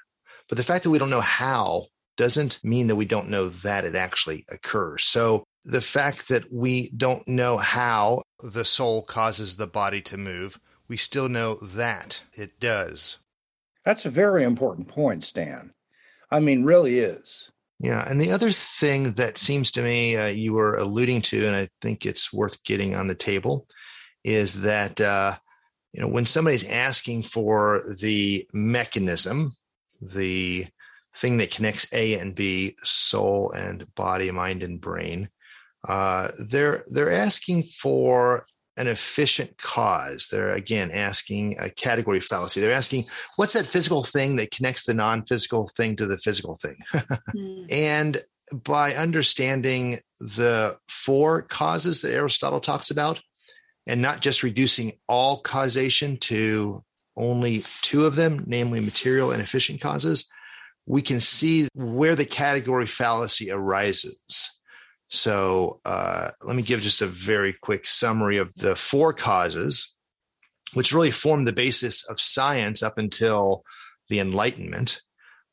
But 0.48 0.58
the 0.58 0.64
fact 0.64 0.84
that 0.84 0.90
we 0.90 0.98
don't 0.98 1.10
know 1.10 1.20
how 1.20 1.86
doesn't 2.16 2.60
mean 2.62 2.86
that 2.88 2.96
we 2.96 3.06
don't 3.06 3.28
know 3.28 3.48
that 3.48 3.84
it 3.84 3.94
actually 3.94 4.44
occurs. 4.50 5.04
So 5.04 5.44
the 5.64 5.80
fact 5.80 6.28
that 6.28 6.52
we 6.52 6.90
don't 6.90 7.26
know 7.26 7.56
how 7.56 8.22
the 8.40 8.64
soul 8.64 9.02
causes 9.02 9.56
the 9.56 9.66
body 9.66 10.00
to 10.02 10.16
move 10.16 10.58
we 10.88 10.96
still 10.96 11.28
know 11.28 11.54
that 11.56 12.22
it 12.34 12.60
does. 12.60 13.18
That's 13.84 14.06
a 14.06 14.10
very 14.10 14.44
important 14.44 14.88
point, 14.88 15.24
Stan. 15.24 15.72
I 16.30 16.40
mean, 16.40 16.64
really 16.64 16.98
is. 16.98 17.50
Yeah. 17.80 18.08
And 18.08 18.20
the 18.20 18.30
other 18.30 18.50
thing 18.50 19.12
that 19.12 19.38
seems 19.38 19.70
to 19.72 19.82
me 19.82 20.16
uh, 20.16 20.28
you 20.28 20.52
were 20.52 20.76
alluding 20.76 21.22
to, 21.22 21.46
and 21.46 21.54
I 21.54 21.68
think 21.82 22.06
it's 22.06 22.32
worth 22.32 22.62
getting 22.64 22.94
on 22.94 23.08
the 23.08 23.14
table, 23.14 23.66
is 24.24 24.62
that, 24.62 25.00
uh, 25.00 25.34
you 25.92 26.00
know, 26.00 26.08
when 26.08 26.26
somebody's 26.26 26.68
asking 26.68 27.24
for 27.24 27.84
the 28.00 28.48
mechanism, 28.52 29.54
the 30.00 30.66
thing 31.16 31.36
that 31.38 31.50
connects 31.50 31.86
A 31.92 32.18
and 32.18 32.34
B, 32.34 32.76
soul 32.84 33.52
and 33.52 33.86
body, 33.94 34.30
mind 34.30 34.62
and 34.62 34.80
brain, 34.80 35.28
uh, 35.86 36.28
they're 36.48 36.84
they're 36.88 37.12
asking 37.12 37.64
for 37.64 38.46
an 38.76 38.88
efficient 38.88 39.56
cause. 39.58 40.28
They're 40.30 40.52
again 40.52 40.90
asking 40.90 41.56
a 41.58 41.70
category 41.70 42.20
fallacy. 42.20 42.60
They're 42.60 42.72
asking, 42.72 43.06
what's 43.36 43.52
that 43.52 43.66
physical 43.66 44.04
thing 44.04 44.36
that 44.36 44.50
connects 44.50 44.84
the 44.84 44.94
non 44.94 45.24
physical 45.26 45.70
thing 45.76 45.96
to 45.96 46.06
the 46.06 46.18
physical 46.18 46.56
thing? 46.56 46.76
mm. 47.34 47.66
And 47.70 48.22
by 48.52 48.94
understanding 48.94 50.00
the 50.20 50.76
four 50.88 51.42
causes 51.42 52.02
that 52.02 52.12
Aristotle 52.12 52.60
talks 52.60 52.90
about, 52.90 53.20
and 53.86 54.00
not 54.00 54.20
just 54.20 54.42
reducing 54.42 54.92
all 55.08 55.40
causation 55.40 56.16
to 56.16 56.82
only 57.16 57.64
two 57.82 58.06
of 58.06 58.16
them, 58.16 58.42
namely 58.46 58.80
material 58.80 59.30
and 59.30 59.42
efficient 59.42 59.80
causes, 59.80 60.28
we 60.86 61.02
can 61.02 61.20
see 61.20 61.68
where 61.74 62.14
the 62.14 62.24
category 62.24 62.86
fallacy 62.86 63.50
arises. 63.50 64.58
So 65.14 65.80
uh, 65.84 66.32
let 66.42 66.56
me 66.56 66.62
give 66.62 66.80
just 66.80 67.00
a 67.00 67.06
very 67.06 67.54
quick 67.62 67.86
summary 67.86 68.36
of 68.36 68.52
the 68.56 68.74
four 68.74 69.12
causes, 69.12 69.96
which 70.72 70.92
really 70.92 71.12
formed 71.12 71.46
the 71.46 71.52
basis 71.52 72.04
of 72.08 72.20
science 72.20 72.82
up 72.82 72.98
until 72.98 73.62
the 74.08 74.18
Enlightenment. 74.18 75.00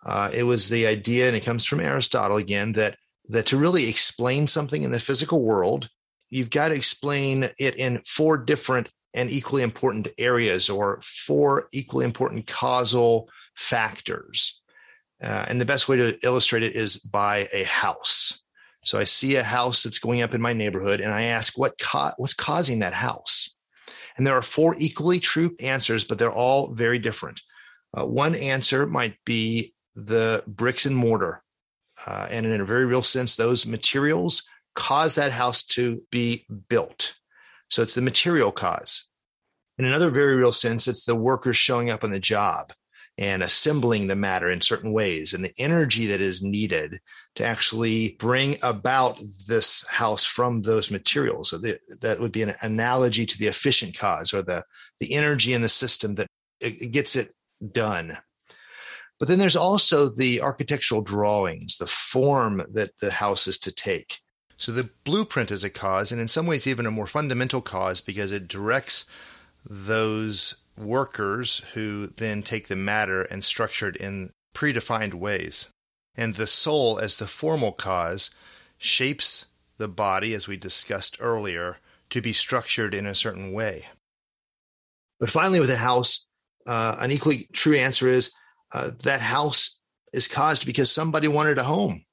Uh, 0.03 0.31
it 0.33 0.43
was 0.43 0.69
the 0.69 0.87
idea, 0.87 1.27
and 1.27 1.35
it 1.35 1.45
comes 1.45 1.63
from 1.63 1.79
Aristotle 1.79 2.37
again, 2.37 2.71
that 2.73 2.97
that 3.29 3.45
to 3.45 3.57
really 3.57 3.87
explain 3.87 4.47
something 4.47 4.81
in 4.81 4.91
the 4.91 4.99
physical 4.99 5.43
world, 5.43 5.87
you've 6.31 6.49
got 6.49 6.69
to 6.69 6.75
explain 6.75 7.49
it 7.59 7.75
in 7.75 8.01
four 8.07 8.37
different 8.37 8.89
and 9.13 9.29
equally 9.29 9.61
important 9.61 10.07
areas, 10.17 10.71
or 10.71 10.99
four 11.03 11.67
equally 11.71 12.03
important 12.03 12.47
causal 12.47 13.29
factors. 13.55 14.59
Uh, 15.21 15.45
and 15.47 15.61
the 15.61 15.65
best 15.65 15.87
way 15.87 15.97
to 15.97 16.17
illustrate 16.23 16.63
it 16.63 16.75
is 16.75 16.97
by 16.97 17.47
a 17.53 17.63
house. 17.63 18.40
So 18.83 18.97
I 18.97 19.03
see 19.03 19.35
a 19.35 19.43
house 19.43 19.83
that's 19.83 19.99
going 19.99 20.21
up 20.21 20.33
in 20.33 20.41
my 20.41 20.53
neighborhood 20.53 21.01
and 21.01 21.13
I 21.13 21.23
ask 21.23 21.57
what 21.57 21.73
what's 22.17 22.33
causing 22.33 22.79
that 22.79 22.93
house? 22.93 23.55
And 24.17 24.25
there 24.25 24.35
are 24.35 24.41
four 24.41 24.75
equally 24.77 25.19
true 25.19 25.55
answers, 25.59 26.03
but 26.03 26.19
they're 26.19 26.31
all 26.31 26.73
very 26.73 26.99
different. 26.99 27.41
Uh, 27.95 28.05
one 28.05 28.35
answer 28.35 28.87
might 28.87 29.15
be 29.25 29.73
the 29.95 30.43
bricks 30.47 30.85
and 30.85 30.95
mortar. 30.95 31.43
Uh, 32.05 32.27
and 32.29 32.45
in 32.45 32.61
a 32.61 32.65
very 32.65 32.85
real 32.85 33.03
sense, 33.03 33.35
those 33.35 33.65
materials 33.65 34.43
cause 34.75 35.15
that 35.15 35.31
house 35.31 35.63
to 35.63 36.01
be 36.11 36.45
built. 36.69 37.15
So 37.69 37.81
it's 37.81 37.95
the 37.95 38.01
material 38.01 38.51
cause. 38.51 39.07
In 39.77 39.85
another 39.85 40.09
very 40.09 40.35
real 40.35 40.53
sense, 40.53 40.87
it's 40.87 41.05
the 41.05 41.15
workers 41.15 41.57
showing 41.57 41.89
up 41.89 42.03
on 42.03 42.11
the 42.11 42.19
job 42.19 42.73
and 43.17 43.43
assembling 43.43 44.07
the 44.07 44.15
matter 44.15 44.49
in 44.49 44.61
certain 44.61 44.93
ways 44.93 45.33
and 45.33 45.43
the 45.43 45.53
energy 45.59 46.07
that 46.07 46.21
is 46.21 46.41
needed 46.41 46.99
to 47.35 47.43
actually 47.43 48.15
bring 48.19 48.57
about 48.63 49.19
this 49.47 49.85
house 49.87 50.25
from 50.25 50.61
those 50.61 50.91
materials. 50.91 51.49
So 51.49 51.57
the, 51.57 51.77
that 52.01 52.19
would 52.19 52.31
be 52.31 52.41
an 52.41 52.55
analogy 52.61 53.25
to 53.25 53.37
the 53.37 53.47
efficient 53.47 53.97
cause 53.97 54.33
or 54.33 54.41
the, 54.41 54.63
the 54.99 55.13
energy 55.13 55.53
in 55.53 55.61
the 55.61 55.69
system 55.69 56.15
that 56.15 56.27
it, 56.59 56.91
gets 56.91 57.15
it 57.15 57.35
done. 57.71 58.17
But 59.19 59.27
then 59.27 59.39
there's 59.39 59.55
also 59.55 60.09
the 60.09 60.41
architectural 60.41 61.01
drawings, 61.01 61.77
the 61.77 61.87
form 61.87 62.63
that 62.73 62.97
the 63.01 63.11
house 63.11 63.45
is 63.45 63.59
to 63.59 63.71
take. 63.71 64.19
So 64.57 64.71
the 64.71 64.89
blueprint 65.03 65.51
is 65.51 65.63
a 65.63 65.69
cause, 65.69 66.11
and 66.11 66.21
in 66.21 66.27
some 66.27 66.47
ways, 66.47 66.65
even 66.65 66.85
a 66.85 66.91
more 66.91 67.07
fundamental 67.07 67.61
cause 67.61 68.01
because 68.01 68.31
it 68.31 68.47
directs 68.47 69.05
those 69.67 70.60
workers 70.83 71.59
who 71.73 72.07
then 72.07 72.43
take 72.43 72.67
the 72.67 72.75
matter 72.75 73.23
and 73.23 73.43
structure 73.43 73.89
it 73.89 73.97
in 73.97 74.31
predefined 74.53 75.13
ways. 75.13 75.69
And 76.15 76.35
the 76.35 76.47
soul, 76.47 76.99
as 76.99 77.17
the 77.17 77.27
formal 77.27 77.71
cause, 77.71 78.31
shapes 78.77 79.45
the 79.77 79.87
body, 79.87 80.33
as 80.33 80.47
we 80.47 80.57
discussed 80.57 81.17
earlier, 81.19 81.77
to 82.09 82.21
be 82.21 82.33
structured 82.33 82.93
in 82.93 83.05
a 83.05 83.15
certain 83.15 83.53
way. 83.53 83.85
But 85.19 85.31
finally, 85.31 85.59
with 85.59 85.69
a 85.69 85.77
house, 85.77 86.27
uh, 86.67 86.97
an 86.99 87.11
equally 87.11 87.47
true 87.53 87.75
answer 87.75 88.09
is 88.09 88.33
uh, 88.73 88.91
that 89.03 89.21
house 89.21 89.81
is 90.13 90.27
caused 90.27 90.65
because 90.65 90.91
somebody 90.91 91.27
wanted 91.27 91.57
a 91.57 91.63
home. 91.63 92.03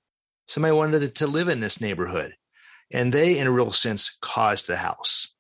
Somebody 0.46 0.74
wanted 0.74 1.14
to 1.14 1.26
live 1.26 1.48
in 1.48 1.60
this 1.60 1.80
neighborhood. 1.80 2.34
And 2.92 3.12
they, 3.12 3.38
in 3.38 3.46
a 3.46 3.50
real 3.50 3.72
sense, 3.72 4.16
caused 4.20 4.66
the 4.66 4.76
house. 4.76 5.34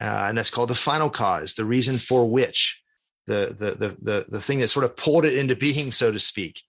Uh, 0.00 0.26
and 0.28 0.36
that's 0.36 0.50
called 0.50 0.70
the 0.70 0.74
final 0.74 1.08
cause, 1.08 1.54
the 1.54 1.64
reason 1.64 1.98
for 1.98 2.28
which, 2.30 2.82
the, 3.26 3.54
the, 3.58 3.70
the, 3.70 3.96
the, 4.02 4.24
the 4.28 4.40
thing 4.40 4.58
that 4.58 4.68
sort 4.68 4.84
of 4.84 4.96
pulled 4.96 5.24
it 5.24 5.38
into 5.38 5.56
being, 5.56 5.92
so 5.92 6.12
to 6.12 6.18
speak. 6.18 6.62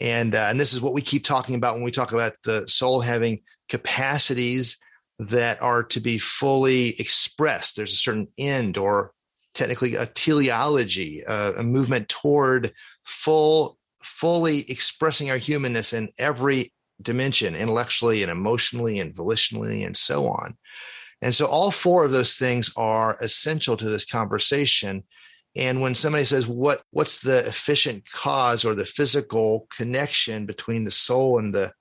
And, 0.00 0.34
uh, 0.34 0.46
and 0.48 0.58
this 0.58 0.72
is 0.72 0.80
what 0.80 0.94
we 0.94 1.02
keep 1.02 1.24
talking 1.24 1.56
about 1.56 1.74
when 1.74 1.84
we 1.84 1.90
talk 1.90 2.12
about 2.12 2.34
the 2.44 2.66
soul 2.66 3.00
having 3.00 3.40
capacities 3.68 4.78
that 5.18 5.60
are 5.60 5.82
to 5.84 6.00
be 6.00 6.16
fully 6.18 6.90
expressed. 6.98 7.76
There's 7.76 7.92
a 7.92 7.96
certain 7.96 8.28
end 8.38 8.78
or 8.78 9.12
technically 9.52 9.96
a 9.96 10.06
teleology, 10.06 11.24
uh, 11.26 11.52
a 11.58 11.62
movement 11.62 12.08
toward 12.08 12.72
full, 13.04 13.76
fully 14.02 14.60
expressing 14.70 15.30
our 15.30 15.36
humanness 15.36 15.92
in 15.92 16.08
every 16.18 16.72
dimension, 17.02 17.54
intellectually 17.54 18.22
and 18.22 18.30
emotionally 18.32 19.00
and 19.00 19.14
volitionally 19.14 19.84
and 19.84 19.96
so 19.96 20.28
on. 20.28 20.56
And 21.22 21.34
so 21.34 21.46
all 21.46 21.70
four 21.70 22.04
of 22.04 22.12
those 22.12 22.36
things 22.36 22.72
are 22.76 23.18
essential 23.20 23.76
to 23.76 23.88
this 23.88 24.04
conversation. 24.04 25.04
And 25.56 25.82
when 25.82 25.94
somebody 25.94 26.24
says, 26.24 26.46
what, 26.46 26.82
what's 26.90 27.20
the 27.20 27.46
efficient 27.46 28.10
cause 28.10 28.64
or 28.64 28.74
the 28.74 28.86
physical 28.86 29.66
connection 29.76 30.46
between 30.46 30.84
the 30.84 30.90
soul 30.90 31.38
and 31.38 31.54
the, 31.54 31.72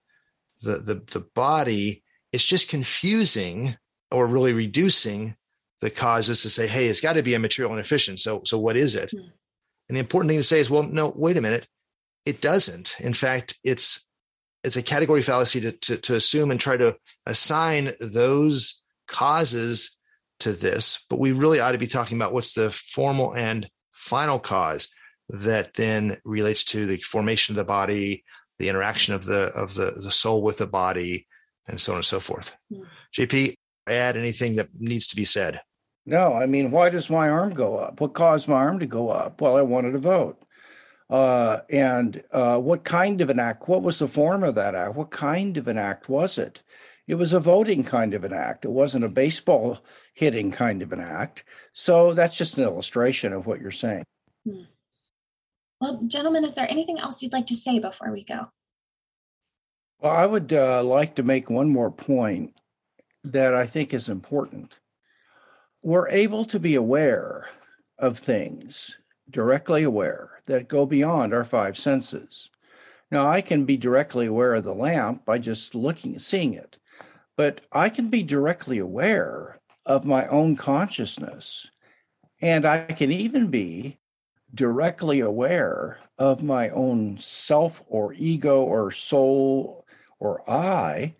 the, 0.62 0.78
the, 0.78 0.96
the 1.12 1.26
body, 1.36 2.04
it's 2.34 2.44
just 2.44 2.70
confusing 2.70 3.76
or 4.12 4.28
really 4.28 4.54
reducing 4.54 5.36
the 5.82 5.90
causes 5.90 6.42
to 6.42 6.50
say, 6.50 6.68
hey, 6.68 6.88
it's 6.88 7.02
got 7.02 7.14
to 7.14 7.24
be 7.24 7.36
a 7.36 7.40
material 7.40 7.72
and 7.72 7.80
efficient. 7.80 8.20
So, 8.20 8.42
so 8.44 8.58
what 8.58 8.76
is 8.76 8.96
it? 8.96 9.12
Mm. 9.12 9.32
And 9.88 9.96
the 9.96 10.00
important 10.00 10.30
thing 10.30 10.40
to 10.40 10.44
say 10.44 10.60
is, 10.60 10.70
well, 10.70 10.84
no, 10.84 11.14
wait 11.16 11.38
a 11.38 11.42
minute. 11.42 11.68
It 12.26 12.42
doesn't. 12.42 12.96
In 13.00 13.14
fact, 13.14 13.58
it's 13.64 14.08
it's 14.64 14.76
a 14.76 14.84
category 14.84 15.22
fallacy 15.22 15.62
to, 15.62 15.72
to, 15.72 15.98
to 15.98 16.16
assume 16.16 16.52
and 16.52 16.60
try 16.60 16.76
to 16.76 16.98
assign 17.26 17.92
those 18.02 18.84
causes 19.10 19.98
to 20.40 20.54
this, 20.54 21.06
but 21.10 21.20
we 21.20 21.32
really 21.32 21.60
ought 21.60 21.74
to 21.74 21.78
be 21.78 21.88
talking 21.88 22.18
about 22.18 22.34
what's 22.34 22.54
the 22.54 22.72
formal 22.72 23.36
and 23.36 23.70
final 23.92 24.40
cause 24.40 24.90
that 25.30 25.74
then 25.74 26.18
relates 26.24 26.64
to 26.64 26.86
the 26.86 26.98
formation 27.02 27.54
of 27.54 27.58
the 27.58 27.66
body, 27.66 28.24
the 28.58 28.70
interaction 28.70 29.14
of 29.14 29.26
the 29.26 29.52
of 29.56 29.74
the, 29.74 29.92
the 29.92 30.12
soul 30.12 30.42
with 30.42 30.58
the 30.58 30.68
body, 30.68 31.28
and 31.68 31.80
so 31.80 31.94
on 31.94 31.98
and 31.98 32.06
so 32.06 32.20
forth. 32.20 32.56
Mm. 32.72 32.86
JP, 33.14 33.56
add 33.88 34.18
anything 34.18 34.56
that 34.56 34.70
needs 34.74 35.08
to 35.08 35.16
be 35.16 35.26
said. 35.26 35.62
No, 36.06 36.34
I 36.34 36.46
mean, 36.46 36.72
why 36.72 36.90
does 36.90 37.10
my 37.10 37.30
arm 37.30 37.54
go 37.54 37.78
up? 37.78 38.02
What 38.02 38.14
caused 38.14 38.48
my 38.48 38.56
arm 38.56 38.80
to 38.80 38.86
go 38.86 39.10
up? 39.10 39.42
Well, 39.42 39.58
I 39.58 39.62
wanted 39.62 39.92
to 39.92 40.00
vote. 40.00 40.42
Uh, 41.10 41.62
and 41.70 42.24
uh, 42.32 42.58
what 42.58 42.84
kind 42.84 43.22
of 43.22 43.30
an 43.30 43.40
act? 43.40 43.68
What 43.68 43.82
was 43.82 44.00
the 44.00 44.08
form 44.08 44.44
of 44.44 44.56
that 44.56 44.76
act? 44.76 44.96
What 44.96 45.12
kind 45.12 45.58
of 45.58 45.68
an 45.68 45.78
act 45.78 46.08
was 46.08 46.38
it? 46.38 46.62
It 47.10 47.16
was 47.16 47.34
a 47.34 47.40
voting 47.40 47.84
kind 47.84 48.14
of 48.14 48.24
an 48.24 48.34
act. 48.34 48.66
It 48.66 48.72
wasn't 48.72 49.04
a 49.04 49.10
baseball 49.10 49.80
hitting 50.14 50.52
kind 50.52 50.84
of 50.84 50.94
an 50.94 51.00
act. 51.00 51.44
So 51.74 52.14
that's 52.14 52.38
just 52.38 52.60
an 52.60 52.66
illustration 52.66 53.34
of 53.34 53.48
what 53.48 53.60
you're 53.60 53.72
saying. 53.72 54.04
Hmm. 54.48 54.62
Well, 55.82 56.02
gentlemen, 56.06 56.46
is 56.46 56.54
there 56.54 56.70
anything 56.70 57.00
else 57.00 57.24
you'd 57.24 57.34
like 57.34 57.48
to 57.48 57.56
say 57.56 57.80
before 57.80 58.12
we 58.12 58.24
go? 58.24 58.52
Well, 60.00 60.12
I 60.12 60.28
would 60.28 60.54
uh, 60.54 60.84
like 60.84 61.16
to 61.16 61.24
make 61.24 61.50
one 61.50 61.70
more 61.70 61.90
point 61.90 62.54
that 63.24 63.56
I 63.56 63.66
think 63.66 63.92
is 63.92 64.08
important. 64.08 64.76
We're 65.84 66.10
able 66.10 66.46
to 66.46 66.60
be 66.60 66.76
aware 66.76 67.48
of 67.98 68.20
things, 68.20 68.98
directly 69.28 69.82
aware, 69.82 70.44
that 70.46 70.68
go 70.68 70.86
beyond 70.86 71.34
our 71.34 71.44
five 71.44 71.76
senses. 71.76 72.52
Now, 73.10 73.26
I 73.26 73.42
can 73.42 73.66
be 73.66 73.78
directly 73.78 74.28
aware 74.28 74.54
of 74.54 74.64
the 74.64 74.76
lamp 74.76 75.26
by 75.26 75.40
just 75.40 75.74
looking, 75.74 76.20
seeing 76.20 76.54
it 76.54 76.78
but 77.40 77.62
I 77.72 77.88
can 77.88 78.10
be 78.10 78.22
directly 78.22 78.80
aware 78.80 79.62
of 79.86 80.04
my 80.04 80.28
own 80.28 80.58
consciousness. 80.58 81.72
And 82.42 82.66
I 82.66 82.80
can 82.80 83.14
even 83.14 83.48
be 83.48 83.98
directly 84.54 85.22
aware 85.22 86.00
of 86.18 86.44
my 86.44 86.68
own 86.72 87.18
self 87.18 87.82
or 87.88 88.12
ego 88.12 88.62
or 88.62 88.92
soul 88.92 89.86
or 90.20 90.44
I 90.52 91.14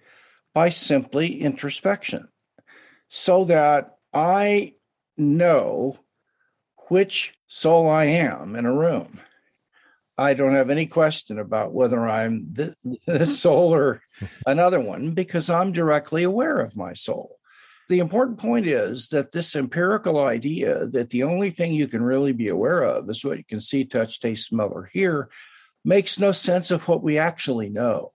by 0.54 0.68
simply 0.68 1.40
introspection 1.40 2.28
so 3.08 3.46
that 3.46 3.96
I 4.14 4.74
know 5.16 6.00
which 6.90 7.34
soul 7.48 7.90
I 7.90 8.04
am 8.04 8.58
in 8.58 8.66
a 8.66 8.74
room. 8.74 9.22
I 10.20 10.34
don't 10.34 10.56
have 10.56 10.70
any 10.70 10.86
question 10.86 11.40
about 11.40 11.74
whether 11.74 12.06
I'm 12.06 12.48
this, 12.52 12.76
this 13.08 13.40
soul 13.42 13.74
or 13.74 14.02
another 14.46 14.82
one 14.82 15.12
because 15.12 15.50
I'm 15.50 15.72
directly 15.72 16.24
aware 16.24 16.58
of 16.58 16.76
my 16.76 16.94
soul. 16.94 17.38
The 17.88 18.00
important 18.00 18.38
point 18.38 18.68
is 18.68 19.08
that 19.10 19.32
this 19.32 19.56
empirical 19.56 20.20
idea 20.20 20.88
that 20.88 21.10
the 21.10 21.24
only 21.24 21.52
thing 21.52 21.74
you 21.74 21.88
can 21.88 22.04
really 22.04 22.34
be 22.34 22.50
aware 22.50 22.84
of 22.84 23.10
is 23.10 23.24
what 23.24 23.38
you 23.38 23.46
can 23.46 23.62
see, 23.62 23.86
touch, 23.86 24.20
taste, 24.20 24.50
smell, 24.50 24.68
or 24.68 24.86
hear 24.86 25.30
makes 25.86 26.20
no 26.20 26.34
sense 26.34 26.70
of 26.70 26.88
what 26.88 27.02
we 27.02 27.18
actually 27.18 27.70
know. 27.70 28.12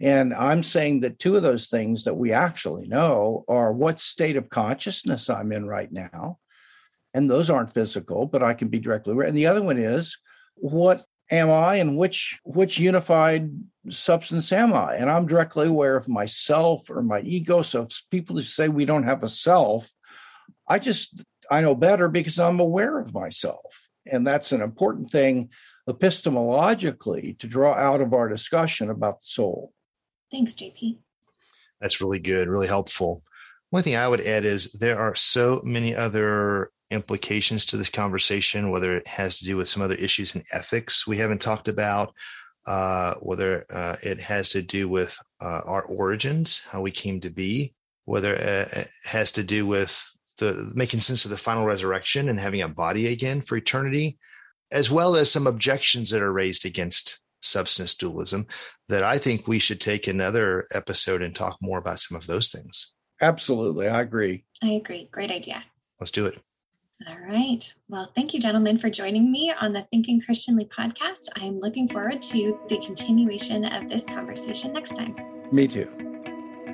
And 0.00 0.32
I'm 0.32 0.62
saying 0.62 1.00
that 1.00 1.18
two 1.18 1.36
of 1.36 1.42
those 1.42 1.68
things 1.68 2.04
that 2.04 2.16
we 2.16 2.32
actually 2.32 2.88
know 2.88 3.44
are 3.46 3.72
what 3.72 4.00
state 4.00 4.36
of 4.36 4.48
consciousness 4.48 5.28
I'm 5.28 5.52
in 5.52 5.66
right 5.66 5.92
now. 5.92 6.38
And 7.14 7.30
those 7.30 7.50
aren't 7.50 7.74
physical, 7.74 8.26
but 8.26 8.42
I 8.42 8.54
can 8.54 8.68
be 8.68 8.80
directly 8.80 9.12
aware. 9.12 9.26
And 9.26 9.36
the 9.36 9.46
other 9.46 9.62
one 9.62 9.78
is 9.78 10.16
what 10.56 11.04
am 11.32 11.50
I 11.50 11.76
and 11.76 11.96
which 11.96 12.38
which 12.44 12.78
unified 12.78 13.50
substance 13.88 14.52
am 14.52 14.72
I? 14.74 14.94
And 14.94 15.10
I'm 15.10 15.26
directly 15.26 15.66
aware 15.66 15.96
of 15.96 16.08
myself 16.08 16.88
or 16.90 17.02
my 17.02 17.20
ego. 17.22 17.62
So 17.62 17.82
if 17.82 18.02
people 18.10 18.36
who 18.36 18.42
say 18.42 18.68
we 18.68 18.84
don't 18.84 19.04
have 19.04 19.22
a 19.24 19.28
self, 19.28 19.90
I 20.68 20.78
just 20.78 21.24
I 21.50 21.62
know 21.62 21.74
better 21.74 22.08
because 22.08 22.38
I'm 22.38 22.60
aware 22.60 22.98
of 22.98 23.14
myself. 23.14 23.88
And 24.06 24.26
that's 24.26 24.52
an 24.52 24.60
important 24.60 25.10
thing 25.10 25.50
epistemologically 25.88 27.38
to 27.38 27.46
draw 27.46 27.72
out 27.72 28.00
of 28.00 28.14
our 28.14 28.28
discussion 28.28 28.90
about 28.90 29.20
the 29.20 29.26
soul. 29.26 29.72
Thanks, 30.30 30.52
JP. 30.52 30.98
That's 31.80 32.00
really 32.00 32.20
good, 32.20 32.48
really 32.48 32.68
helpful. 32.68 33.22
One 33.70 33.82
thing 33.82 33.96
I 33.96 34.06
would 34.06 34.20
add 34.20 34.44
is 34.44 34.70
there 34.72 35.00
are 35.00 35.14
so 35.14 35.60
many 35.64 35.96
other 35.96 36.70
implications 36.92 37.64
to 37.66 37.76
this 37.76 37.90
conversation, 37.90 38.70
whether 38.70 38.96
it 38.96 39.06
has 39.06 39.38
to 39.38 39.44
do 39.44 39.56
with 39.56 39.68
some 39.68 39.82
other 39.82 39.94
issues 39.94 40.34
in 40.34 40.44
ethics 40.52 41.06
we 41.06 41.16
haven't 41.16 41.40
talked 41.40 41.68
about, 41.68 42.14
uh, 42.66 43.14
whether 43.16 43.66
uh, 43.70 43.96
it 44.02 44.20
has 44.20 44.50
to 44.50 44.62
do 44.62 44.88
with 44.88 45.18
uh, 45.40 45.62
our 45.64 45.84
origins, 45.84 46.62
how 46.70 46.80
we 46.80 46.90
came 46.90 47.20
to 47.20 47.30
be, 47.30 47.74
whether 48.04 48.34
uh, 48.34 48.68
it 48.80 48.88
has 49.04 49.32
to 49.32 49.42
do 49.42 49.66
with 49.66 50.04
the 50.38 50.70
making 50.74 51.00
sense 51.00 51.24
of 51.24 51.30
the 51.30 51.36
final 51.36 51.64
resurrection 51.64 52.28
and 52.28 52.38
having 52.38 52.62
a 52.62 52.68
body 52.68 53.12
again 53.12 53.40
for 53.40 53.56
eternity, 53.56 54.18
as 54.70 54.90
well 54.90 55.16
as 55.16 55.30
some 55.30 55.46
objections 55.46 56.10
that 56.10 56.22
are 56.22 56.32
raised 56.32 56.64
against 56.64 57.20
substance 57.40 57.94
dualism 57.94 58.46
that 58.88 59.02
I 59.02 59.18
think 59.18 59.46
we 59.46 59.58
should 59.58 59.80
take 59.80 60.06
another 60.06 60.66
episode 60.72 61.22
and 61.22 61.34
talk 61.34 61.58
more 61.60 61.78
about 61.78 62.00
some 62.00 62.16
of 62.16 62.26
those 62.26 62.50
things. 62.50 62.92
Absolutely. 63.20 63.88
I 63.88 64.00
agree. 64.00 64.44
I 64.62 64.70
agree. 64.70 65.08
Great 65.12 65.30
idea. 65.30 65.62
Let's 66.00 66.10
do 66.10 66.26
it. 66.26 66.38
All 67.08 67.16
right. 67.26 67.72
Well, 67.88 68.12
thank 68.14 68.34
you, 68.34 68.40
gentlemen, 68.40 68.78
for 68.78 68.90
joining 68.90 69.32
me 69.32 69.52
on 69.60 69.72
the 69.72 69.82
Thinking 69.90 70.20
Christianly 70.20 70.66
podcast. 70.66 71.28
I 71.40 71.44
am 71.44 71.58
looking 71.58 71.88
forward 71.88 72.22
to 72.22 72.56
the 72.68 72.78
continuation 72.78 73.64
of 73.64 73.88
this 73.88 74.04
conversation 74.04 74.72
next 74.72 74.94
time. 74.96 75.16
Me 75.50 75.66
too. 75.66 75.88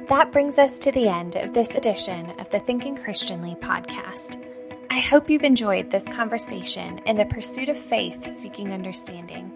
That 0.09 0.31
brings 0.33 0.59
us 0.59 0.79
to 0.81 0.93
the 0.93 1.09
end 1.09 1.37
of 1.37 1.55
this 1.55 1.75
edition 1.75 2.39
of 2.41 2.51
the 2.51 2.61
Thinking 2.61 2.97
Christianly 2.97 3.55
podcast. 3.57 4.45
I 4.91 5.01
hope 5.01 5.29
you've 5.31 5.45
enjoyed 5.45 5.91
this 5.91 6.05
conversation 6.05 6.99
in 7.07 7.17
the 7.17 7.27
pursuit 7.27 7.69
of 7.69 7.77
faith 7.79 8.27
seeking 8.27 8.73
understanding. 8.73 9.53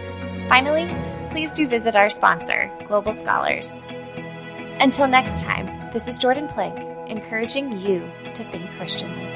Finally, 0.48 0.88
please 1.30 1.54
do 1.54 1.68
visit 1.68 1.96
our 1.96 2.10
sponsor, 2.10 2.72
Global 2.86 3.14
Scholars. 3.14 3.72
Until 4.80 5.08
next 5.08 5.42
time, 5.42 5.92
this 5.92 6.08
is 6.08 6.20
Jordan 6.20 6.48
Plank, 6.48 6.78
encouraging 7.10 7.78
you 7.78 8.10
to 8.34 8.44
think 8.44 8.70
Christianly. 8.72 9.33